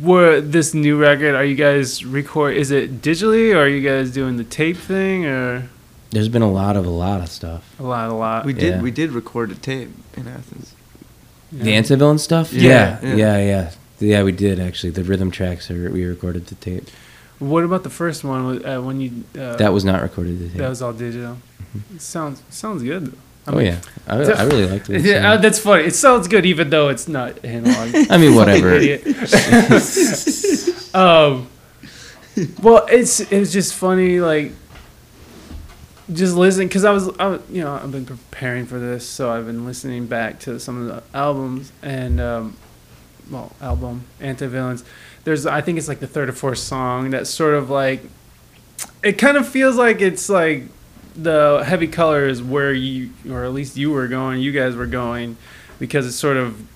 [0.00, 1.34] were this new record?
[1.34, 2.56] Are you guys record?
[2.56, 5.68] Is it digitally, or are you guys doing the tape thing, or
[6.10, 7.62] there's been a lot of a lot of stuff.
[7.78, 8.44] a lot, a lot?
[8.46, 8.80] We did Yeah.
[8.82, 10.74] we did record a tape in Athens.
[11.52, 12.52] The anti villain stuff.
[12.52, 13.16] Yeah, Yeah, yeah.
[13.16, 13.70] yeah, yeah,
[14.00, 14.22] yeah.
[14.22, 14.90] we did actually.
[14.90, 16.88] The rhythm tracks are we recorded to tape.
[17.38, 18.64] What about the first one?
[18.66, 20.56] Uh, when you uh, That was not recorded to tape.
[20.58, 21.36] that was all digital.
[21.94, 23.06] It sounds sounds good.
[23.06, 23.18] Though.
[23.46, 25.00] I oh yeah, I, I really liked it.
[25.10, 25.84] Yeah, uh, that's funny.
[25.84, 27.94] It sounds good even though it's not analog.
[28.10, 28.78] I mean, whatever.
[30.94, 31.48] Um,
[32.62, 34.52] well, it's it was just funny, like
[36.12, 39.30] just listening because I was, I was, you know, I've been preparing for this, so
[39.30, 42.56] I've been listening back to some of the albums and, um,
[43.30, 44.84] well, album Anti-Villains.
[45.24, 48.00] There's, I think it's like the third or fourth song that's sort of like,
[49.02, 50.64] it kind of feels like it's like
[51.14, 54.86] the heavy color is where you, or at least you were going, you guys were
[54.86, 55.36] going,
[55.78, 56.66] because it's sort of,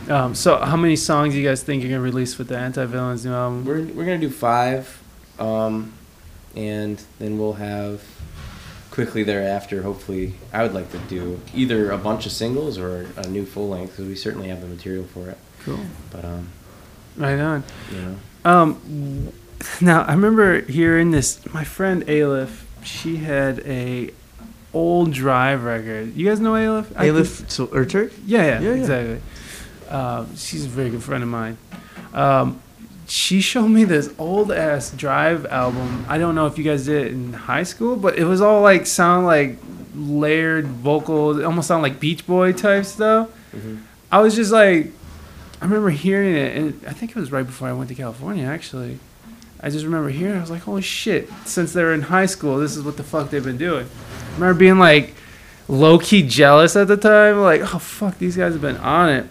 [0.10, 3.26] Um, so how many songs you guys think you're gonna release with the Anti Villains
[3.26, 3.65] new album?
[3.65, 5.02] We're we're gonna do five,
[5.40, 5.94] um,
[6.56, 8.02] and then we'll have
[8.90, 9.84] quickly thereafter.
[9.84, 13.69] Hopefully, I would like to do either a bunch of singles or a new full
[13.69, 15.38] length because we certainly have the material for it.
[15.64, 15.80] Cool.
[16.11, 16.49] But um,
[17.18, 17.64] Right on.
[17.91, 18.15] you know,
[18.45, 19.32] Um,
[19.82, 21.40] now I remember hearing this.
[21.53, 24.11] My friend Aleph, she had a
[24.73, 26.15] old drive record.
[26.15, 26.91] You guys know Aleph?
[26.98, 28.11] I Aleph so, or Turk?
[28.26, 29.15] Yeah, yeah, Yeah, yeah.
[29.92, 31.58] Um, she's a very good friend of mine.
[32.14, 32.62] Um,
[33.08, 36.06] she showed me this old ass Drive album.
[36.08, 38.62] I don't know if you guys did it in high school, but it was all
[38.62, 39.58] like sound like
[39.94, 41.38] layered vocals.
[41.38, 43.30] It almost sound like Beach Boy type stuff.
[44.12, 44.88] I was just like,
[45.62, 48.46] I remember hearing it, and I think it was right before I went to California.
[48.46, 48.98] Actually,
[49.62, 50.36] I just remember hearing.
[50.36, 50.38] it.
[50.38, 51.30] I was like, holy shit!
[51.46, 53.88] Since they were in high school, this is what the fuck they've been doing.
[54.32, 55.14] I remember being like
[55.68, 57.42] low key jealous at the time.
[57.42, 59.28] Like, oh fuck, these guys have been on it.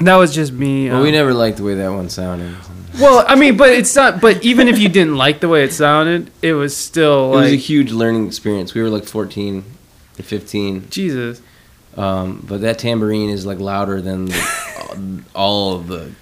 [0.00, 0.90] That was just me.
[0.90, 2.54] well, we um, never liked the way that one sounded.
[3.00, 4.20] Well, I mean, but it's not.
[4.20, 7.52] But even if you didn't like the way it sounded, it was still it was
[7.52, 8.74] a huge learning experience.
[8.74, 9.64] We were like 14
[10.18, 11.40] or 15, Jesus.
[11.96, 16.12] um, but that tambourine is like louder than the, all of the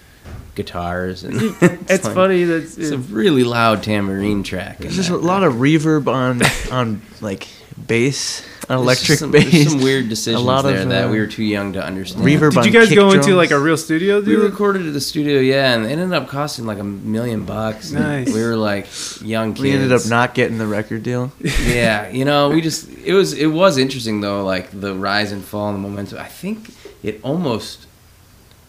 [0.54, 1.24] guitars.
[1.24, 4.78] And It's like- funny that It's a really loud tambourine track.
[4.78, 6.42] There's just a lot of reverb on
[6.72, 7.48] on like
[7.86, 8.42] bass,
[8.72, 9.50] on electric some, bass.
[9.52, 12.24] There's some weird decisions lot of, there that uh, we were too young to understand.
[12.24, 14.42] reverb Did on you guys kick go into like a real studio, We dude?
[14.44, 17.92] recorded at the studio, yeah, and it ended up costing like a million bucks.
[17.92, 18.32] Nice.
[18.32, 18.86] We were like
[19.22, 19.62] young kids.
[19.62, 21.32] We ended up not getting the record deal.
[21.40, 25.44] yeah, you know, we just it was it was interesting though, like the rise and
[25.44, 26.18] fall and the momentum.
[26.18, 26.70] I think
[27.02, 27.86] it almost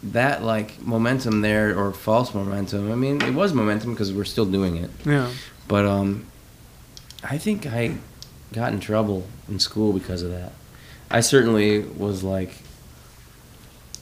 [0.04, 2.92] that like momentum there or false momentum.
[2.92, 5.30] I mean, it was momentum because we're still doing it, Yeah.
[5.68, 6.26] but um,
[7.24, 7.96] I think I
[8.54, 10.52] got in trouble in school because of that.
[11.12, 12.52] I certainly was like,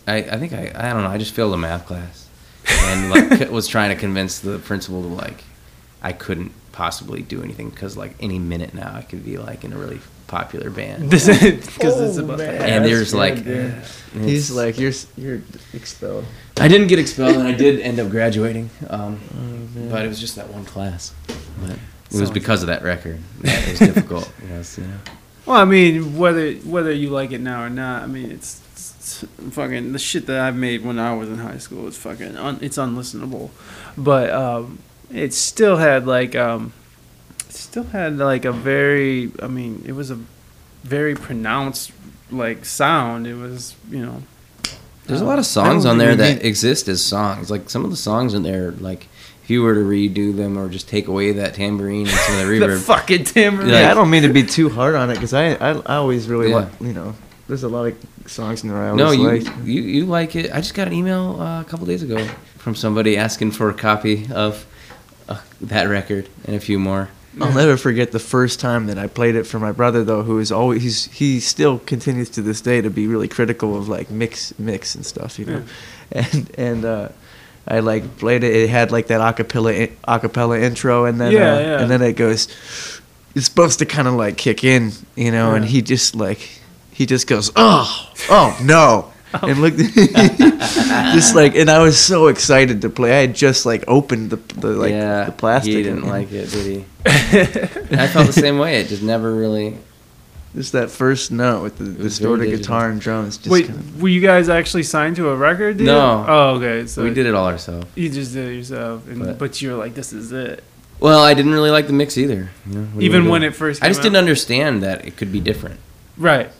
[0.07, 1.09] I I think I I don't know.
[1.09, 2.27] I just failed a math class
[2.67, 5.43] and like was trying to convince the principal to like
[6.01, 9.73] I couldn't possibly do anything because like any minute now I could be like in
[9.73, 11.11] a really popular band.
[11.11, 12.61] This is because it's Oh, about man.
[12.61, 13.65] and there's like, good, dude.
[13.65, 15.41] it's- He's like, you're you're
[15.73, 16.25] expelled.
[16.57, 19.19] I didn't get expelled and I did end up graduating, um,
[19.77, 21.13] Oh, but it was just that one class.
[21.27, 21.77] But
[22.11, 23.19] it was Sounds- because of that record.
[23.41, 24.31] that It was difficult.
[24.43, 24.99] You know, you know.
[25.45, 29.25] Well, I mean, whether whether you like it now or not, I mean, it's, it's
[29.51, 32.59] fucking the shit that I've made when I was in high school is fucking un,
[32.61, 33.49] it's unlistenable,
[33.97, 34.77] but um,
[35.11, 36.73] it still had like um,
[37.49, 40.19] still had like a very, I mean, it was a
[40.83, 41.91] very pronounced
[42.29, 43.25] like sound.
[43.25, 44.23] It was you know.
[45.07, 47.49] There's a lot of songs on there that need- exist as songs.
[47.49, 49.10] Like some of the songs in there, like if
[49.51, 52.53] you were to redo them or just take away that tambourine and some of the
[52.53, 53.69] reverb, The reverb, fucking tambourine.
[53.69, 53.81] Yeah.
[53.81, 56.27] yeah, I don't mean to be too hard on it because I, I I always
[56.27, 56.55] really Yeah.
[56.55, 57.13] like you know.
[57.47, 57.97] There's a lot of
[58.27, 59.65] songs in there I no, always you, liked.
[59.67, 60.51] you you like it.
[60.51, 62.25] I just got an email uh, a couple days ago
[62.57, 64.65] from somebody asking for a copy of
[65.27, 67.09] uh, that record and a few more.
[67.41, 70.39] I'll never forget the first time that I played it for my brother though, who
[70.39, 74.09] is always he's he still continues to this day to be really critical of like
[74.11, 75.63] mix mix and stuff, you know.
[76.11, 77.09] And and uh
[77.67, 78.55] I like played it.
[78.55, 81.81] It had like that acapella acapella intro, and then Yeah, uh, yeah.
[81.81, 82.47] and then it goes.
[83.33, 86.39] It's supposed to kind of like kick in, you know, and he just like
[86.91, 89.11] he just goes, oh, oh no,
[89.41, 89.77] and looked,
[91.13, 93.11] just like, and I was so excited to play.
[93.17, 95.73] I had just like opened the the like yeah, the plastic.
[95.73, 96.85] He didn't and- like it, did he?
[97.95, 98.81] I felt the same way.
[98.81, 99.77] It just never really.
[100.55, 103.37] Just that first note with the distorted guitar and drums.
[103.37, 105.87] Just Wait, kind of, were you guys actually signed to a record deal?
[105.87, 106.25] No.
[106.27, 106.85] Oh, okay.
[106.87, 107.87] So we did it all ourselves.
[107.95, 110.63] You just did it yourself, and, But- but, you were like, "This is it."
[110.99, 112.49] Well, I didn't really like the mix either.
[112.67, 115.05] you know, what do you Even when it first, I just came didn't understand that
[115.05, 115.79] it could be different.
[116.17, 116.51] Right.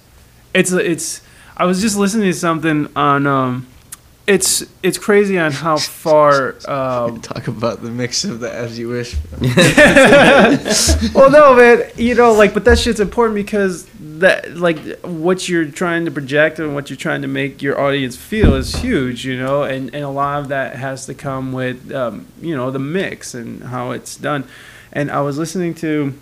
[0.54, 1.22] It's it's.
[1.58, 3.28] I was just listening to something on.
[3.28, 3.68] Um,
[4.32, 6.56] it's it's crazy on how far.
[6.66, 9.18] Um, talk about the mix of the As You Wish.
[11.14, 11.91] well, no, man.
[11.98, 16.60] You know, like, but that shit's important because that, like, what you're trying to project
[16.60, 19.26] and what you're trying to make your audience feel is huge.
[19.26, 22.72] You know, and and a lot of that has to come with, um, you know,
[22.72, 24.45] the mix and how it's done.
[24.94, 26.14] And I was listening to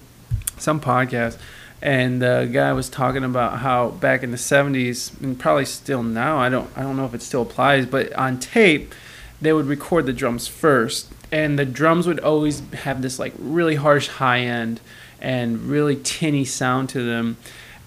[0.58, 1.38] some podcast,
[1.82, 6.38] and the guy was talking about how back in the '70s, and probably still now,
[6.38, 8.94] I don't, I don't know if it still applies, but on tape,
[9.42, 13.76] they would record the drums first, and the drums would always have this like really
[13.76, 14.82] harsh high end
[15.22, 17.38] and really tinny sound to them.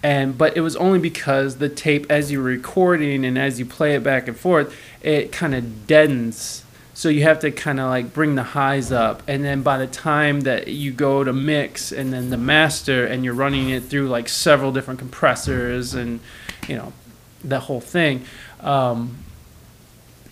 [0.02, 3.94] And but it was only because the tape, as you're recording and as you play
[3.94, 6.61] it back and forth, it kind of deadens.
[7.02, 9.88] So you have to kind of like bring the highs up, and then by the
[9.88, 14.06] time that you go to mix and then the master, and you're running it through
[14.06, 16.20] like several different compressors and
[16.68, 16.92] you know
[17.42, 18.24] that whole thing,
[18.60, 19.16] um,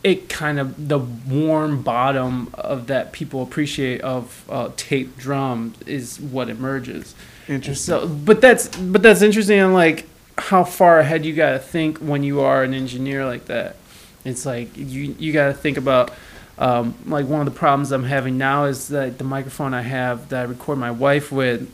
[0.05, 6.21] it kind of the warm bottom of that people appreciate of uh, tape drum is
[6.21, 7.17] what emerges.
[7.49, 10.07] And so, but that's but that's interesting on like
[10.39, 13.75] how far ahead you got to think when you are an engineer like that.
[14.25, 16.13] It's like you you got to think about
[16.61, 20.29] um, like one of the problems I'm having now is that the microphone I have
[20.29, 21.69] that I record my wife with,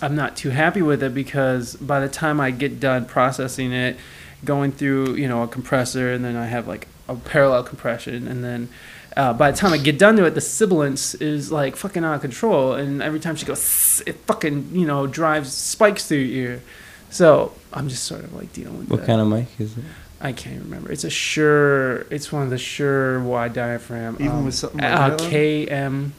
[0.00, 3.96] I'm not too happy with it because by the time I get done processing it,
[4.44, 8.44] going through you know a compressor and then I have like a parallel compression and
[8.44, 8.68] then
[9.16, 12.16] uh, by the time I get done to it, the sibilance is like fucking out
[12.16, 16.52] of control, and every time she goes, it fucking you know drives spikes through your
[16.52, 16.62] ear.
[17.08, 19.06] So I'm just sort of like dealing with What that.
[19.06, 19.84] kind of mic is it?
[20.20, 20.90] I can't remember.
[20.90, 22.06] It's a Shure.
[22.10, 24.16] It's one of the Shure wide diaphragm.
[24.18, 25.30] Even um, with something like uh, that on?
[25.30, 26.10] KM.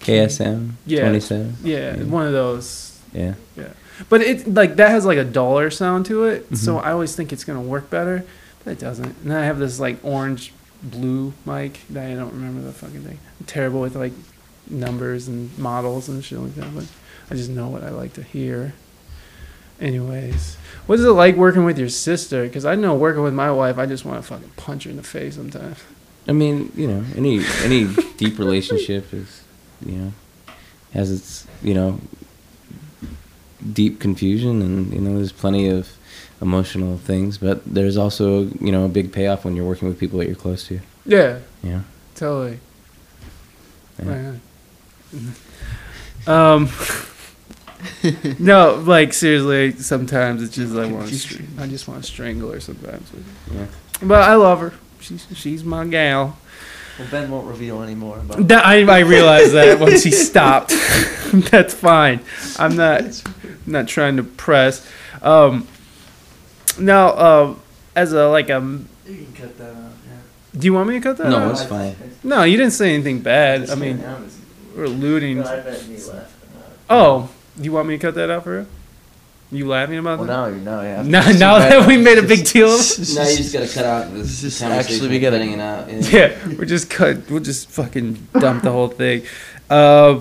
[0.00, 1.00] KSM Yeah.
[1.00, 1.56] 27.
[1.62, 2.02] Yeah, Yeah.
[2.04, 2.98] one of those.
[3.12, 3.34] Yeah.
[3.56, 3.68] Yeah,
[4.08, 6.84] but it like that has like a duller sound to it, so Mhm.
[6.84, 8.24] I always think it's gonna work better,
[8.64, 9.14] but it doesn't.
[9.22, 10.52] And then I have this like orange
[10.82, 13.18] blue mic that I don't remember the fucking thing.
[13.40, 14.12] I'm terrible with like
[14.68, 16.84] numbers and models and shit like that, but
[17.30, 18.74] I just know what I like to hear.
[19.84, 20.56] Anyways,
[20.86, 22.44] what is it like working with your sister?
[22.44, 24.96] Because I know working with my wife, I just want to fucking punch her in
[24.96, 25.76] the face sometimes.
[26.26, 29.42] I mean, you know, any any deep relationship is,
[29.84, 30.12] you know,
[30.94, 32.00] has its, you know,
[33.74, 35.90] deep confusion and you know, there's plenty of
[36.40, 40.18] emotional things, but there's also, you know, a big payoff when you're working with people
[40.18, 40.80] that you're close to.
[41.04, 41.84] Yeah, know.
[42.14, 42.58] totally.
[44.02, 44.08] Yeah.
[44.08, 44.40] Right
[46.26, 46.62] on.
[46.62, 46.68] Um,
[48.38, 51.44] no, like seriously, sometimes it's just I want to.
[51.58, 53.10] I just want to strangle her sometimes.
[53.52, 53.66] Yeah.
[54.02, 54.72] But I love her.
[55.00, 56.38] She's she's my gal.
[56.98, 60.70] Well, Ben won't reveal any more about That, I I realized that once he stopped.
[61.32, 62.20] That's fine.
[62.58, 63.22] I'm not
[63.66, 64.88] not trying to press.
[65.22, 65.66] Um,
[66.78, 67.54] now, uh,
[67.96, 68.60] as a like a,
[69.06, 69.76] You can cut that out.
[69.76, 70.60] Yeah.
[70.60, 71.26] do you want me to cut that?
[71.26, 71.30] Out?
[71.30, 71.50] No, out?
[71.52, 71.96] it's fine.
[72.22, 73.70] no, you didn't say anything bad.
[73.70, 74.02] I mean,
[74.76, 75.42] we're alluding.
[76.90, 77.28] Oh, do
[77.60, 78.66] you want me to cut that out for you?
[79.52, 80.56] You laughing about Well, that?
[80.58, 80.82] now no, know.
[80.82, 81.02] Yeah.
[81.06, 83.14] Now, now that we made a big deal of it?
[83.14, 85.88] Now you just gotta cut out this Just actually we of gotta- cutting it out.
[86.12, 87.30] yeah, we're just cut.
[87.30, 89.22] We'll just fucking dump the whole thing.
[89.70, 90.20] Uh,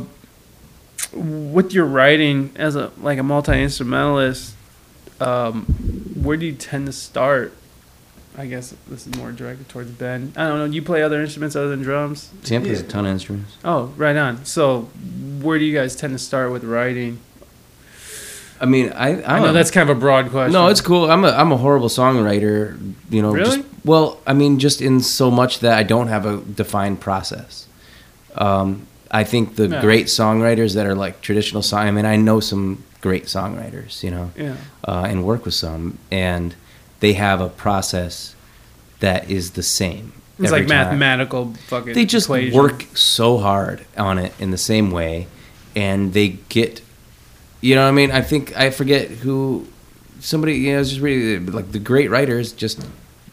[1.13, 4.53] with your writing as a like a multi instrumentalist,
[5.19, 5.65] um,
[6.21, 7.53] where do you tend to start?
[8.37, 10.33] I guess this is more directed towards Ben.
[10.35, 10.65] I don't know.
[10.65, 12.31] You play other instruments other than drums?
[12.41, 13.57] Sam plays a ton of instruments.
[13.63, 14.43] Oh, right on.
[14.45, 14.89] So,
[15.41, 17.19] where do you guys tend to start with writing?
[18.59, 20.53] I mean, I I I'm know a- that's kind of a broad question.
[20.53, 21.11] No, it's cool.
[21.11, 22.77] I'm a I'm a horrible songwriter.
[23.09, 23.57] You know, Really?
[23.57, 27.67] just- well, I mean, just in so much that I don't have a defined process.
[28.35, 29.81] Um, I think the Yeah.
[29.81, 31.87] great songwriters that are like traditional song.
[31.87, 34.01] I mean, I know some great songwriters.
[34.01, 34.55] You know, Yeah.
[34.87, 36.55] uh, and work with some, and
[37.03, 38.33] they have a process
[39.01, 40.13] that is the same.
[40.39, 40.69] It's like time.
[40.69, 41.93] mathematical fucking.
[41.93, 42.57] They just equation.
[42.57, 45.27] work so hard on it in the same way,
[45.75, 46.81] and they get,
[47.59, 49.67] you know, what I mean, I think I forget who,
[50.21, 52.79] somebody, you know, it's just really like the great writers just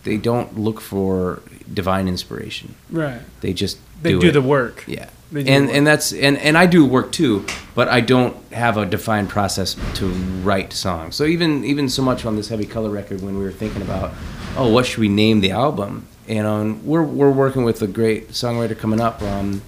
[0.02, 1.40] they don't look for
[1.72, 2.74] divine inspiration.
[2.90, 3.20] Right.
[3.40, 4.82] They just They do, do, the work.
[4.88, 5.10] yeah.
[5.32, 5.76] And work.
[5.76, 9.76] and that's and and I do work too, but I don't have a defined process
[9.94, 10.06] to
[10.42, 11.14] write songs.
[11.14, 14.12] So even even so much on this heavy color record, when we were thinking about,
[14.56, 16.08] oh, what should we name the album?
[16.26, 19.62] You know, and we're we're working with a great songwriter coming up, um,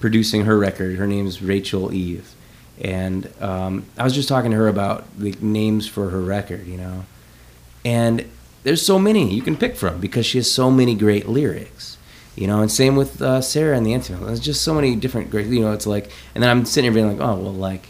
[0.00, 0.96] producing her record.
[0.96, 2.34] Her name's Rachel Eve,
[2.80, 6.66] and um, I was just talking to her about the names for her record.
[6.66, 7.04] You know,
[7.84, 8.24] and
[8.62, 11.95] there's so many you can pick from because she has so many great lyrics
[12.36, 15.30] you know and same with uh, sarah and the antidote there's just so many different
[15.30, 17.88] great you know it's like and then i'm sitting here being like oh well like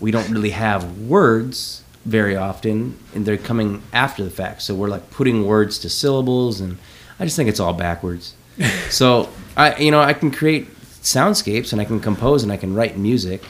[0.00, 4.60] we don't really have words very often and they're coming after the fact.
[4.60, 6.76] So we're like putting words to syllables and
[7.18, 8.34] i just think it's all backwards.
[8.90, 10.68] So i you know i can create
[11.02, 13.42] soundscapes and i can compose and i can write music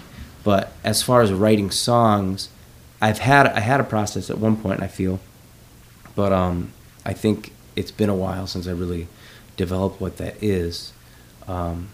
[0.45, 2.49] but as far as writing songs
[3.01, 5.21] i've had i had a process at one point i feel
[6.15, 6.73] but um,
[7.05, 9.09] I think it's been a while since I really
[9.57, 10.93] developed what that is.
[11.49, 11.89] Um,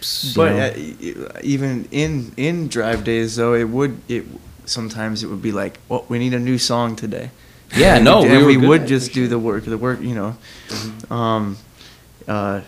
[0.00, 0.78] s- But uh,
[1.42, 4.24] even in in drive days though, it would it
[4.66, 7.30] sometimes it would be like, well, we need a new song today.
[7.76, 9.28] Yeah, no, we, we and we would just do sure.
[9.28, 10.36] the work, the work, you know.
[11.14, 11.56] Um,
[12.28, 12.60] uh,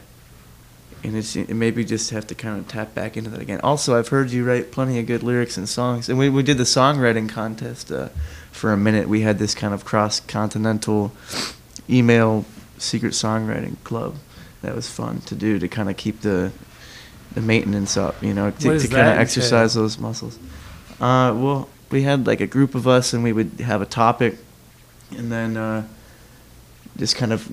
[1.05, 3.61] and it's it maybe just have to kind of tap back into that again.
[3.63, 6.59] Also, I've heard you write plenty of good lyrics and songs, and we we did
[6.59, 8.09] the songwriting contest uh,
[8.51, 9.09] for a minute.
[9.09, 11.13] We had this kind of cross continental
[11.89, 12.45] email
[12.79, 14.17] secret songwriting club.
[14.63, 16.53] That was fun to do to kind of keep the
[17.35, 19.83] the maintenance up, you know, to, to kind of exercise entail?
[19.83, 20.39] those muscles.
[21.01, 24.37] Uh, well, we had like a group of us, and we would have a topic,
[25.17, 25.87] and then uh,
[26.97, 27.53] just kind of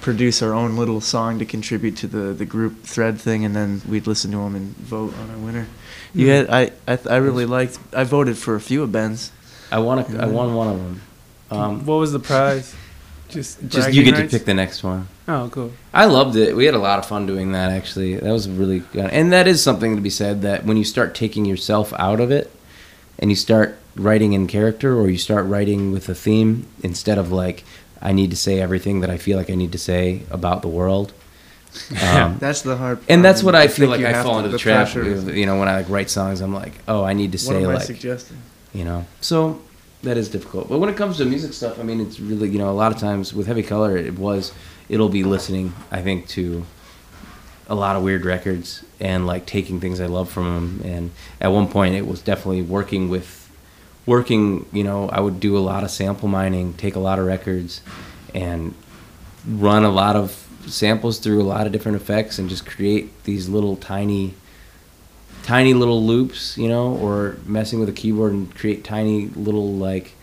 [0.00, 3.82] produce our own little song to contribute to the, the group thread thing, and then
[3.88, 5.66] we'd listen to them and vote on our winner.
[6.14, 6.30] You Hmm.
[6.32, 7.78] had I I, I really liked.
[7.94, 9.30] I voted for a few of Ben's.
[9.70, 10.00] I won.
[10.00, 11.00] A, I won one of them.
[11.52, 12.74] Um, what was the prize?
[13.30, 15.08] Just just you get to pick the next one.
[15.28, 15.72] Oh, cool.
[15.94, 16.56] I loved it.
[16.56, 17.70] We had a lot of fun doing that.
[17.70, 19.06] Actually, that was really good.
[19.10, 22.30] And that is something to be said that when you start taking yourself out of
[22.30, 22.50] it,
[23.18, 27.30] and you start writing in character, or you start writing with a theme instead of
[27.30, 27.64] like,
[28.02, 30.68] I need to say everything that I feel like I need to say about the
[30.68, 31.12] world.
[32.02, 32.98] Um, That's the hard.
[32.98, 33.10] Part.
[33.10, 33.62] And that's what part.
[33.64, 34.90] I feel like I fall to- into the, the trap.
[34.90, 35.12] pressure.
[35.14, 37.54] Of, you know, when I like write songs, I'm like, oh, I need to What
[37.54, 38.38] say am I like, suggesting?
[38.74, 39.06] you know.
[39.20, 39.60] So
[40.02, 40.68] that is difficult.
[40.68, 42.92] But when it comes to music stuff, I mean, it's really you know a lot
[42.92, 44.52] of times with heavy color, it was
[44.88, 45.72] it'll be listening.
[45.90, 46.64] I think to
[47.68, 50.80] a lot of weird records and like taking things I love from them.
[50.84, 51.10] And
[51.40, 53.48] at one point, it was definitely working with
[54.06, 54.66] working.
[54.72, 57.80] You know, I would do a lot of sample mining, take a lot of records,
[58.34, 58.74] and
[59.46, 63.48] run a lot of samples through a lot of different effects and just create these
[63.48, 64.34] little tiny
[65.42, 70.14] tiny little loops, you know, or messing with a keyboard and create tiny little like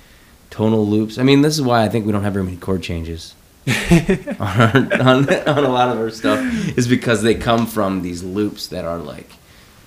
[0.49, 1.17] tonal loops.
[1.17, 3.35] I mean, this is why I think we don't have very many chord changes.
[3.67, 4.71] On, our,
[5.01, 6.39] on, on a lot of our stuff
[6.77, 9.29] is because they come from these loops that are like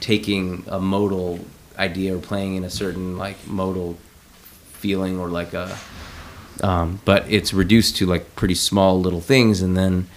[0.00, 1.40] taking a modal
[1.78, 3.96] idea or playing in a certain like modal
[4.72, 5.78] feeling or like a
[6.62, 9.62] um, but it's reduced to like pretty small little things.
[9.62, 10.08] And then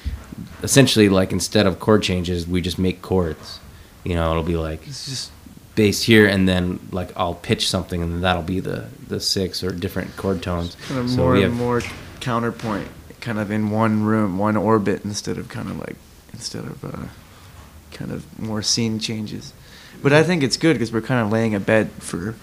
[0.61, 3.59] essentially like instead of chord changes we just make chords
[4.03, 5.31] you know it'll be like It's just
[5.75, 9.63] bass here and then like I'll pitch something and then that'll be the the six
[9.63, 11.81] or different chord tones kind of So more we and more
[12.19, 12.87] counterpoint,
[13.21, 15.95] kind of in one room, one orbit, instead of kind of like
[16.31, 17.07] instead of uh,
[17.91, 19.53] kind of more scene changes.
[20.01, 22.35] But I think it's good because we're kind of laying a bed for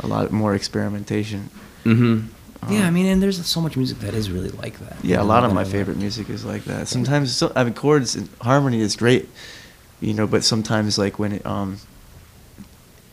[0.00, 1.50] a lot more experimentation.
[1.84, 2.72] mm-hmm.
[2.72, 5.20] yeah I Um, mean and there's so much music that is really like that Yeah,
[5.22, 6.88] a lot of my favorite music is like that.
[6.88, 9.28] Sometimes, so, I mean, chords and harmony is great,
[10.00, 11.78] you know, but sometimes, like when it, um,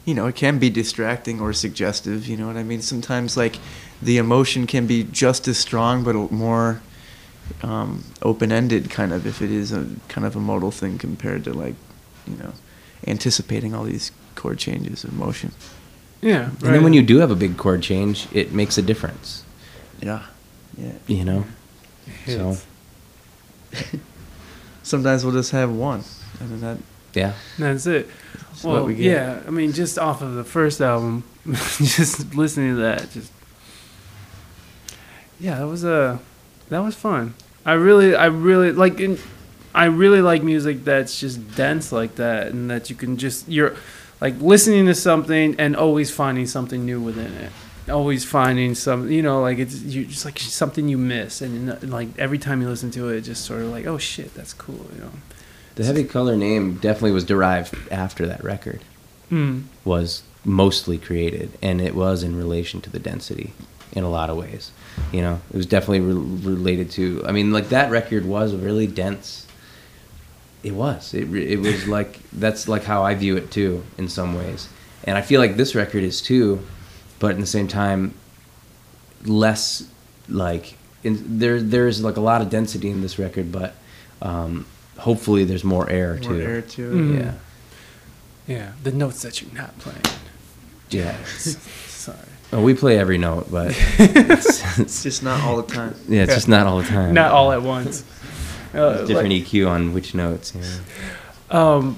[0.06, 2.28] you know, it can be distracting or suggestive.
[2.28, 2.82] You know what I mean?
[2.82, 3.58] Sometimes, like
[4.02, 6.82] the emotion can be just as strong, but more
[7.64, 11.54] um, open-ended, kind of, if it is a kind of a modal thing compared to
[11.54, 11.76] like,
[12.26, 12.54] you know,
[13.06, 15.52] anticipating all these chord changes of motion.
[16.22, 16.46] Yeah.
[16.46, 16.64] right.
[16.64, 19.44] and then when you do have a big chord change it makes a difference
[20.02, 20.24] Yeah,
[20.76, 20.94] yeah.
[21.06, 21.46] you know
[22.26, 22.58] so
[24.84, 26.04] Sometimes we'll just have one,
[26.40, 26.78] and then that
[27.14, 28.08] yeah That's it.
[28.34, 29.06] That's Well, what we get.
[29.06, 29.42] yeah.
[29.48, 31.24] I mean, just off of the first album,
[31.78, 33.32] just listening to that, just
[35.40, 36.20] yeah, that was a
[36.70, 37.34] that was fun.
[37.66, 39.00] I really, I really like.
[39.00, 39.18] In,
[39.76, 43.76] I really like music that's just dense like that, and that you can just you're
[44.20, 47.52] like listening to something and always finding something new within it.
[47.90, 51.90] Always finding some, you know, like it's you just like something you miss, and, and
[51.92, 54.54] like every time you listen to it, it's just sort of like, oh shit, that's
[54.54, 55.12] cool, you know.
[55.78, 58.82] The Heavy Color name definitely was derived after that record
[59.32, 59.64] Mm.
[59.86, 63.54] was mostly created, and it was in relation to the density
[63.92, 64.72] in a lot of ways.
[65.12, 67.24] You know, it was definitely re- related to.
[67.28, 69.46] I mean, like that record was really dense.
[70.64, 71.14] It was.
[71.14, 74.68] It it was like that's like how I view it too in some ways,
[75.04, 76.62] and I feel like this record is too,
[77.20, 78.14] but at the same time,
[79.26, 79.84] less
[80.30, 81.62] like in, there.
[81.62, 83.76] There's like a lot of density in this record, but
[84.22, 84.66] um,
[84.98, 86.42] hopefully there's more air More too.
[86.42, 86.94] air to it.
[86.96, 87.20] Mm.
[87.20, 87.34] Yeah.
[88.48, 90.02] Yeah, the notes that you're not playing.
[90.90, 91.16] Yeah.
[91.26, 92.18] Sorry.
[92.54, 95.96] Oh, we play every note, but it's, It's just not all the time.
[96.08, 97.14] yeah, it's just not all the time.
[97.14, 98.06] Not all at once.
[98.74, 100.54] Uh, different like- EQ on which notes.
[100.56, 100.78] Yeah.
[101.50, 101.98] Um,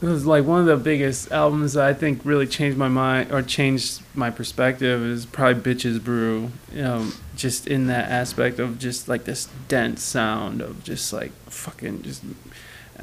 [0.00, 3.32] it was like one of the biggest albums that I think really changed my mind
[3.32, 6.50] or changed my perspective is probably Bitches Brew.
[6.72, 11.32] You know, just in that aspect of just like this dense sound of just like
[11.46, 12.22] fucking just.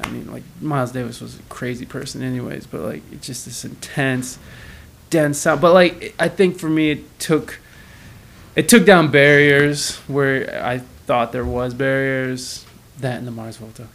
[0.02, 3.64] I mean, like Miles Davis was a crazy person, anyways, but like it's just this
[3.64, 4.38] intense,
[5.10, 5.60] dense sound.
[5.60, 7.58] But like I think for me, it took
[8.56, 12.64] it took down barriers where I thought there was barriers.
[12.98, 13.88] That and the Mars Volta.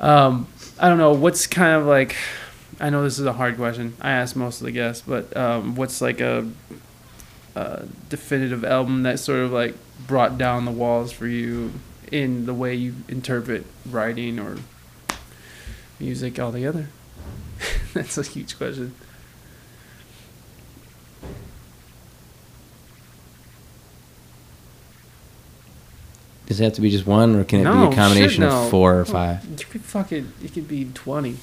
[0.00, 0.48] Um,
[0.78, 2.16] I don't know what's kind of like.
[2.80, 3.94] I know this is a hard question.
[4.00, 6.48] I asked most of the guests, but um, what's like a,
[8.08, 9.74] definitive album that sort of like
[10.06, 11.72] brought down the walls for you
[12.10, 14.58] in the way you interpret writing or
[15.98, 16.88] music altogether?
[17.94, 18.94] That's a huge question.
[26.46, 28.64] Does it have to be just one, or can it No, be a combination no.
[28.64, 29.44] of four or five?
[29.44, 30.32] You could fucking.
[30.42, 31.36] It could be twenty.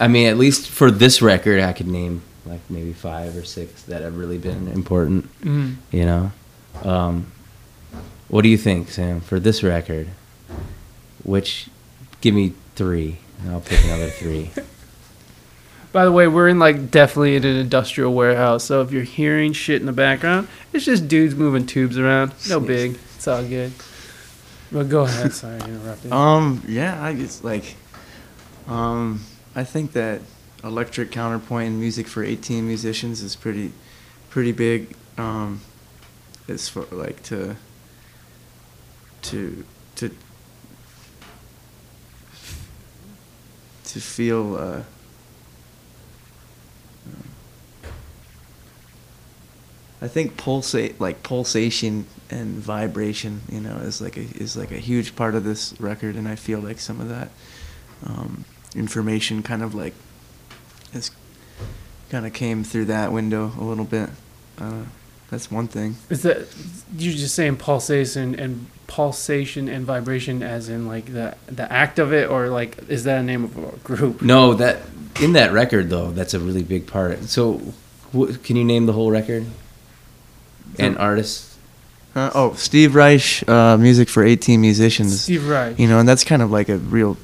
[0.00, 3.82] I mean, at least for this record, I could name like maybe five or six
[3.84, 5.28] that have really been important.
[5.42, 5.76] Mm.
[5.90, 6.32] You know,
[6.82, 7.32] um,
[8.28, 9.20] what do you think, Sam?
[9.20, 10.08] For this record,
[11.22, 11.68] which
[12.20, 14.50] give me three, and I'll pick another three.
[15.92, 19.52] By the way, we're in like definitely in an industrial warehouse, so if you're hearing
[19.52, 22.32] shit in the background, it's just dudes moving tubes around.
[22.48, 22.98] No big.
[23.14, 23.72] It's all good.
[24.72, 25.32] But go ahead.
[25.32, 26.12] Sorry, I interrupted.
[26.12, 27.76] Um, yeah, I guess like,
[28.66, 29.20] um,
[29.54, 30.20] I think that
[30.64, 33.72] electric counterpoint in music for 18 musicians is pretty,
[34.30, 34.96] pretty big.
[35.16, 35.60] Um,
[36.48, 37.56] as for like to,
[39.22, 39.64] to,
[39.96, 40.10] to,
[43.84, 44.56] to feel.
[44.56, 44.82] Uh,
[50.02, 54.76] I think pulsate like pulsation and vibration, you know, is like a is like a
[54.76, 57.30] huge part of this record, and I feel like some of that
[58.04, 59.94] um, information kind of like
[60.94, 61.10] is
[62.10, 64.10] kind of came through that window a little bit.
[64.58, 64.82] Uh,
[65.30, 65.96] that's one thing.
[66.10, 66.46] Is that
[66.96, 72.12] you're just saying pulsation and pulsation and vibration, as in like the the act of
[72.12, 74.22] it, or like is that a name of a group?
[74.22, 74.82] No, that
[75.20, 77.24] in that record though, that's a really big part.
[77.24, 77.60] So,
[78.16, 79.46] wh- can you name the whole record
[80.78, 81.56] and artists?
[82.14, 85.22] Uh, oh, Steve Reich, uh, music for 18 musicians.
[85.22, 85.78] Steve Reich.
[85.80, 87.16] You know, and that's kind of like a real.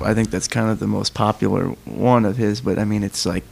[0.00, 2.60] I think that's kind of the most popular one of his.
[2.60, 3.44] But I mean, it's like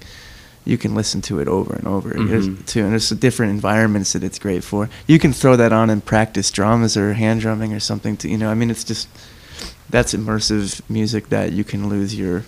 [0.65, 2.67] you can listen to it over and over There's- Mhm.
[2.67, 4.89] too, and there's different environments that it's great for.
[5.07, 8.17] You can throw that on and practice drums or hand drumming or something.
[8.19, 9.09] To you know, I mean, it's just
[9.91, 12.45] that's immersive music that you can lose your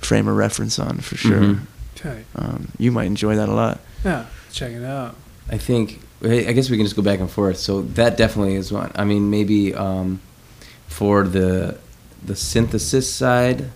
[0.00, 1.40] frame of reference on for sure.
[1.40, 1.60] Mhm.
[1.98, 2.22] Okay.
[2.36, 3.80] Um, you might enjoy that a lot.
[4.04, 4.26] Yeah.
[4.52, 5.16] Check it out.
[5.50, 7.58] I think I guess we can just go back and forth.
[7.58, 8.90] So that definitely is one.
[8.96, 10.20] I mean, maybe um,
[10.88, 11.76] for the
[12.24, 13.70] the synthesis side,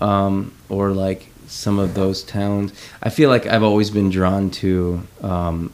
[0.00, 2.72] um, or like some of those towns.
[3.02, 5.02] I feel like I've always been drawn to.
[5.22, 5.72] Um,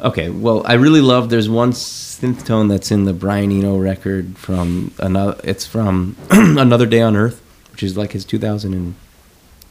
[0.00, 1.30] okay, well, I really love.
[1.30, 5.40] There's one synth tone that's in the Brian Eno record from another.
[5.44, 7.42] It's from Another Day on Earth,
[7.72, 8.94] which is like his 2000 and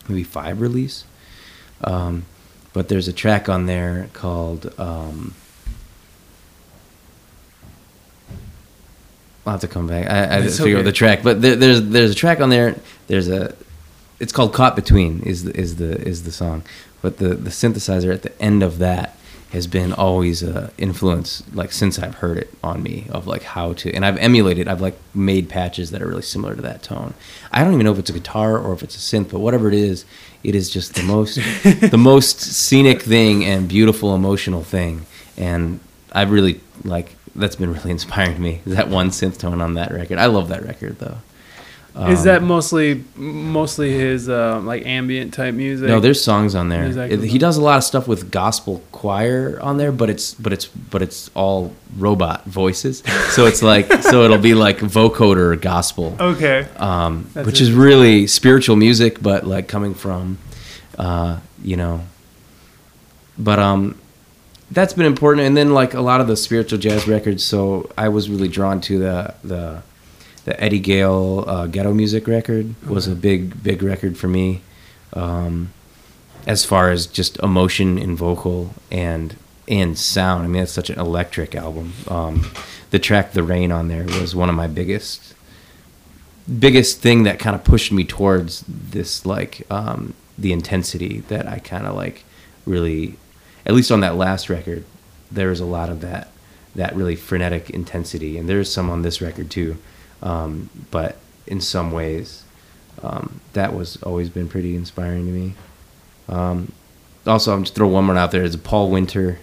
[0.07, 1.05] maybe five release.
[1.83, 2.25] Um,
[2.73, 5.33] but there's a track on there called um,
[9.47, 10.09] I'll have to come back.
[10.09, 12.39] I, I have to It's figure out the track, but there, there's there's a track
[12.39, 12.75] on there.
[13.07, 13.55] There's a
[14.19, 16.63] it's called "Caught Between" is the, is the is the song,
[17.01, 19.17] but the the synthesizer at the end of that
[19.51, 23.71] has been always a influence like since I've heard it on me of like how
[23.73, 27.13] to and I've emulated I've like made patches that are really similar to that tone.
[27.51, 29.69] I don't even know if it's a guitar or if it's a synth, but whatever
[29.69, 30.03] it is,
[30.43, 35.05] it is just the most the most scenic thing and beautiful emotional thing.
[35.37, 35.79] And
[36.11, 38.61] I really like that's been really inspiring to me.
[38.65, 40.17] That one synth tone on that record.
[40.17, 41.17] I love that record though.
[42.09, 45.87] Is Um, that mostly mostly his uh, like ambient type music?
[45.87, 46.85] no, there's songs on there.
[46.85, 50.53] It- he does a lot of stuff with gospel choir on there, but it's but
[50.53, 53.01] it's but it's all robot voices.
[53.31, 56.67] So it's like so it'll be like vocoder gospel, okay.
[56.77, 60.37] um, That's which is really spiritual music, but like coming from,
[60.99, 62.01] uh, you know.
[63.39, 63.95] But um,
[64.71, 67.43] that's been important, and then like a lot of the spiritual jazz records.
[67.43, 69.81] So I was really drawn to the the
[70.45, 74.61] the Eddie Gale uh, ghetto music record was a big big record for me,
[75.13, 75.73] um,
[76.45, 79.35] as far as just emotion in vocal and
[79.67, 80.43] and sound.
[80.43, 81.93] I mean, it's such an electric album.
[82.07, 82.51] Um,
[82.91, 85.33] the track "The Rain" on there was one of my biggest
[86.59, 91.59] biggest thing that kind of pushed me towards this like um, the intensity that I
[91.59, 92.23] kind of like
[92.65, 93.17] really
[93.67, 94.83] at least on that last record
[95.31, 96.29] there was a lot of that
[96.75, 98.37] that really frenetic intensity.
[98.37, 99.77] And there's some on this record too.
[100.21, 101.17] Um, but
[101.47, 102.43] in some ways
[103.01, 105.53] um, that was always been pretty inspiring to me.
[106.29, 106.71] Um,
[107.25, 108.43] also I'm just throw one more out there.
[108.43, 109.39] is Paul Winter.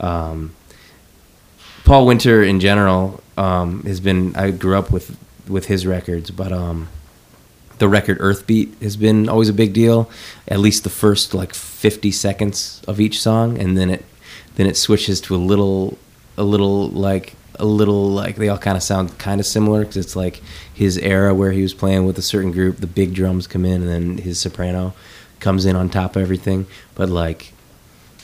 [0.00, 0.54] Um,
[1.84, 5.16] Paul Winter in general um, has been I grew up with
[5.48, 6.88] with his records, but um,
[7.78, 10.10] the record Earthbeat has been always a big deal.
[10.46, 14.04] At least the first like 50 seconds of each song, and then it
[14.56, 15.98] then it switches to a little
[16.36, 19.96] a little like a little like they all kind of sound kind of similar because
[19.96, 20.40] it's like
[20.72, 22.78] his era where he was playing with a certain group.
[22.78, 24.94] The big drums come in, and then his soprano
[25.40, 26.66] comes in on top of everything.
[26.94, 27.52] But like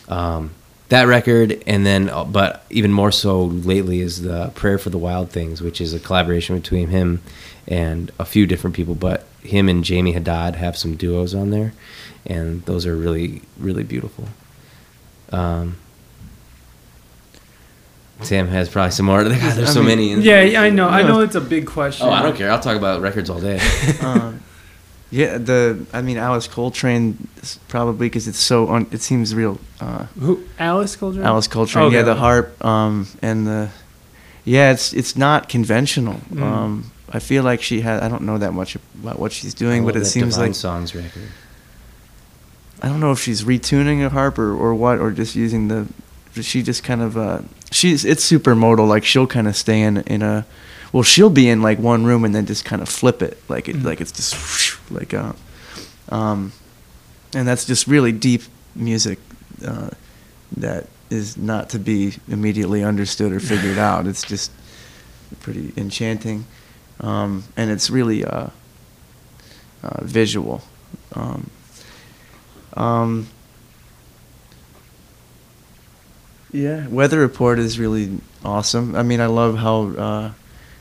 [0.08, 0.50] um,
[0.88, 4.98] that record, and then uh, but even more so lately is the Prayer for the
[4.98, 7.22] Wild Things, which is a collaboration between him
[7.66, 8.94] and a few different people.
[8.94, 11.72] But him and Jamey Haddad have some duos on there,
[12.26, 14.28] and those are really really beautiful.
[15.30, 15.76] Um,
[18.22, 19.22] Sam has probably some more.
[19.24, 20.14] God, there's I so mean, many.
[20.22, 20.88] Yeah, yeah, I know.
[20.88, 21.08] I No.
[21.08, 22.06] know it's a big question.
[22.06, 22.50] Oh, I don't care.
[22.50, 23.60] I'll talk about records all day.
[24.00, 24.40] um,
[25.10, 27.28] yeah, the I mean Alice Coltrane
[27.68, 29.58] probably because it's so un, it seems real.
[29.80, 30.44] Uh, Who?
[30.58, 31.24] Alice Coltrane.
[31.26, 31.96] Alice Coltrane, Okay.
[31.96, 33.70] yeah, the harp, um, and the
[34.44, 36.20] yeah, it's it's not conventional.
[36.32, 36.42] Mm.
[36.42, 39.82] Um, I feel like she had I don't know that much about what she's doing,
[39.84, 41.28] but love it that seems Divine like songs record.
[42.82, 45.86] I don't know if she's retuning a harp or, or what, or just using the.
[46.42, 48.86] She just kind of uh, she's it's super modal.
[48.86, 50.44] Like she'll kind of stay in in a,
[50.92, 53.68] well, she'll be in like one room and then just kind of flip it, like
[53.68, 53.84] it Mhm.
[53.84, 54.34] like it's just
[54.90, 55.32] like uh,
[56.08, 56.52] um,
[57.34, 58.42] and that's just really deep
[58.74, 59.18] music,
[59.64, 59.90] uh,
[60.56, 64.06] that is not to be immediately understood or figured out.
[64.08, 64.50] It's just
[65.40, 66.44] pretty enchanting,
[67.00, 68.48] um, and it's really uh,
[69.82, 70.62] uh, visual.
[71.14, 71.50] Um,
[72.76, 73.28] um,
[76.52, 78.94] yeah, Weather Report is really awesome.
[78.94, 80.30] I mean, I love how uh,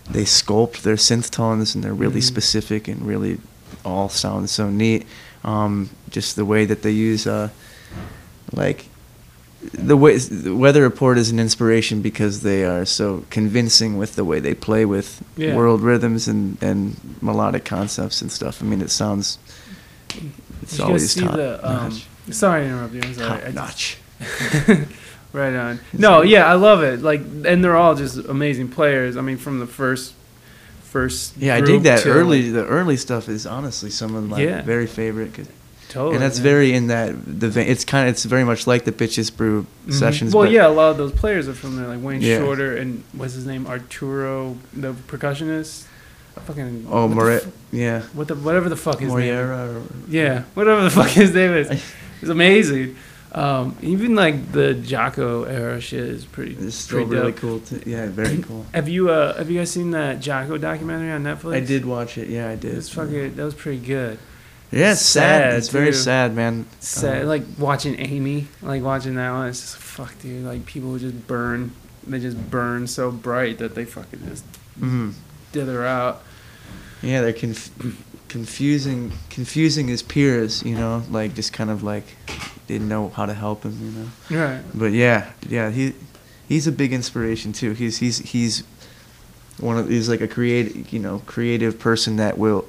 [0.09, 2.23] they sculpt their synth tones and they're really Mhm.
[2.23, 3.39] specific and really
[3.83, 5.05] all sound so neat.
[5.43, 7.49] Um, just the way that they use, uh,
[8.51, 8.85] like,
[9.71, 14.23] the way the Weather Report is an inspiration because they are so convincing with the
[14.25, 15.55] way they play with Yeah.
[15.55, 18.61] world rhythms and, and melodic concepts and stuff.
[18.61, 19.37] I mean, it sounds
[20.61, 21.67] it's Did always top the?
[21.67, 22.05] Um, notch.
[22.31, 23.01] sorry to interrupt you.
[23.03, 23.41] I'm sorry.
[23.41, 23.97] Top notch.
[25.33, 25.79] right on.
[25.93, 27.01] No, yeah, I love it.
[27.01, 29.17] Like, and they're all just amazing players.
[29.17, 30.13] I mean, from the first,
[30.83, 31.35] first.
[31.37, 32.43] Yeah, I dig that early.
[32.43, 34.61] like, The early stuff is honestly some of my Yeah.
[34.61, 35.47] very favorite, 'cause-
[35.93, 36.15] totally.
[36.15, 36.43] and that's yeah.
[36.43, 37.67] very in that the vein.
[37.67, 39.93] It's kind of it's very much like the Bitches Brew Mhm.
[39.93, 40.33] sessions.
[40.35, 42.39] Well, yeah, a lot of those players are from there, like Wayne Yeah.
[42.39, 45.83] Shorter and what's his name, Arturo, the percussionist.
[46.45, 46.87] Fucking.
[46.89, 49.19] Oh, what the More, f- yeah, What the whatever the fuck his name.
[49.19, 49.23] is.
[49.47, 49.69] Moreira.
[49.69, 51.69] Or, Yeah, whatever the fuck his name is.
[52.21, 52.95] It's amazing.
[53.33, 56.55] Um, even like the Jaco era shit is pretty.
[56.55, 57.41] It's still pretty really dope.
[57.41, 57.59] cool.
[57.59, 57.81] Too.
[57.85, 58.65] Yeah, very cool.
[58.73, 61.53] Have you uh have you guys seen that Jaco documentary on Netflix?
[61.55, 62.29] I did watch it.
[62.29, 62.75] Yeah, I did.
[62.77, 64.19] It's fucking that was pretty good.
[64.73, 65.51] Yeah, it's sad.
[65.51, 66.65] sad, It's very sad, man.
[66.79, 69.47] Sad, Uh, like watching Amy, like watching that one.
[69.47, 70.43] It's just fuck, dude.
[70.45, 71.71] Like people just burn,
[72.07, 74.43] they just burn so bright that they fucking just
[74.79, 75.13] mhm.
[75.51, 76.23] dither out.
[77.03, 77.69] Yeah, they're conf-
[78.29, 80.63] confusing, confusing his peers.
[80.63, 82.05] You know, like just kind of like
[82.67, 83.77] didn't know how to help him.
[83.79, 84.43] You know.
[84.43, 84.61] Right.
[84.73, 85.93] But yeah, yeah, he
[86.47, 87.73] he's a big inspiration too.
[87.73, 88.63] He's he's he's
[89.59, 92.65] one of he's like a creative you know creative person that will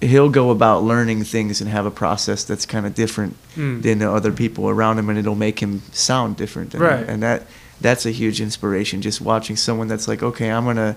[0.00, 3.82] he'll go about learning things and have a process that's kind of different Mm.
[3.82, 6.72] than the other people around him, and it'll make him sound different.
[6.74, 7.04] And, Right.
[7.08, 7.46] And that
[7.80, 9.02] that's a huge inspiration.
[9.02, 10.96] Just watching someone that's like, okay, I'm gonna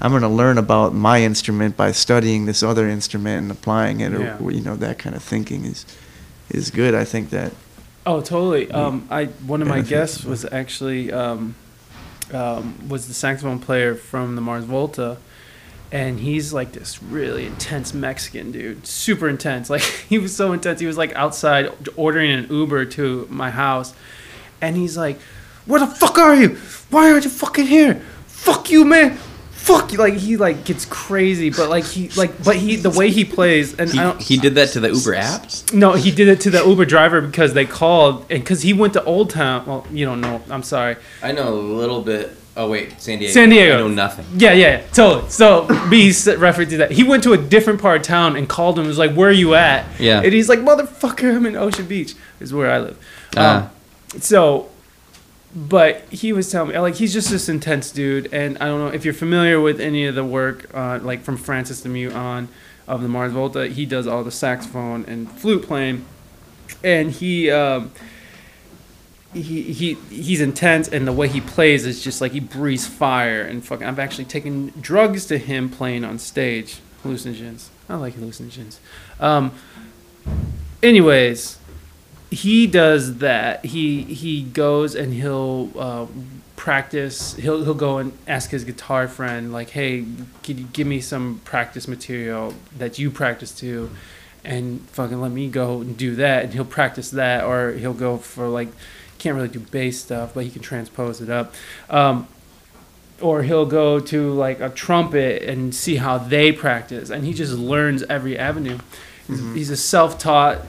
[0.00, 4.20] I'm gonna learn about my instrument by studying this other instrument and applying it, or
[4.22, 4.48] Yeah.
[4.50, 5.86] you know that kind of thinking is
[6.50, 6.94] is good.
[6.94, 7.52] I think that
[8.04, 8.70] Oh, totally.
[8.70, 11.54] Um, I one of my guests was actually um,
[12.34, 15.16] um, was the saxophone player from the Mars Volta,
[15.92, 19.68] and he's like this really intense Mexican dude, super intense.
[19.70, 20.80] Like he was so intense.
[20.80, 23.94] He was like outside ordering an Uber to my house,
[24.60, 25.20] and he's like,
[25.66, 26.56] "Where the fuck are you?
[26.90, 28.02] Why aren't you fucking here?
[28.26, 29.18] Fuck you, man."
[29.50, 29.98] Fuck you!
[29.98, 33.78] Like he like gets crazy, but like he like but he the way he plays
[33.78, 35.46] and He, I don't he did that to the Uber app.
[35.72, 38.94] no, he did it to the Uber driver because they called and because he went
[38.94, 39.64] to Old Town.
[39.64, 40.42] Well, you don't know.
[40.50, 40.96] I'm sorry.
[41.22, 42.36] I know a little bit.
[42.56, 43.32] Oh wait, San Diego.
[43.32, 43.74] San Diego.
[43.74, 44.26] I know nothing.
[44.36, 45.30] Yeah, yeah, yeah, totally.
[45.30, 45.66] So
[46.10, 46.90] s- referred to that.
[46.92, 48.82] He went to a different part of town and called him.
[48.82, 50.20] and Was like, "Where are you at?" Yeah.
[50.22, 52.14] And he's like, "Motherfucker, I'm in Ocean Beach.
[52.40, 52.98] Is where I live."
[53.36, 53.70] Ah.
[54.14, 54.68] Um, so,
[55.54, 58.88] but he was telling me like he's just this intense dude, and I don't know
[58.94, 62.48] if you're familiar with any of the work, uh, like from Frances the Mute on
[62.86, 63.68] of the Mars Volta.
[63.68, 66.04] He does all the saxophone and flute playing,
[66.84, 67.50] and he.
[67.50, 67.92] Um,
[69.32, 73.42] he, he he's intense and the way he plays is just like he breathes fire
[73.42, 76.80] and fucking I've actually taken drugs to him playing on stage.
[77.02, 77.68] Hallucinogens.
[77.88, 78.78] I like hallucinogens.
[79.20, 79.52] Um
[80.82, 81.58] anyways
[82.30, 83.64] he does that.
[83.64, 86.06] He he goes and he'll uh,
[86.56, 87.34] practice.
[87.34, 90.06] He'll he'll go and ask his guitar friend like hey
[90.42, 93.90] can you give me some practice material that you practice to
[94.44, 96.44] and fucking let me go and do that.
[96.44, 98.68] And he'll practice that or he'll go for like
[99.22, 101.54] can't really do bass stuff but he can transpose it up.
[101.88, 102.26] Um,
[103.20, 107.52] or he'll go to like a trumpet and see how they practice and he just
[107.52, 108.78] learns every avenue.
[109.28, 110.62] He's, he's a self-taught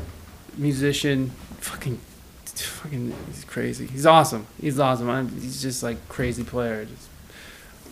[0.56, 1.32] musician.
[1.60, 2.00] Fucking
[2.46, 3.88] fucking he's crazy.
[3.88, 4.46] He's awesome.
[4.62, 5.10] He's awesome.
[5.10, 6.86] I'm, he's just like crazy player.
[6.86, 7.10] Just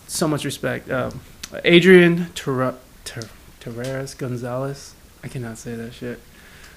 [0.06, 0.88] so much respect.
[0.90, 1.20] Um,
[1.64, 4.94] adrian Terreras gonzalez.
[5.24, 6.20] I cannot say that shit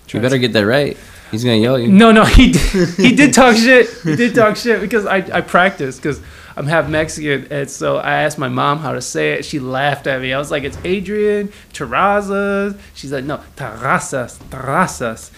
[0.09, 0.97] You better get that right.
[1.31, 1.87] He's gonna yell at you.
[1.89, 3.89] no, no, he did, he did talk shit.
[4.03, 6.21] He did talk shit because I I practiced because
[6.55, 9.43] I'm half Mexican, and so I asked my mom how to say it.
[9.45, 10.31] She laughed at me.
[10.31, 15.31] I was like, "It's Adrian Terrazas." She's like, "No, Terrazas, Terrazas."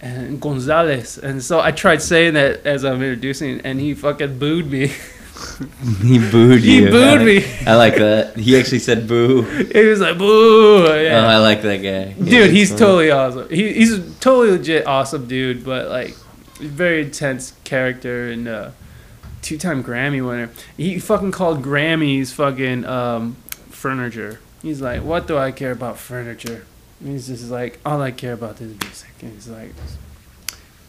[0.00, 4.70] And Gonzalez, and so I tried saying that as I'm introducing, and he fucking booed
[4.70, 4.92] me.
[6.02, 6.84] He booed He you.
[6.86, 7.44] He booed I- me.
[7.66, 8.36] I like that.
[8.36, 9.42] He actually said boo.
[9.42, 11.24] he was like, "Boo!" Yeah.
[11.24, 12.14] Oh, I like that guy.
[12.18, 12.78] Yeah, dude, he's funny.
[12.78, 13.48] totally awesome.
[13.48, 16.14] He, he's a totally legit awesome dude, but like
[16.60, 18.70] very intense character and uh,
[19.42, 20.50] two-time Grammy winner.
[20.76, 23.36] He fucking called Grammys fucking um,
[23.70, 24.40] furniture.
[24.62, 26.64] He's like, what do I care about furniture?
[27.00, 29.10] And he's just like, all I care about is music.
[29.20, 29.72] And he's like,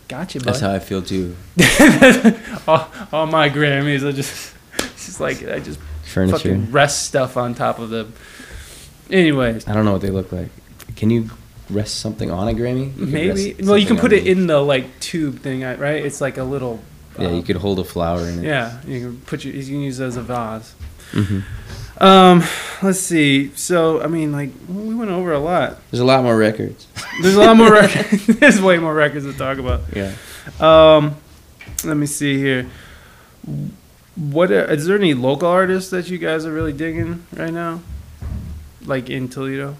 [0.07, 0.45] gotcha, bud.
[0.45, 1.35] That's how I feel too.
[2.67, 6.37] all, all my Grammys are just, it's just like I just Furniture.
[6.37, 8.13] fucking rest stuff on top of them.
[9.09, 10.49] Anyways, I don't know what they look like.
[10.95, 11.29] Can you
[11.69, 12.95] rest something on a Grammy?
[12.97, 13.55] You Maybe.
[13.59, 16.05] Well, you can put it in the like tube thing, right?
[16.05, 16.79] It's like a little.
[17.19, 18.45] Yeah, you um, could hold a flower in it.
[18.45, 19.53] Yeah, you can put your.
[19.53, 20.73] You can use it as a vase.
[21.11, 21.39] hmm
[21.99, 22.43] Um,
[22.81, 23.51] let's see.
[23.55, 25.77] So I mean, like we went over a lot.
[25.91, 26.87] There's a lot more records.
[27.21, 28.25] There's a lot more records.
[28.27, 29.81] There's way more records to talk about.
[29.95, 30.13] Yeah.
[30.59, 31.15] Um,
[31.83, 32.69] let me see here.
[34.15, 37.81] What are, is there any local artists that you guys are really digging right now?
[38.85, 39.75] Like in Toledo.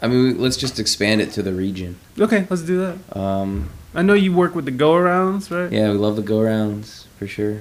[0.00, 1.98] I mean, let's just expand it to the region.
[2.18, 3.16] Okay, let's do that.
[3.16, 5.70] Um, I know you work with the Go Rounds, right?
[5.70, 7.60] yeah, we love the Go Rounds for sure.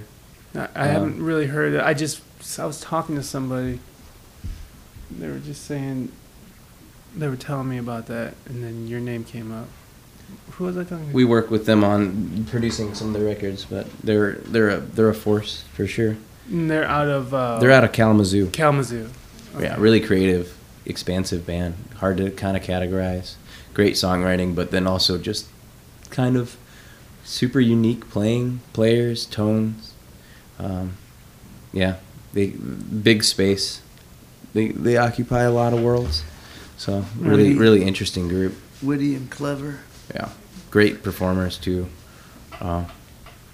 [0.56, 1.82] I, I haven't really heard it.
[1.82, 2.22] I just
[2.60, 3.80] I was talking to somebody.
[5.20, 6.12] They were just saying
[7.16, 9.68] they were telling me about that, and then your name came up.
[10.52, 11.14] Who was I talking to?
[11.14, 15.10] We work with them on producing some of their records, but they're they're a they're
[15.10, 16.18] a force for sure.
[16.50, 18.50] And they're out of uh, They're out of Kalamazoo.
[18.52, 19.10] Kalamazoo.
[19.60, 21.76] Yeah, really creative, expansive band.
[21.98, 23.36] Hard to kind of categorize.
[23.74, 25.48] Great songwriting, but then also just
[26.10, 26.58] kind of
[27.24, 29.94] super unique playing, players, tones.
[30.60, 30.98] Um,
[31.74, 31.98] yeah,
[32.34, 33.82] they big space.
[34.54, 36.24] They they occupy a lot of worlds.
[36.78, 38.54] So really Really- really interesting group.
[38.82, 39.80] witty and clever.
[40.16, 40.30] Yeah,
[40.72, 41.88] great performers too.
[42.60, 42.86] Uh,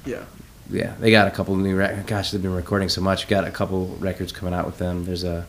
[0.05, 0.23] Yeah.
[0.71, 2.07] yeah, they got a couple of new records.
[2.07, 3.27] Gosh, they've been recording so much.
[3.27, 5.05] Got a couple records coming out with them.
[5.05, 5.45] There's a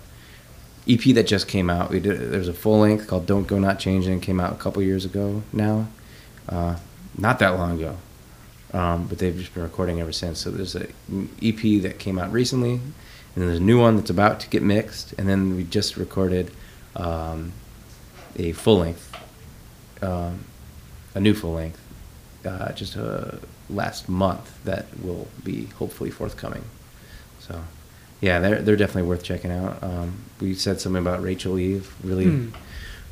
[0.86, 1.90] EP that just came out.
[1.90, 2.30] We did.
[2.32, 5.42] There's a full length called "Don't Go Not Changing." Came out a couple years ago
[5.52, 5.86] now,
[6.48, 6.76] uh,
[7.16, 7.96] not that long ago.
[8.74, 10.40] Um, but they've just been recording ever since.
[10.40, 10.86] So there's a
[11.40, 12.80] EP that came out recently,
[13.38, 15.96] and then there's a new one that's about to get mixed, and then we just
[15.96, 16.50] recorded
[16.96, 17.52] um,
[18.36, 19.14] a full length
[20.02, 20.44] um,
[21.14, 21.80] a new full length
[22.44, 23.32] uh, just uh,
[23.70, 26.64] last month that will be hopefully forthcoming.
[27.40, 27.62] So,
[28.20, 29.82] yeah, they're they're definitely worth checking out.
[29.82, 32.48] Um, we said something about Rachel Eve, really, Hmm.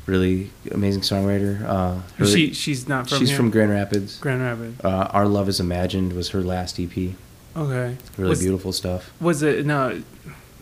[0.05, 1.61] really amazing songwriter.
[1.63, 3.37] Uh, her- she she's not from she's here?
[3.37, 4.17] from Grand Rapids.
[4.19, 4.83] Grand Rapids.
[4.83, 7.15] Uh, Our Love Is Imagined was her last EP.
[7.57, 7.97] Okay.
[8.17, 9.11] Really was, beautiful stuff.
[9.19, 10.03] Was it no?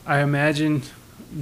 [0.06, 0.84] I imagine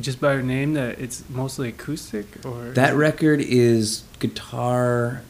[0.02, 5.22] just by her name that it's mostly acoustic or That record is guitar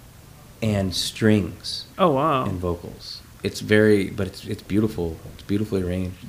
[0.62, 2.46] and strings Oh wow.
[2.46, 3.22] and vocals.
[3.44, 5.18] It's very, but it's it's beautiful.
[5.34, 6.26] It's beautifully arranged.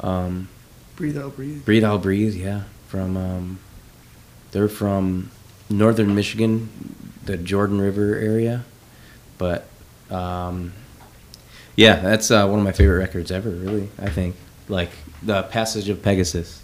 [0.00, 0.48] Um,
[0.96, 1.64] Breathe Owl Breathe.
[1.64, 2.62] Breathe Owl Breathe, yeah.
[2.88, 3.58] From um,
[4.50, 5.30] they're from
[5.70, 6.68] northern Michigan,
[7.24, 8.64] the Jordan River area,
[9.38, 9.68] but
[10.10, 10.72] um,
[11.76, 13.50] yeah, that's uh, one of my favorite records ever.
[13.50, 14.36] Really, I think
[14.68, 14.90] like
[15.22, 16.62] the Passage of Pegasus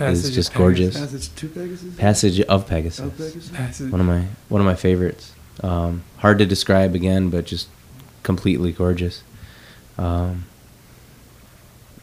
[0.00, 0.94] Passage is just Pegasus.
[0.94, 0.98] gorgeous.
[0.98, 1.96] Passage to Pegasus.
[1.96, 3.06] Passage of Pegasus.
[3.06, 3.48] Of Pegasus.
[3.50, 3.92] Passage.
[3.92, 5.34] One of my one of my favorites.
[5.62, 7.68] Um, hard to describe again, but just
[8.22, 9.22] completely gorgeous.
[9.98, 10.46] Um,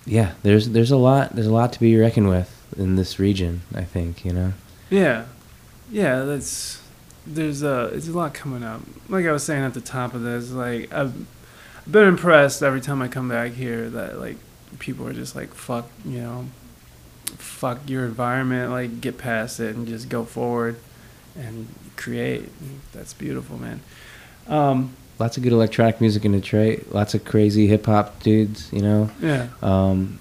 [0.06, 3.62] yeah, there's there's a lot there's a lot to be reckoned with in this region.
[3.74, 4.54] I think you know.
[4.92, 5.26] Yeah,
[5.92, 6.24] yeah.
[6.24, 6.80] That's
[7.26, 8.82] there's a there's a lot coming up.
[9.10, 11.26] Like I was saying at the top of this, like I've
[11.90, 14.38] been impressed every time I come back here that like
[14.80, 16.46] people are just like fuck you know,
[17.38, 20.78] fuck your environment, like get past it and just go forward
[21.36, 22.50] and create.
[22.94, 23.80] That's beautiful, man.
[24.48, 26.88] Um, Lots of good electronic music in Detroit.
[26.92, 28.72] Lots of crazy hip hop dudes.
[28.72, 29.10] You know.
[29.20, 30.20] yeah, Um,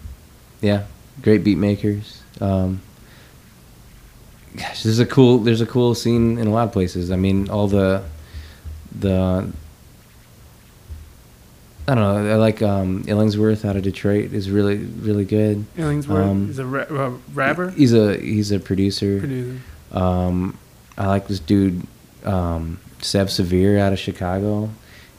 [0.63, 0.85] yeah,
[1.23, 2.23] great beat makers.
[2.41, 2.81] Um,
[4.57, 7.11] gosh, there's a cool there's a cool scene in a lot of places.
[7.11, 8.05] I mean, all the
[8.99, 9.53] the
[11.89, 12.33] I don't know.
[12.33, 15.65] I like um, Illingsworth out of Detroit is really really good.
[15.77, 19.21] Illingsworth Um, is a ra- uh, rapper, He's a he's a producer.
[19.21, 19.59] producer.
[19.93, 20.59] Um,
[20.99, 21.87] I like this dude,
[22.25, 24.71] um, Seb Severe out of Chicago,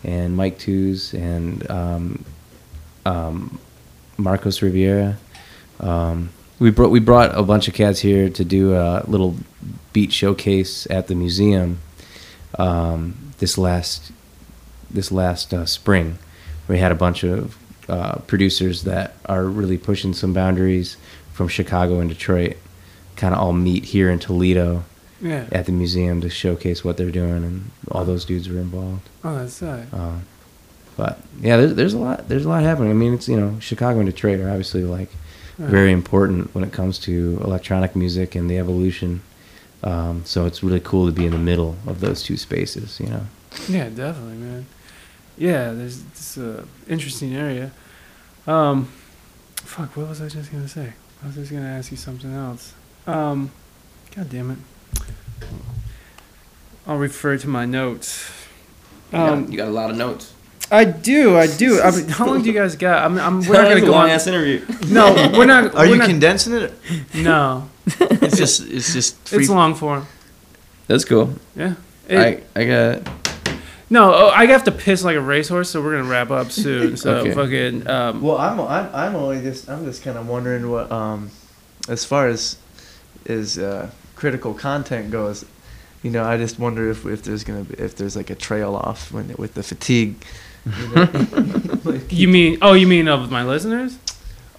[0.03, 2.25] and Mike Twos and um,
[3.05, 3.59] um,
[4.17, 5.17] Marcos Riviera.
[5.79, 9.35] Um, we brought we brought a bunch of cats here to do a little
[9.93, 11.79] beat showcase at the museum
[12.59, 14.11] um, this last
[14.89, 16.17] this last uh, spring.
[16.67, 17.57] We had a bunch of
[17.89, 20.97] uh, producers that are really pushing some boundaries
[21.33, 22.57] from Chicago and Detroit,
[23.15, 24.83] kind of all meet here in Toledo
[25.21, 25.45] Yeah.
[25.51, 29.07] at the museum to showcase what they're doing, and all those dudes were involved.
[29.23, 29.87] Oh, that's sad.
[29.93, 30.15] Uh,
[30.97, 32.89] but yeah, there's there's a lot there's a lot happening.
[32.91, 35.09] I mean, it's you know Chicago and Detroit are obviously like
[35.59, 35.69] Right.
[35.71, 39.21] very important when it comes to electronic music and the evolution.
[39.83, 42.99] Um, so it's really cool to be in the middle of those two spaces.
[42.99, 43.21] You know.
[43.69, 44.65] Yeah, definitely, man.
[45.37, 47.71] Yeah, there's this uh, interesting area.
[48.47, 48.85] Um,
[49.57, 50.93] fuck, what was I just gonna say?
[51.23, 52.73] I was just gonna ask you something else.
[53.05, 53.51] Um,
[54.15, 54.57] God damn it.
[56.87, 58.31] I'll refer to my notes.
[59.13, 60.33] Um, you got a lot of notes.
[60.71, 61.81] I do, I do.
[61.81, 63.05] I mean, how long do you guys got?
[63.05, 64.09] I'm, I'm we're not gonna go long on.
[64.09, 64.65] ass interview.
[64.87, 65.73] No, we're not.
[65.75, 66.73] Are we're you not, condensing it?
[67.13, 69.39] No, It's just it's just free.
[69.39, 70.07] it's long form.
[70.87, 71.33] That's cool.
[71.55, 71.75] Yeah.
[72.07, 73.26] It- I I got
[73.89, 76.97] no, oh, I have to piss like a racehorse, so we're gonna wrap up soon.
[76.97, 77.33] So Okay.
[77.33, 77.87] fucking.
[77.87, 81.31] Um, Well, I'm I'm I'm only just I'm just kind of wondering what um,
[81.87, 82.57] as far as
[83.25, 85.45] is uh, critical content goes,
[86.03, 88.75] you know, I just wonder if if there's gonna be if there's like a trail
[88.75, 90.15] off when with the fatigue.
[90.65, 91.05] You know?
[91.87, 92.57] Like- you mean?
[92.61, 93.97] Oh, you mean of my listeners?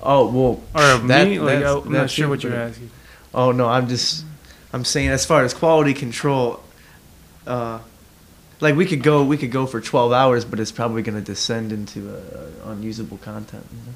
[0.02, 0.62] oh well.
[0.74, 1.38] Or of That- me?
[1.40, 2.90] Like, oh, I'm not sure what you're asking.
[3.34, 4.24] Oh no, I'm just
[4.72, 6.60] I'm saying as far as quality control,
[7.46, 7.80] uh,
[8.60, 11.72] like we could go we could go for 12 hours, but it's probably gonna descend
[11.72, 13.64] into uh, unusable content.
[13.70, 13.94] You know?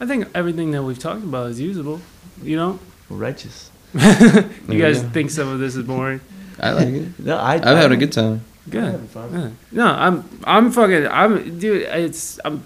[0.00, 2.00] I think everything that we've talked about is usable.
[2.42, 2.78] You know,
[3.08, 3.70] Righteous.
[3.94, 5.08] you There you guys go.
[5.10, 6.20] think some of this is boring.
[6.60, 7.18] I like it.
[7.18, 8.42] No, I, I've had a good time.
[8.68, 8.82] Good.
[8.84, 9.32] having fun.
[9.32, 9.50] Yeah.
[9.72, 11.82] No, I'm I'm fucking I'm dude.
[11.82, 12.64] It's I'm.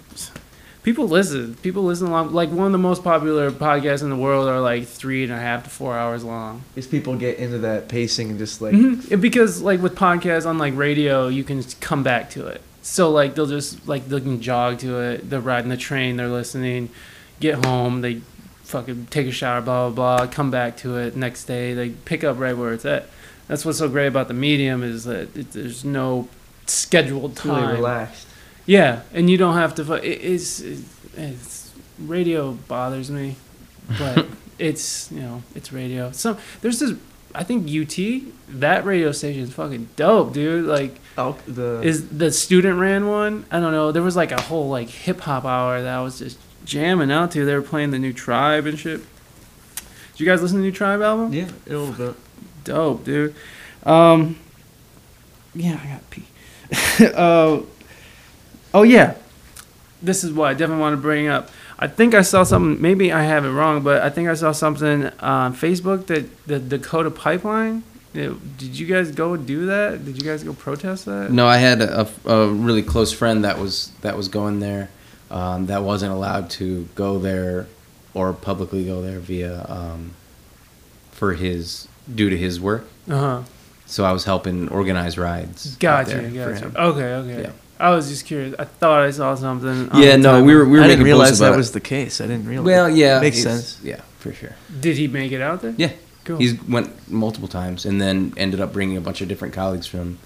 [0.83, 1.57] People listen.
[1.57, 2.33] People listen a lot.
[2.33, 5.37] Like one of the most popular podcasts in the world are like three and a
[5.39, 6.63] half to four hours long.
[6.75, 9.21] These people get into that pacing and just like Mhm.
[9.21, 12.63] Because like with podcasts on like radio, you can just come back to it.
[12.81, 15.29] So like they'll just like they can jog to it.
[15.29, 16.17] They're riding the train.
[16.17, 16.89] They're listening.
[17.41, 18.01] Get home.
[18.01, 18.23] They
[18.65, 19.61] fucking take a shower.
[19.61, 20.27] Blah blah blah.
[20.29, 21.75] Come back to it next day.
[21.75, 23.07] They pick up right where it's at.
[23.49, 26.29] That's what's so great about the medium is that it, there's no
[26.67, 27.75] scheduled really time.
[27.77, 28.27] relaxed.
[28.67, 29.93] Yeah, and you don't have to.
[29.95, 30.61] It, it's,
[31.17, 33.37] it's radio bothers me,
[33.99, 34.27] but
[34.59, 36.13] it's you know it's radio.
[36.13, 36.93] So there's this.
[37.33, 38.23] I think UT
[38.61, 40.67] that radio station is fucking dope, dude.
[40.67, 43.45] Like, Al- the is the student ran one?
[43.51, 43.93] I don't know.
[43.93, 47.31] There was like a whole like hip hop hour that I was just jamming out
[47.33, 47.45] to.
[47.45, 49.01] They were playing the new Tribe and shit.
[50.13, 51.33] Did you guys listen to the new Tribe album?
[51.33, 52.17] yeah a little bit.
[52.65, 53.35] Dope, dude.
[53.85, 54.39] Um,
[55.55, 56.27] yeah, I got pee.
[57.15, 57.61] uh,
[58.75, 59.15] oh yeah,
[60.03, 61.51] this is what I definitely want to bring up.
[61.79, 62.81] I think I saw something.
[62.81, 66.59] Maybe I have it wrong, but I think I saw something on Facebook that the
[66.59, 67.83] Dakota Pipeline.
[68.13, 70.05] Did you guys go do that?
[70.05, 71.31] Did you guys go protest that?
[71.31, 74.91] No, I had a, a really close friend that was that was going there,
[75.31, 77.69] um, that wasn't allowed to go there
[78.13, 80.11] or publicly go there via um,
[81.13, 82.85] for his due to his work.
[83.09, 83.43] Uh huh.
[83.87, 85.75] So I was helping organize rides.
[85.75, 86.11] out Gotcha.
[86.11, 86.55] for Gotcha.
[86.55, 86.75] him.
[86.77, 87.15] Okay.
[87.15, 87.43] Okay.
[87.43, 87.53] Yeah.
[87.81, 88.55] I was just curious.
[88.59, 89.89] I thought I saw something.
[90.01, 91.81] Yeah, no, we were we were I making didn't realize posts that about was the
[91.81, 92.21] case.
[92.21, 92.67] I didn't realize.
[92.67, 93.85] Well, yeah, makes it's- sense.
[93.85, 94.55] Yeah, for sure.
[94.81, 95.75] Did he make it out there?
[95.77, 95.93] Yeah,
[96.25, 96.37] Cool.
[96.39, 100.19] he's went multiple times and then ended up bringing a bunch of different colleagues from.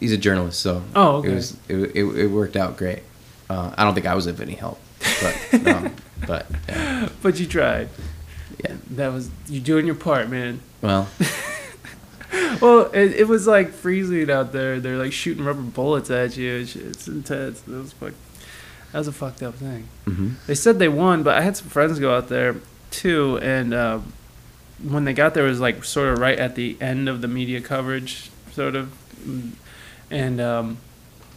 [0.00, 1.30] He's a journalist, so Oh, okay.
[1.30, 3.02] it was it, it, it worked out great.
[3.50, 4.78] Uh, I don't think I was of any help,
[5.22, 5.94] but um,
[6.26, 7.08] but yeah.
[7.22, 7.88] but you tried.
[8.64, 8.76] Yeah.
[8.90, 10.60] That was you doing your part, man.
[10.82, 11.08] well,
[12.60, 14.80] Well, it, it was like freezing out there.
[14.80, 16.52] They're like shooting rubber bullets at you.
[16.60, 17.60] It's, it's intense.
[17.62, 18.12] That was fuck.
[18.92, 19.88] That was a fucked up thing.
[20.04, 22.56] hmm They said they won, but I had some friends go out there
[22.90, 23.98] too, and uh,
[24.82, 27.28] when they got there, it was like sort of right at the end of the
[27.28, 28.92] media coverage, sort of,
[29.26, 29.52] Mm.
[30.10, 30.76] and um,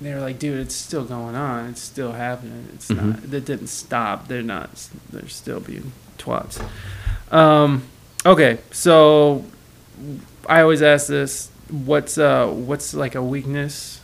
[0.01, 1.69] they were like, "Dude, it's still going on.
[1.69, 2.67] It's still happening.
[2.73, 3.23] It's Mhm.
[3.23, 3.33] not.
[3.33, 4.27] It didn't stop.
[4.27, 4.69] They're not.
[5.11, 6.61] They're still being twats."
[7.31, 7.83] Um,
[8.25, 9.45] okay, so
[10.47, 14.01] I always ask this: What's uh, what's like a weakness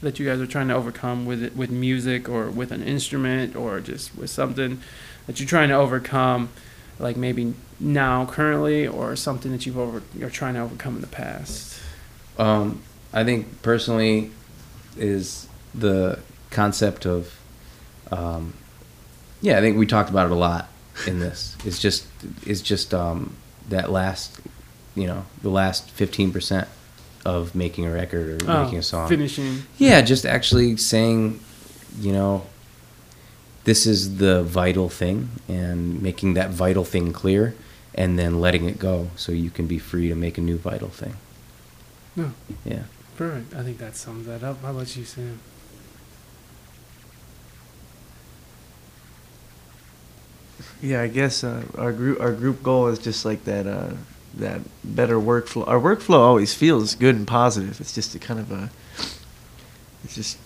[0.00, 3.56] that you guys are trying to overcome with it, with music or with an instrument
[3.56, 4.80] or just with something
[5.26, 6.50] that you're trying to overcome,
[6.98, 11.06] like maybe now currently or something that you've over you're trying to overcome in the
[11.06, 11.80] past.
[12.38, 14.30] Um, I think personally
[14.96, 17.38] is the concept of,
[18.10, 18.54] um,
[19.40, 20.68] yeah, I think we talked about it a lot
[21.06, 21.56] in this.
[21.64, 22.06] It's just
[22.44, 23.36] it's just um,
[23.68, 24.40] that last,
[24.94, 26.68] you know, the last fifteen percent
[27.24, 29.08] of making a record or Oh, making a song.
[29.08, 29.62] finishing.
[29.78, 31.40] Yeah, just actually saying,
[31.98, 32.44] you know,
[33.64, 37.54] this is the vital thing and making that vital thing clear
[37.94, 40.88] and then letting it go so you can be free to make a new vital
[40.90, 41.16] thing.
[42.14, 42.32] No,
[42.64, 42.82] Yeah.
[43.16, 43.54] perfect.
[43.54, 44.60] I think that sums that up.
[44.62, 45.40] How about you, Sam?
[50.80, 53.92] Yeah, I guess uh, our group our group goal is just like that uh,
[54.38, 55.66] that better workflow.
[55.68, 57.80] Our workflow always feels good and positive.
[57.80, 58.70] It's just a kind of a
[60.04, 60.38] it's just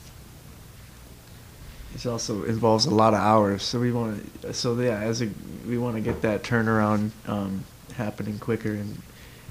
[1.94, 3.62] it also involves a lot of hours.
[3.62, 5.30] So we want to so yeah as a
[5.66, 9.02] we want to get that turnaround um, happening quicker and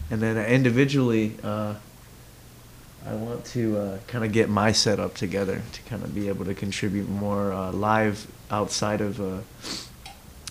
[0.09, 1.76] and then individually uh,
[3.05, 6.45] I want to uh, kind of get my setup together to kind of be able
[6.45, 9.86] to contribute more uh, live outside of.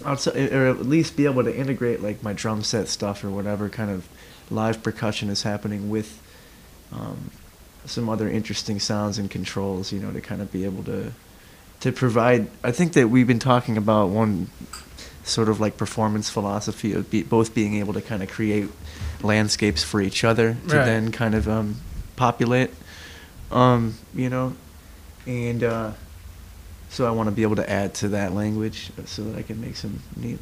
[0.05, 3.69] Outside or at least be able to integrate like my drum set stuff or whatever
[3.69, 4.07] kind of
[4.51, 6.21] live percussion is happening with
[6.93, 7.31] um,
[7.87, 11.13] some other interesting sounds and controls you know to kind of be able to
[11.81, 14.49] to provide i think that we've been talking about one
[15.25, 18.69] sort of like performance philosophy of be, both being able to kind of create
[19.23, 20.85] landscapes for each other to Right.
[20.85, 21.77] then kind of um,
[22.17, 22.71] populate
[23.51, 24.53] um, you know
[25.27, 25.93] and uh,
[26.89, 29.43] so I want to be able to add to that language uh, so that I
[29.43, 30.39] can make some neat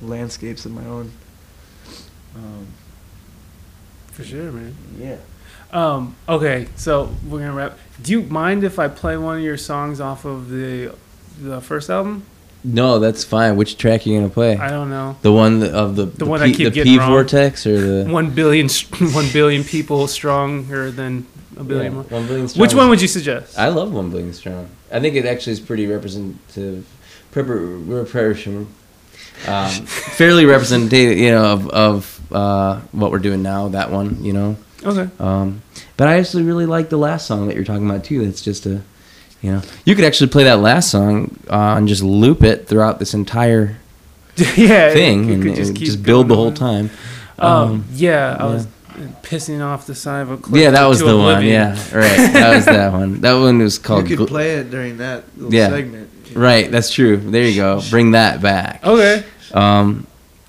[0.00, 1.12] landscapes of my own.
[2.34, 2.66] Um,
[4.12, 4.74] For sure, man.
[4.98, 5.16] yeah.
[5.72, 7.78] Um, okay, so we're gonna wrap.
[8.02, 10.94] Do you mind if I play one of your songs off of the
[11.40, 12.24] the first album?
[12.64, 13.56] No, that's fine.
[13.56, 14.56] Which track are you gonna play?
[14.56, 15.16] I don't know.
[15.22, 17.10] the one that- of the The one I keep the getting P wrong.
[17.10, 18.68] vortex or the One billion,
[19.12, 21.26] one billion people stronger than
[21.56, 22.02] a billion Yeah, more.
[22.04, 22.60] one billion strong.
[22.62, 23.58] Which one would you suggest?
[23.58, 24.68] I love one billion strong.
[24.90, 26.86] I think it actually is pretty representative,
[27.32, 28.68] preparation,
[29.46, 33.68] um, fairly representative, you know, of, of uh, what we're doing now.
[33.68, 34.56] That one, you know.
[34.84, 35.08] okay.
[35.18, 35.62] Um,
[35.96, 38.24] but I actually really like the last song that you're talking about too.
[38.24, 38.82] That's just a,
[39.40, 42.98] you know, you could actually play that last song uh, and just loop it throughout
[42.98, 43.78] this entire
[44.56, 44.92] yeah.
[44.92, 46.90] thing, and could just keep just build the whole time.
[47.38, 48.54] Um, yeah, I yeah.
[48.54, 48.66] was
[49.22, 50.60] pissing off the side of a cliff.
[50.62, 51.44] Yeah, that was the one.
[51.44, 52.32] Yeah, right.
[52.32, 53.20] That was that one.
[53.22, 54.08] That one was called.
[54.08, 55.68] you could Gl- play it during that little Yeah.
[55.70, 56.10] segment.
[56.28, 56.40] you know.
[56.40, 57.16] Right, that's true.
[57.18, 57.80] There you go.
[57.90, 58.84] Bring that back.
[58.84, 59.24] Okay.
[59.52, 60.06] Um,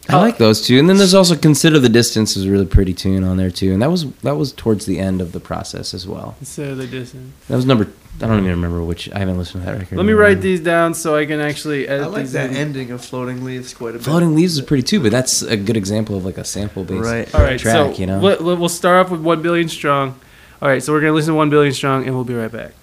[0.10, 2.94] I like those two, and then there's also "Consider the Distance" is a really pretty
[2.94, 5.94] tune on there too, and that was that was towards the end of the process
[5.94, 6.36] as well.
[6.42, 7.34] Instead of the distance.
[7.48, 7.88] That was number.
[8.22, 9.10] I don't even remember which.
[9.14, 9.98] I haven't listened to that record.
[9.98, 12.52] Let me in write these down so I can actually edit I like these that
[12.52, 12.58] in.
[12.58, 14.04] ending of Floating Leaves quite a bit.
[14.04, 17.04] Floating Leaves is pretty too, but that's a good example of like a sample based.
[17.06, 17.34] Right.
[17.34, 18.20] All right, track, so you know?
[18.20, 20.20] let, let- we'll start off with One Billion Strong.
[20.62, 22.74] All right, so we're gonna listen to One Billion Strong, and we'll be right back.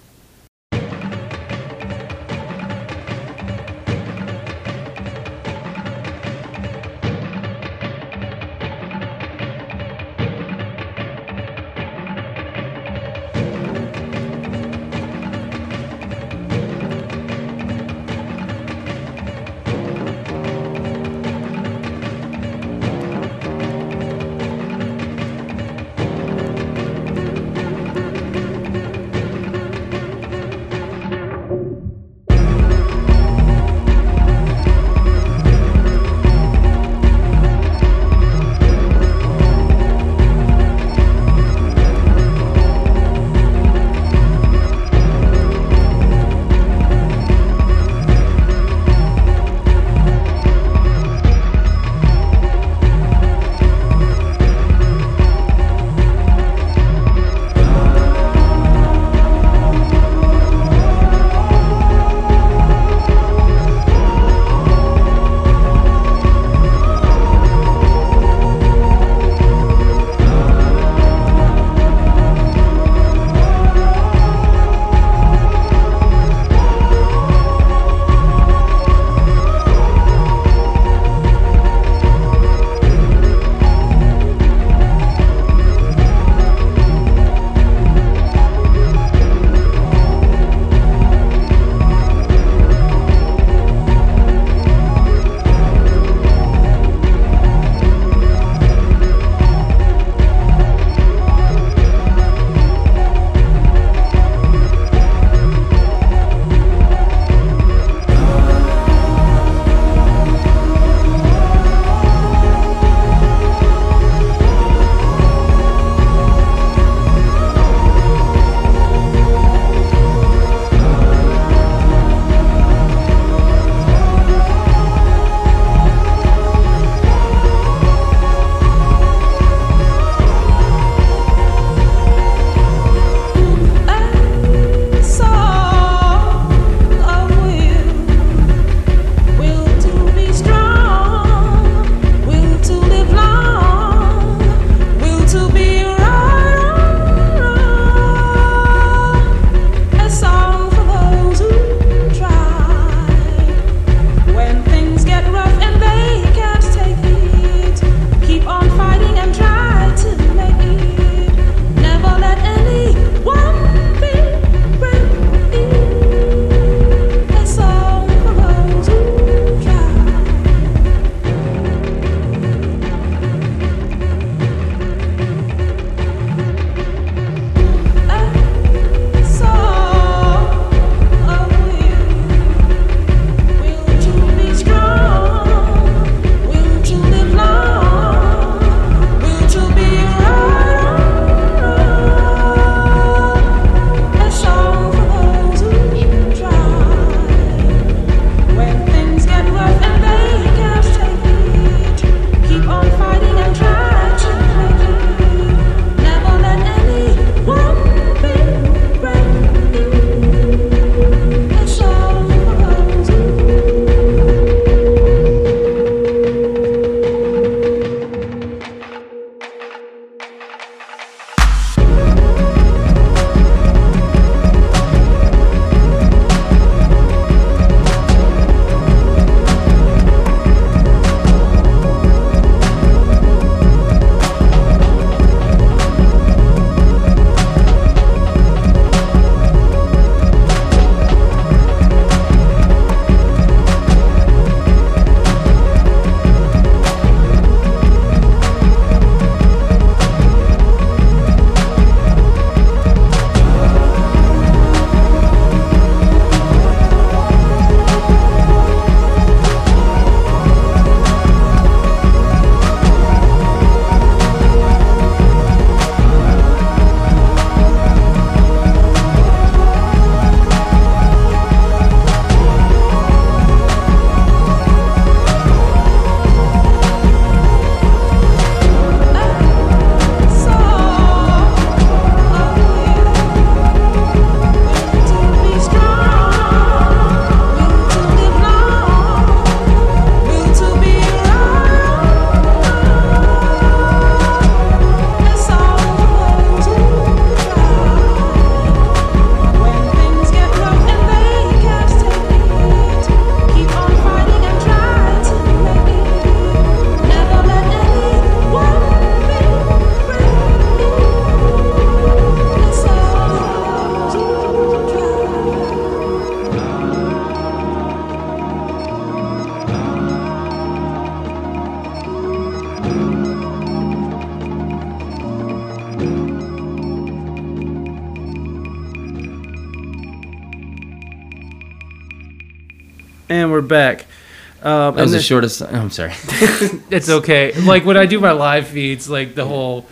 [335.12, 335.62] Was the shortest.
[335.62, 336.12] Oh, I'm sorry.
[336.90, 337.52] It's okay.
[337.62, 339.86] Like when I do my live feeds, like the whole,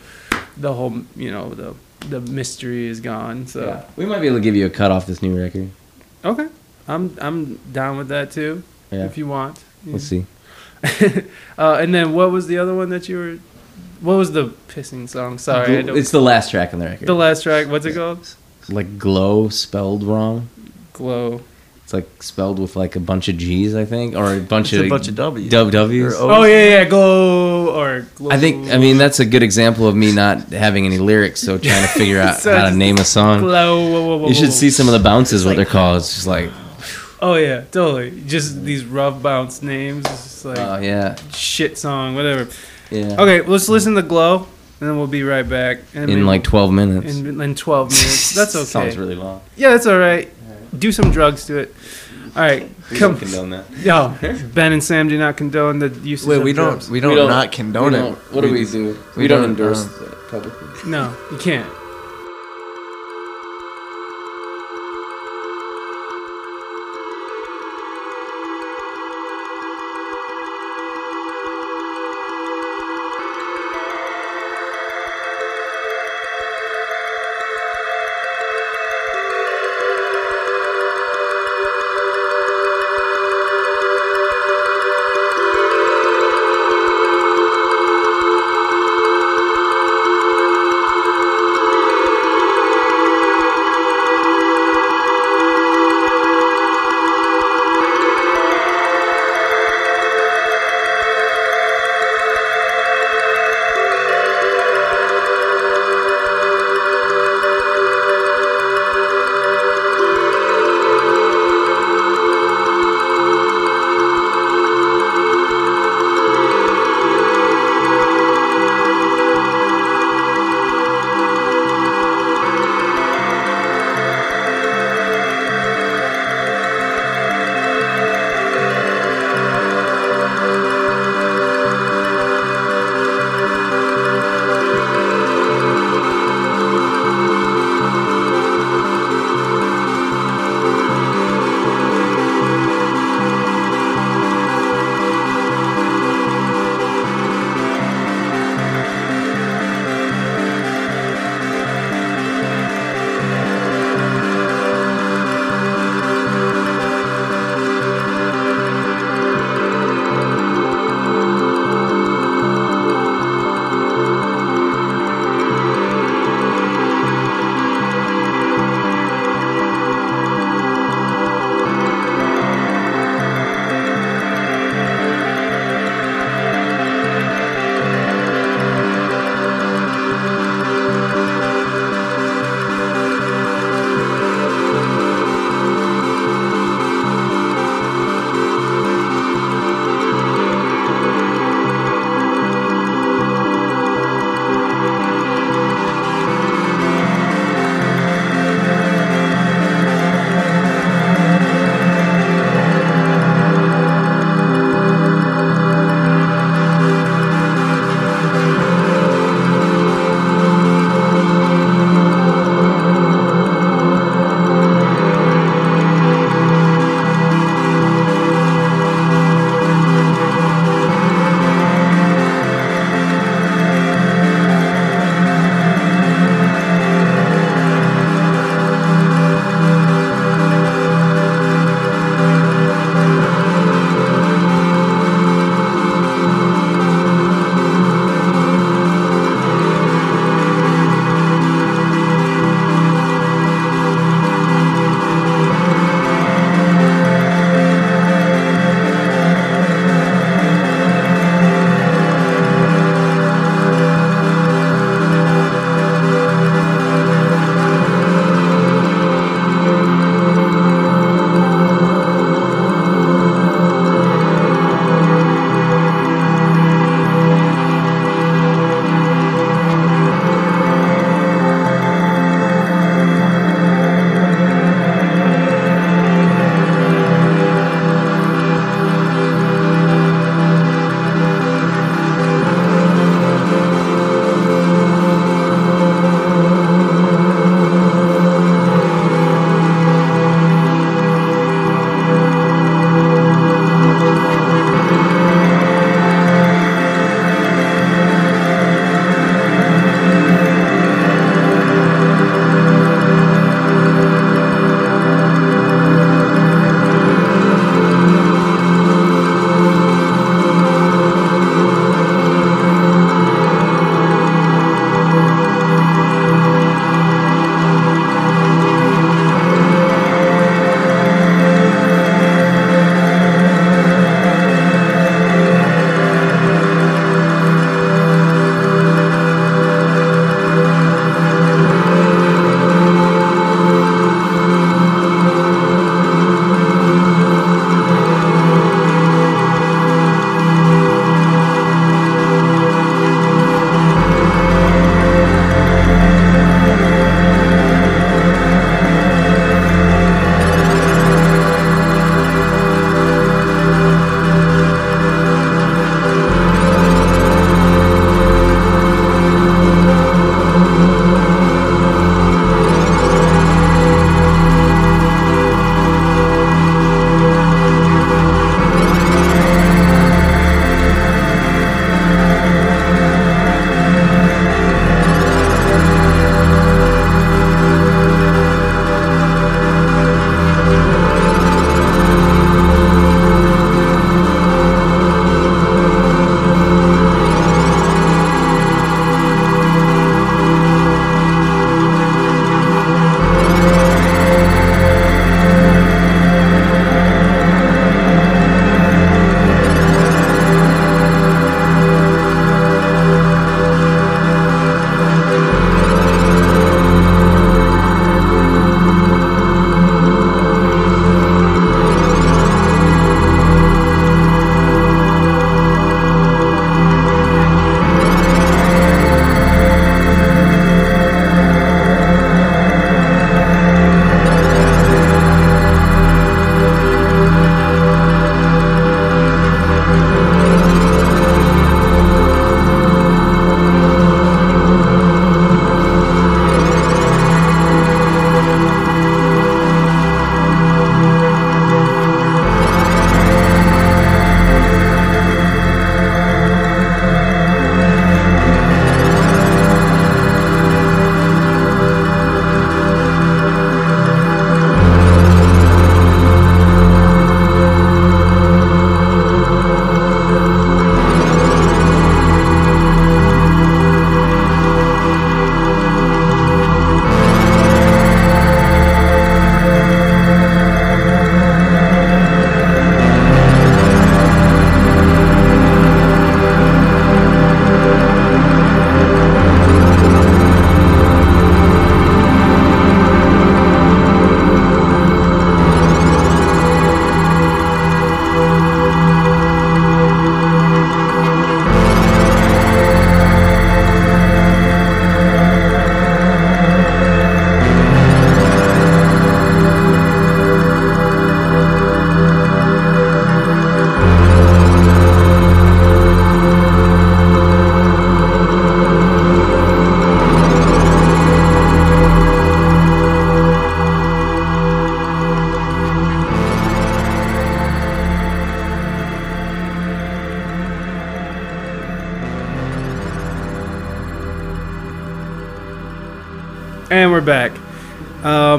[0.57, 1.75] the whole, you know, the
[2.09, 3.47] the mystery is gone.
[3.47, 3.85] So Yeah.
[3.97, 5.71] We might be able to give you a cut off this new record.
[6.25, 6.49] okay,
[6.87, 8.63] I'm I'm down with that too.
[8.91, 9.05] Yeah.
[9.07, 9.63] If you want.
[9.87, 10.27] We'll see.
[11.59, 13.39] Uh, and then what was the other one that you were?
[14.01, 15.39] What was the pissing song?
[15.39, 17.09] Sorry, I don't, It's the last track on the record.
[17.09, 17.67] the last track.
[17.69, 18.35] What's it called?
[18.69, 20.49] like glow spelled wrong.
[20.93, 21.41] Glow.
[21.89, 24.81] It's like spelled with like a bunch of G's, I think, or a bunch It's
[24.81, 25.49] of a bunch of W's.
[25.51, 26.15] dub W's.
[26.21, 28.31] Or Oh yeah, yeah, glow or glow.
[28.31, 28.69] I think.
[28.71, 31.89] I mean, that's a good example of me not having any lyrics, so trying to
[31.89, 33.41] figure out So how to name a song.
[33.41, 33.81] glow.
[33.91, 34.51] Whoa, whoa, whoa, You should whoa.
[34.51, 35.97] see some of the bounces, what they're called.
[35.97, 36.51] It's just like,
[37.23, 38.21] Oh yeah, totally.
[38.27, 40.05] Just these rough bounce names.
[40.05, 42.51] It's like oh yeah, shit song, whatever.
[42.91, 43.17] yeah.
[43.19, 44.47] Okay, let's listen to glow,
[44.81, 45.79] and then we'll be right back.
[45.95, 47.17] In maybe- like 12 minutes.
[47.17, 48.35] in, in 12 minutes.
[48.35, 48.65] That's okay.
[48.67, 49.41] Sounds really long.
[49.57, 50.29] Yeah, that's all right.
[50.77, 51.75] Do some drugs to it.
[52.37, 53.17] All right, come.
[53.19, 53.65] condone that.
[53.83, 54.15] Yo,
[54.55, 56.91] Ben and Sam do not condone the use Wait, of we don't, drugs.
[56.91, 58.03] we don't, not condone we it.
[58.03, 58.97] don't- What do we do?
[59.17, 60.91] We, we don't, don't, endorse uh, it publicly.
[60.91, 61.69] No, you can't.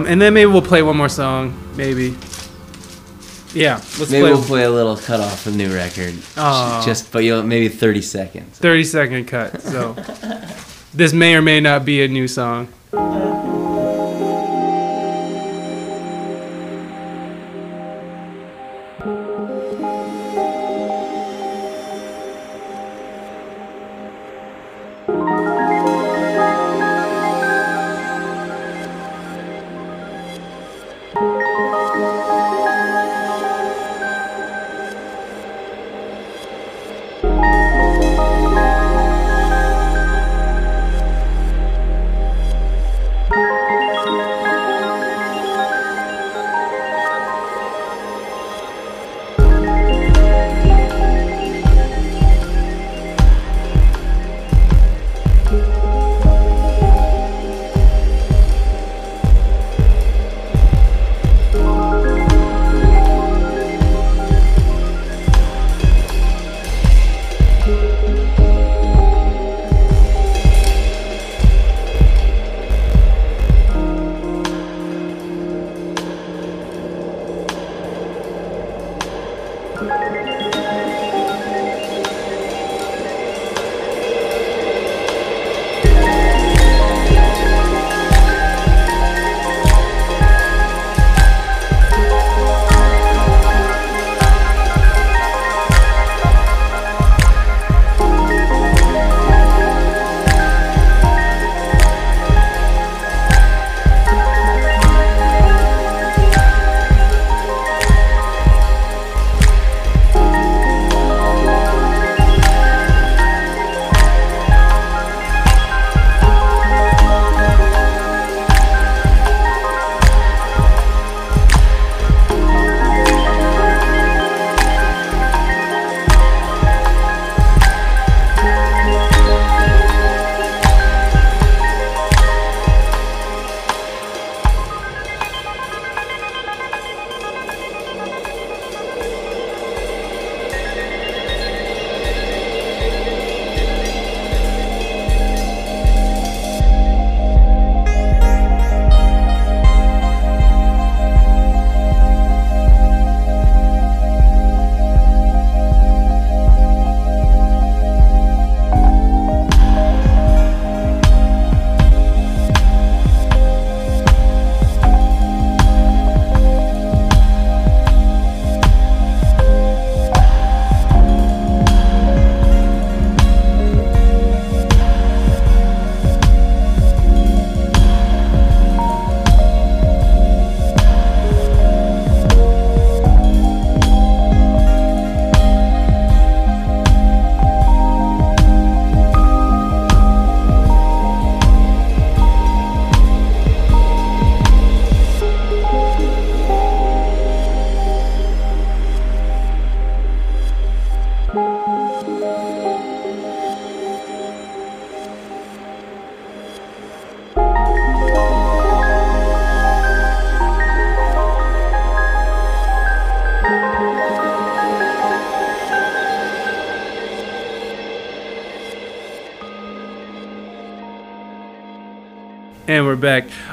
[0.10, 1.54] And then maybe we'll play one more song.
[1.76, 2.16] Maybe.
[3.54, 6.16] Yeah, let's Maybe play we'll play a little cut off of the new record.
[6.38, 6.84] Aw.
[6.86, 8.58] Just, but you'll maybe 30 seconds.
[8.58, 9.62] 30 second cut.
[9.62, 9.94] So
[10.94, 12.68] this may or may not be a new song.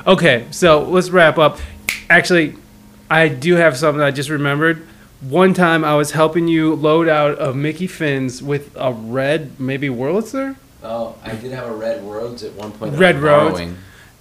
[0.06, 1.58] Okay, so let's wrap up.
[2.08, 2.54] Actually,
[3.10, 4.86] I do have something I just remembered.
[5.20, 9.88] One time I was helping you load out a Mickey Finn's with a red, maybe
[9.88, 10.56] Wurlitzer?
[10.82, 12.94] Oh, I did have a Red Rhodes at one point.
[12.96, 13.72] Red Rhodes.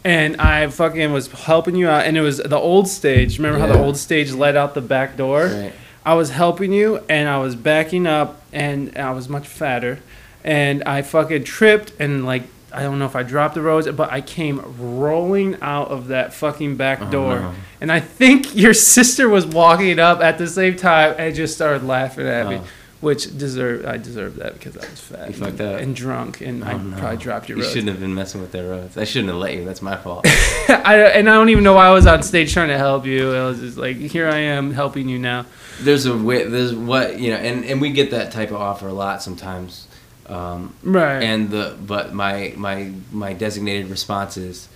[0.04, 3.38] And I fucking was helping you out, and it was the old stage.
[3.38, 5.46] Remember how the old stage led out the back door?
[5.46, 5.74] Right.
[6.04, 10.00] I was helping you, and I was backing up, and I was much fatter,
[10.44, 12.44] and I fucking tripped, and like
[12.78, 16.34] I don't know if I dropped the Rhodes, but I came rolling out of that
[16.34, 17.54] fucking back Oh, door, no.
[17.82, 21.84] and I think your sister was walking up at the same time and just started
[21.84, 22.56] laughing at me.
[22.58, 22.68] Oh.
[23.02, 26.68] Which deserve I deserved that because I was fat You and, and drunk, and oh,
[26.68, 26.98] I Oh, no.
[26.98, 27.58] probably dropped your Rhodes.
[27.58, 27.74] You Rhodes.
[27.74, 28.98] shouldn't have been messing with their Rhodes.
[28.98, 29.64] I shouldn't have let you.
[29.66, 30.26] That's my fault.
[30.70, 33.34] I, and I don't even know why I was on stage trying to help you.
[33.36, 35.46] I was just like, here I am helping you now.
[35.82, 36.48] there's a way.
[36.48, 39.85] There's what you know, and and we get that type of offer a lot sometimes.
[40.28, 41.22] Um, Right.
[41.22, 44.68] and the but my my my designated response is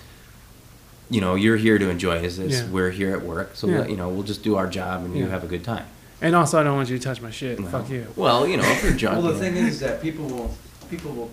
[1.09, 2.67] you know you're here to enjoy this Yeah.
[2.69, 3.87] we're here at work so Yeah.
[3.87, 5.85] you know we'll just do our job and you have a good time
[6.21, 7.59] And also, I don't want you to touch my shit.
[7.59, 8.05] Well, Fuck you.
[8.15, 10.51] well you know if you're drunk Well, the you thing is that people will
[10.91, 11.31] people will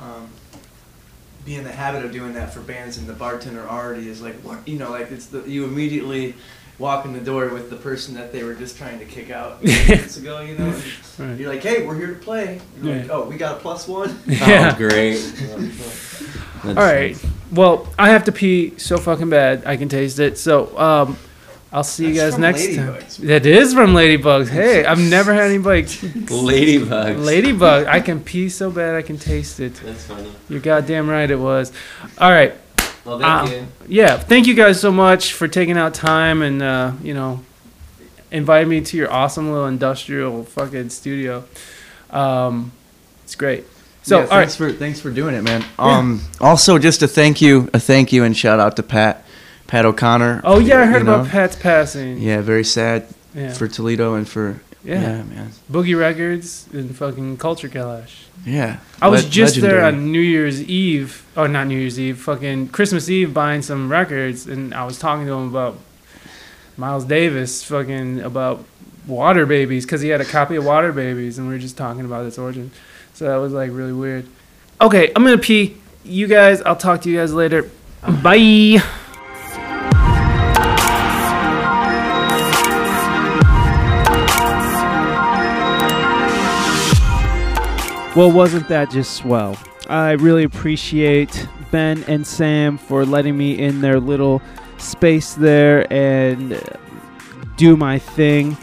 [0.00, 0.28] um,
[1.44, 4.34] be in the habit of doing that for bands, and the bartender already is like,
[4.42, 4.58] what?
[4.68, 6.34] You know, like it's the you immediately
[6.78, 9.62] walk in the door with the person that they were just trying to kick out
[9.64, 10.40] minutes ago.
[10.40, 10.80] you know.
[11.18, 11.38] Right.
[11.38, 12.60] You're like, hey, we're here to play.
[12.82, 14.18] You're like, oh, we got a plus one.
[14.26, 14.72] Yeah.
[14.74, 15.18] Oh, great.
[16.64, 17.16] All right.
[17.52, 19.64] Well, I have to pee so fucking bad.
[19.66, 20.38] I can taste it.
[20.38, 21.16] So, um,
[21.70, 22.94] I'll see you That's guys from next time.
[22.94, 23.16] Ladybugs.
[23.26, 24.48] That is from Ladybugs.
[24.48, 25.84] Hey, I've never had any anybody.
[25.84, 27.24] Ladybugs.
[27.24, 27.86] Ladybug.
[27.86, 29.74] I can pee so bad I can taste it.
[29.74, 30.32] That's funny.
[30.48, 31.72] You're goddamn right it was.
[32.18, 32.54] All right.
[33.08, 33.66] Well, thank Uh, you.
[33.88, 34.18] Yeah.
[34.18, 37.40] Thank you guys so much for taking out time and uh, you know,
[38.30, 41.44] inviting me to your awesome little industrial fucking studio.
[42.10, 42.72] Um,
[43.24, 43.64] it's great.
[44.02, 44.38] So, yeah, all right.
[44.40, 45.64] thanks for thanks for doing it, man.
[45.78, 49.24] Um, also just a thank you, a thank you, and shout out to Pat,
[49.66, 50.40] Pat O'Connor.
[50.44, 51.30] Oh yeah, I heard about know.
[51.30, 52.18] Pat's passing.
[52.18, 53.52] Yeah, very sad Yeah.
[53.52, 55.00] for Toledo and for Yeah.
[55.00, 55.50] yeah, man.
[55.70, 58.24] Boogie Records and fucking Culture Clash.
[58.46, 61.24] Yeah, I was Le- just there on New Year's Eve.
[61.36, 62.18] Oh, not New Year's Eve.
[62.20, 65.76] Fucking Christmas Eve, buying some records, and I was talking to him about
[66.76, 68.64] Miles Davis, fucking about
[69.06, 72.04] Water Babies, because he had a copy of Water Babies, and we were just talking
[72.04, 72.70] about its origin.
[73.14, 74.26] So that was like really weird.
[74.80, 75.76] Okay, I'm gonna pee.
[76.04, 77.68] You guys, I'll talk to you guys later.
[78.02, 78.22] Uh-huh.
[78.22, 78.82] Bye.
[88.18, 89.56] Well, wasn't that just swell?
[89.88, 94.42] I really appreciate Ben and Sam for letting me in their little
[94.76, 96.60] space there and
[97.56, 98.56] do my thing.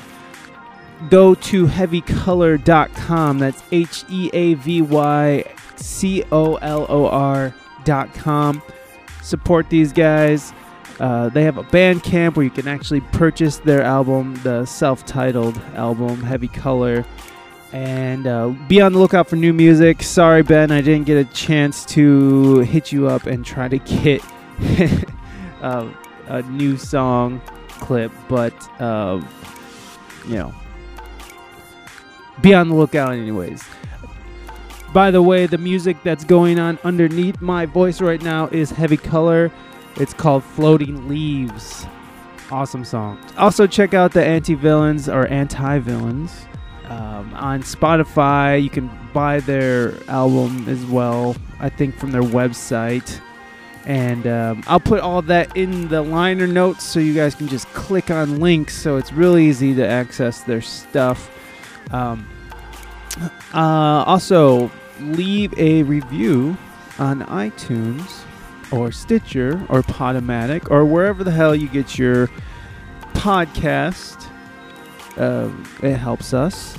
[1.09, 3.39] Go to heavycolor.com.
[3.39, 5.45] That's H E A V Y
[5.77, 8.61] C O L O R.com.
[9.21, 10.51] Support these guys.
[10.99, 15.57] Uh, they have a Bandcamp where you can actually purchase their album, the self titled
[15.75, 17.05] album, Heavy Color
[17.75, 20.01] and uh, be on the lookout for new music.
[20.01, 24.23] Sorry, Ben, I didn't get a chance to hit you up and try to get
[25.61, 25.91] uh,
[26.27, 29.21] a new song clip, but uh,
[30.25, 30.55] you know,
[32.39, 33.61] be on the lookout anyways.
[34.93, 38.95] By the way, the music that's going on underneath my voice right now is Heavy
[38.95, 39.51] Color.
[39.97, 41.85] It's called Floating Leaves.
[42.51, 43.19] Awesome song.
[43.37, 46.45] Also, check out the Anti Villains or Anti Villains
[46.89, 48.61] um, on Spotify.
[48.61, 53.21] You can buy their album as well, I think, from their website.
[53.85, 57.67] And um, I'll put all that in the liner notes so you guys can just
[57.73, 58.75] click on links.
[58.75, 61.29] So it's really easy to access their stuff.
[61.91, 62.27] Um,
[63.53, 66.57] uh, also, leave a review
[66.97, 68.23] on iTunes
[68.71, 72.29] or Stitcher or Podomatic or wherever the hell you get your
[73.13, 74.31] podcast.
[75.17, 76.77] Um, it helps us.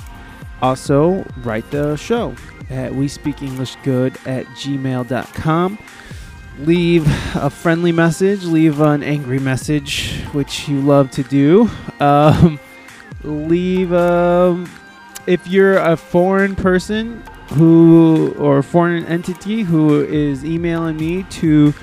[0.61, 2.35] Also, write the show
[2.69, 5.77] at we speak english good at gmail.com
[6.59, 7.05] leave
[7.35, 11.69] a friendly message leave an angry message which you love to do.
[11.99, 12.59] Um,
[13.23, 14.69] leave um,
[15.27, 17.23] if you're a foreign person
[17.53, 21.73] who or foreign entity who is emailing me to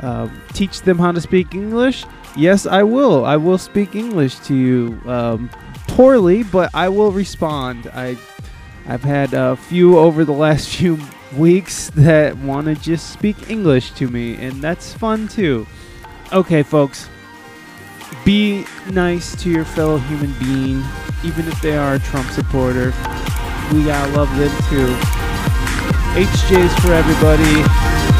[0.00, 2.04] uh, teach them how to speak english
[2.36, 3.24] yes i will.
[3.24, 5.00] I will speak english to you.
[5.06, 5.50] Um,
[5.92, 7.90] poorly, but I will respond.
[7.92, 8.16] I
[8.86, 10.98] I've had a few over the last few
[11.36, 15.66] weeks that want to just speak English to me, and that's fun too.
[16.32, 17.08] Okay, folks,
[18.24, 20.82] be nice to your fellow human being,
[21.24, 22.86] even if they are a Trump supporter.
[23.72, 24.94] We gotta love them too.
[26.14, 28.11] HJ's for everybody.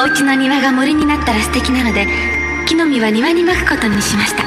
[0.00, 2.06] お家の庭が森になったら素敵なので
[2.66, 4.44] 木の実は庭にまくことにしました。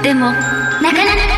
[0.00, 1.31] でもなかなか